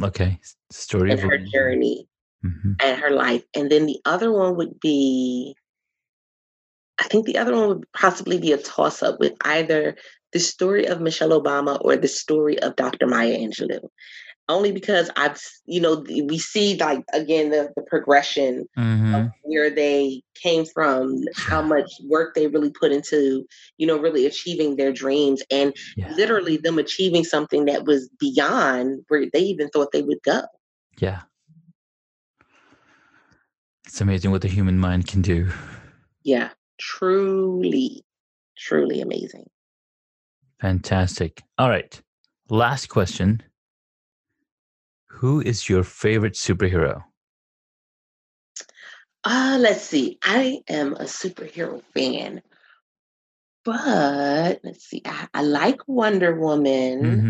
Okay. 0.03 0.41
Story 0.71 1.11
and 1.11 1.19
of 1.21 1.25
her 1.29 1.37
Lena. 1.39 1.51
journey 1.51 2.09
Mhm. 2.43 2.77
and 2.81 2.99
her 3.01 3.11
life. 3.11 3.45
And 3.55 3.71
then 3.71 3.85
the 3.87 4.01
other 4.07 4.33
one 4.33 4.57
would 4.57 4.81
be, 4.81 5.55
I 6.99 7.05
think 7.09 7.27
the 7.27 7.37
other 7.37 7.53
one 7.55 7.69
would 7.69 7.93
possibly 7.93 8.39
be 8.39 8.53
a 8.53 8.59
toss 8.59 9.03
up 9.03 9.21
with 9.21 9.35
either 9.45 9.97
the 10.35 10.41
story 10.41 10.85
of 10.87 11.01
Michelle 11.01 11.31
Obama 11.41 11.79
or 11.81 11.97
the 11.97 12.09
story 12.09 12.59
of 12.59 12.77
Dr. 12.77 13.07
Maya 13.07 13.39
Angelou. 13.39 13.89
Only 14.49 14.73
because 14.73 15.09
I've, 15.17 15.41
you 15.65 15.81
know, 15.81 16.05
we 16.07 16.37
see 16.39 16.77
like 16.77 17.03
again 17.15 17.49
the, 17.49 17.71
the 17.77 17.83
progression 17.83 18.67
Mhm. 18.77 19.15
of 19.15 19.31
where 19.43 19.71
they 19.71 20.21
came 20.43 20.67
from, 20.67 21.23
how 21.49 21.63
much 21.63 21.91
work 22.09 22.35
they 22.35 22.49
really 22.49 22.71
put 22.79 22.93
into, 22.93 23.47
you 23.79 23.87
know, 23.87 23.97
really 23.97 24.27
achieving 24.27 24.77
their 24.77 24.93
dreams 24.93 25.43
and 25.51 25.73
Yeah. 25.97 26.13
literally 26.17 26.59
them 26.59 26.79
achieving 26.79 27.25
something 27.25 27.65
that 27.67 27.85
was 27.87 28.11
beyond 28.19 29.05
where 29.09 29.25
they 29.33 29.41
even 29.41 29.69
thought 29.71 29.93
they 29.93 30.03
would 30.03 30.23
go. 30.25 30.43
Yeah. 30.99 31.23
It's 33.87 34.01
amazing 34.01 34.31
what 34.33 34.43
the 34.43 34.49
human 34.49 34.79
mind 34.79 35.07
can 35.07 35.23
do. 35.23 35.53
Yeah, 36.25 36.51
truly, 36.79 38.03
truly 38.59 39.01
amazing. 39.01 39.49
Fantastic. 40.65 41.43
All 41.59 41.69
right. 41.69 42.01
Last 42.49 42.87
question. 42.87 43.43
Who 45.11 45.43
is 45.43 45.69
your 45.69 45.83
favorite 45.83 46.33
superhero? 46.33 47.05
Uh, 49.25 49.59
let's 49.61 49.83
see. 49.83 50.19
I 50.25 50.63
am 50.69 50.95
a 50.95 51.05
superhero 51.05 51.83
fan, 51.93 52.41
but 53.63 54.61
let's 54.65 54.87
see. 54.87 55.03
I, 55.05 55.29
I 55.35 55.43
like 55.43 55.87
Wonder 55.87 56.35
Woman. 56.35 57.21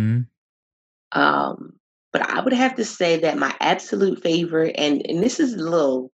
hmm 1.11 1.21
Um, 1.21 1.73
but 2.13 2.23
I 2.31 2.41
would 2.41 2.53
have 2.53 2.77
to 2.77 2.85
say 2.85 3.19
that 3.19 3.37
my 3.37 3.53
absolute 3.59 4.23
favorite, 4.23 4.77
and 4.79 5.05
and 5.09 5.21
this 5.21 5.41
is 5.41 5.55
a 5.55 5.57
little, 5.57 6.13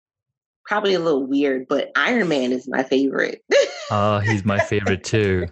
probably 0.65 0.95
a 0.95 1.01
little 1.01 1.27
weird, 1.27 1.67
but 1.67 1.91
Iron 1.97 2.29
Man 2.29 2.53
is 2.53 2.69
my 2.69 2.85
favorite. 2.85 3.43
Oh, 3.91 4.19
he's 4.19 4.45
my 4.45 4.59
favorite 4.61 5.05
too. 5.05 5.49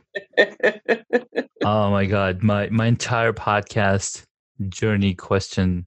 Oh 1.65 1.91
my 1.91 2.07
god, 2.07 2.43
my 2.43 2.69
my 2.71 2.87
entire 2.87 3.33
podcast 3.33 4.25
journey 4.69 5.15
question 5.15 5.87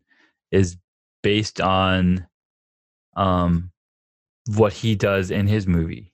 is 0.51 0.77
based 1.21 1.61
on 1.61 2.27
um 3.15 3.71
what 4.57 4.73
he 4.73 4.95
does 4.95 5.31
in 5.31 5.47
his 5.47 5.67
movie. 5.67 6.11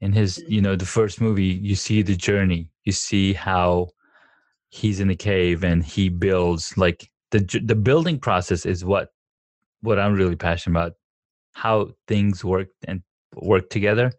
In 0.00 0.12
his, 0.12 0.44
you 0.46 0.60
know, 0.60 0.76
the 0.76 0.86
first 0.86 1.20
movie, 1.20 1.44
you 1.44 1.74
see 1.74 2.02
the 2.02 2.16
journey. 2.16 2.70
You 2.84 2.92
see 2.92 3.32
how 3.32 3.88
he's 4.68 5.00
in 5.00 5.08
the 5.08 5.16
cave 5.16 5.64
and 5.64 5.82
he 5.84 6.08
builds 6.08 6.76
like 6.76 7.10
the 7.30 7.40
the 7.64 7.74
building 7.74 8.18
process 8.18 8.66
is 8.66 8.84
what 8.84 9.08
what 9.80 9.98
I'm 9.98 10.14
really 10.14 10.36
passionate 10.36 10.78
about. 10.78 10.92
How 11.54 11.90
things 12.06 12.44
work 12.44 12.68
and 12.86 13.02
work 13.34 13.70
together. 13.70 14.12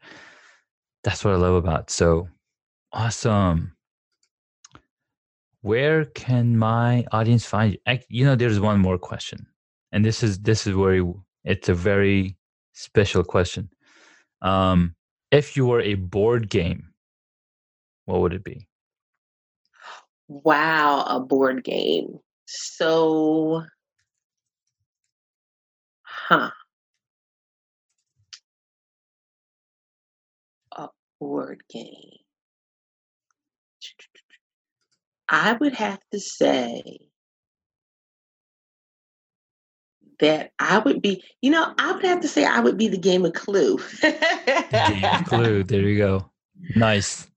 That's 1.03 1.23
what 1.23 1.33
I 1.33 1.37
love 1.37 1.55
about. 1.55 1.89
So 1.89 2.27
awesome. 2.93 3.73
Where 5.61 6.05
can 6.05 6.57
my 6.57 7.05
audience 7.11 7.45
find 7.45 7.73
you? 7.73 7.79
I, 7.85 8.01
you 8.09 8.25
know, 8.25 8.35
there's 8.35 8.59
one 8.59 8.79
more 8.79 8.97
question, 8.97 9.45
and 9.91 10.05
this 10.05 10.23
is 10.23 10.39
this 10.39 10.67
is 10.67 10.75
where 10.75 11.03
it's 11.43 11.69
a 11.69 11.73
very 11.73 12.37
special 12.73 13.23
question. 13.23 13.69
Um, 14.41 14.95
if 15.31 15.57
you 15.57 15.65
were 15.65 15.81
a 15.81 15.95
board 15.95 16.49
game, 16.49 16.93
what 18.05 18.21
would 18.21 18.33
it 18.33 18.43
be? 18.43 18.67
Wow, 20.29 21.03
a 21.07 21.19
board 21.19 21.63
game. 21.63 22.19
So, 22.45 23.63
huh. 26.03 26.51
Board 31.19 31.63
game. 31.69 32.19
I 35.29 35.53
would 35.53 35.73
have 35.73 35.99
to 36.11 36.19
say 36.19 36.99
that 40.19 40.51
I 40.57 40.79
would 40.79 41.01
be, 41.01 41.23
you 41.41 41.51
know, 41.51 41.73
I 41.77 41.91
would 41.91 42.05
have 42.05 42.21
to 42.21 42.27
say 42.27 42.45
I 42.45 42.59
would 42.59 42.77
be 42.77 42.87
the 42.87 42.97
game 42.97 43.25
of 43.25 43.33
Clue. 43.33 43.79
game 44.01 45.23
Clue. 45.25 45.63
There 45.63 45.81
you 45.81 45.97
go. 45.97 46.31
Nice. 46.75 47.27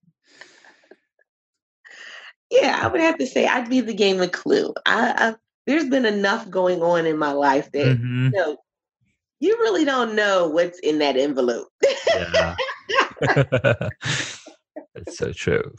Yeah, 2.50 2.80
I 2.82 2.88
would 2.88 3.00
have 3.00 3.18
to 3.18 3.26
say 3.26 3.46
I'd 3.46 3.70
be 3.70 3.80
the 3.80 3.94
game 3.94 4.20
of 4.20 4.32
Clue. 4.32 4.74
I, 4.86 5.14
I 5.16 5.34
there's 5.66 5.88
been 5.88 6.06
enough 6.06 6.50
going 6.50 6.82
on 6.82 7.06
in 7.06 7.16
my 7.16 7.32
life 7.32 7.70
that 7.72 7.86
mm-hmm. 7.86 8.24
you 8.26 8.30
know 8.30 8.56
you 9.38 9.56
really 9.60 9.84
don't 9.84 10.14
know 10.14 10.48
what's 10.48 10.78
in 10.80 10.98
that 10.98 11.16
envelope. 11.16 11.68
yeah. 12.14 12.56
That's 14.94 15.16
so 15.16 15.32
true. 15.32 15.74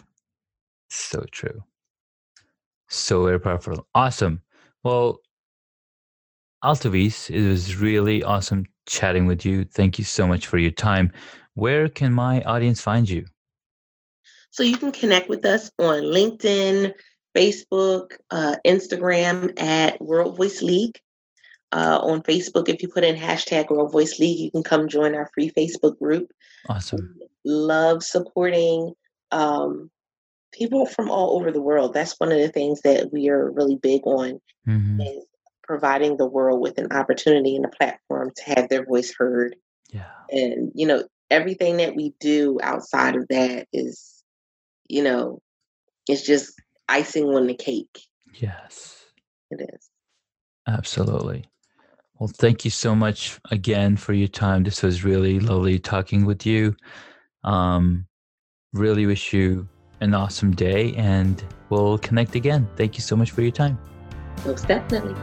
So 0.90 1.26
true. 1.32 1.64
So 2.90 3.26
very 3.26 3.40
powerful. 3.40 3.88
Awesome. 3.96 4.42
Well, 4.84 5.22
Altovise, 6.64 7.30
it 7.30 7.48
was 7.48 7.76
really 7.76 8.24
awesome 8.24 8.66
chatting 8.86 9.26
with 9.26 9.46
you. 9.46 9.64
Thank 9.64 9.98
you 9.98 10.06
so 10.06 10.28
much 10.28 10.48
for 10.48 10.58
your 10.58 10.72
time. 10.72 11.12
Where 11.54 11.90
can 11.90 12.14
my 12.14 12.42
audience 12.44 12.82
find 12.82 13.10
you? 13.10 13.26
So 14.52 14.64
you 14.64 14.78
can 14.78 14.92
connect 14.92 15.30
with 15.30 15.46
us 15.46 15.72
on 15.80 16.04
LinkedIn, 16.04 16.94
Facebook, 17.36 18.18
uh, 18.30 18.58
Instagram 18.66 19.60
at 19.60 20.00
World 20.02 20.38
Voice 20.38 20.62
League. 20.62 21.00
Uh, 21.74 21.98
on 22.04 22.22
Facebook, 22.24 22.68
if 22.68 22.82
you 22.82 22.90
put 22.90 23.06
in 23.06 23.16
hashtag 23.16 23.70
World 23.70 23.94
Voice 23.94 24.20
League, 24.20 24.40
you 24.40 24.52
can 24.52 24.62
come 24.62 24.90
join 24.90 25.16
our 25.16 25.30
free 25.34 25.50
Facebook 25.50 25.98
group. 26.00 26.30
Awesome. 26.68 27.18
Love 27.46 28.04
supporting 28.04 28.94
um, 29.32 29.90
people 30.52 30.86
from 30.86 31.10
all 31.10 31.38
over 31.38 31.52
the 31.52 31.62
world. 31.62 31.94
That's 31.94 32.20
one 32.20 32.32
of 32.32 32.40
the 32.40 32.50
things 32.50 32.82
that 32.82 33.12
we 33.12 33.30
are 33.30 33.52
really 33.52 33.78
big 33.78 34.02
on 34.06 34.40
mm-hmm. 34.68 35.02
is 35.02 35.26
providing 35.64 36.18
the 36.18 36.28
world 36.28 36.62
with 36.62 36.78
an 36.78 36.92
opportunity 36.92 37.56
and 37.56 37.66
a 37.66 37.70
platform 37.70 38.32
to 38.36 38.44
have 38.44 38.70
their 38.70 38.86
voice 38.86 39.14
heard. 39.18 39.56
Yeah. 39.92 40.10
And 40.30 40.72
you 40.76 40.86
know, 40.86 41.04
everything 41.30 41.78
that 41.78 41.96
we 41.96 42.14
do 42.20 42.60
outside 42.62 43.16
of 43.16 43.28
that 43.30 43.68
is, 43.72 44.24
you 44.88 45.04
know, 45.04 45.42
it's 46.08 46.26
just 46.26 46.54
icing 46.90 47.26
on 47.26 47.48
the 47.48 47.56
cake. 47.56 48.02
Yes. 48.34 49.06
It 49.50 49.70
is. 49.74 49.90
Absolutely. 50.68 51.46
Well, 52.20 52.30
thank 52.34 52.64
you 52.66 52.72
so 52.72 52.96
much 52.96 53.40
again 53.50 53.98
for 53.98 54.14
your 54.14 54.28
time. 54.28 54.64
This 54.64 54.84
was 54.84 55.04
really 55.04 55.40
lovely 55.40 55.80
talking 55.80 56.26
with 56.26 56.46
you. 56.46 56.76
Um, 57.44 58.08
really 58.74 59.06
wish 59.06 59.34
you 59.34 59.68
an 60.00 60.14
awesome 60.14 60.52
day 60.52 60.94
and 60.96 61.44
we'll 61.70 61.98
connect 62.00 62.36
again. 62.36 62.68
Thank 62.76 62.96
you 62.96 63.02
so 63.02 63.16
much 63.16 63.32
for 63.32 63.42
your 63.42 63.52
time. 63.52 63.78
Most 64.46 64.68
definitely. 64.68 65.16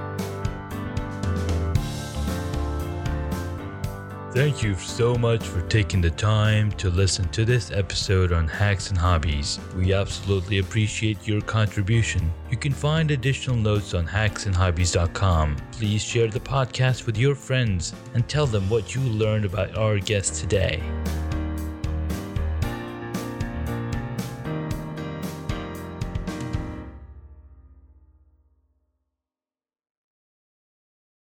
Thank 4.33 4.63
you 4.63 4.75
so 4.75 5.17
much 5.17 5.43
for 5.43 5.63
taking 5.63 6.01
the 6.03 6.11
time 6.11 6.71
to 6.73 6.91
listen 6.91 7.29
to 7.31 7.45
this 7.45 7.73
episode 7.73 8.31
on 8.31 8.47
hacks 8.47 8.91
and 8.91 8.99
hobbies. 8.99 9.59
We 9.75 9.95
absolutely 9.95 10.59
appreciate 10.59 11.27
your 11.27 11.41
contribution. 11.41 12.31
You 12.51 12.59
can 12.59 12.73
find 12.73 13.11
additional 13.11 13.57
notes 13.57 13.95
on 13.95 14.07
hacksandhobbies.com. 14.07 15.57
Please 15.73 16.03
share 16.03 16.29
the 16.29 16.41
podcast 16.41 17.07
with 17.07 17.17
your 17.17 17.35
friends 17.35 17.95
and 18.15 18.29
tell 18.29 18.47
them 18.47 18.69
what 18.69 18.95
you 18.95 19.01
learned 19.01 19.47
about 19.47 19.77
our 19.77 19.99
guest 19.99 20.35
today. 20.35 20.83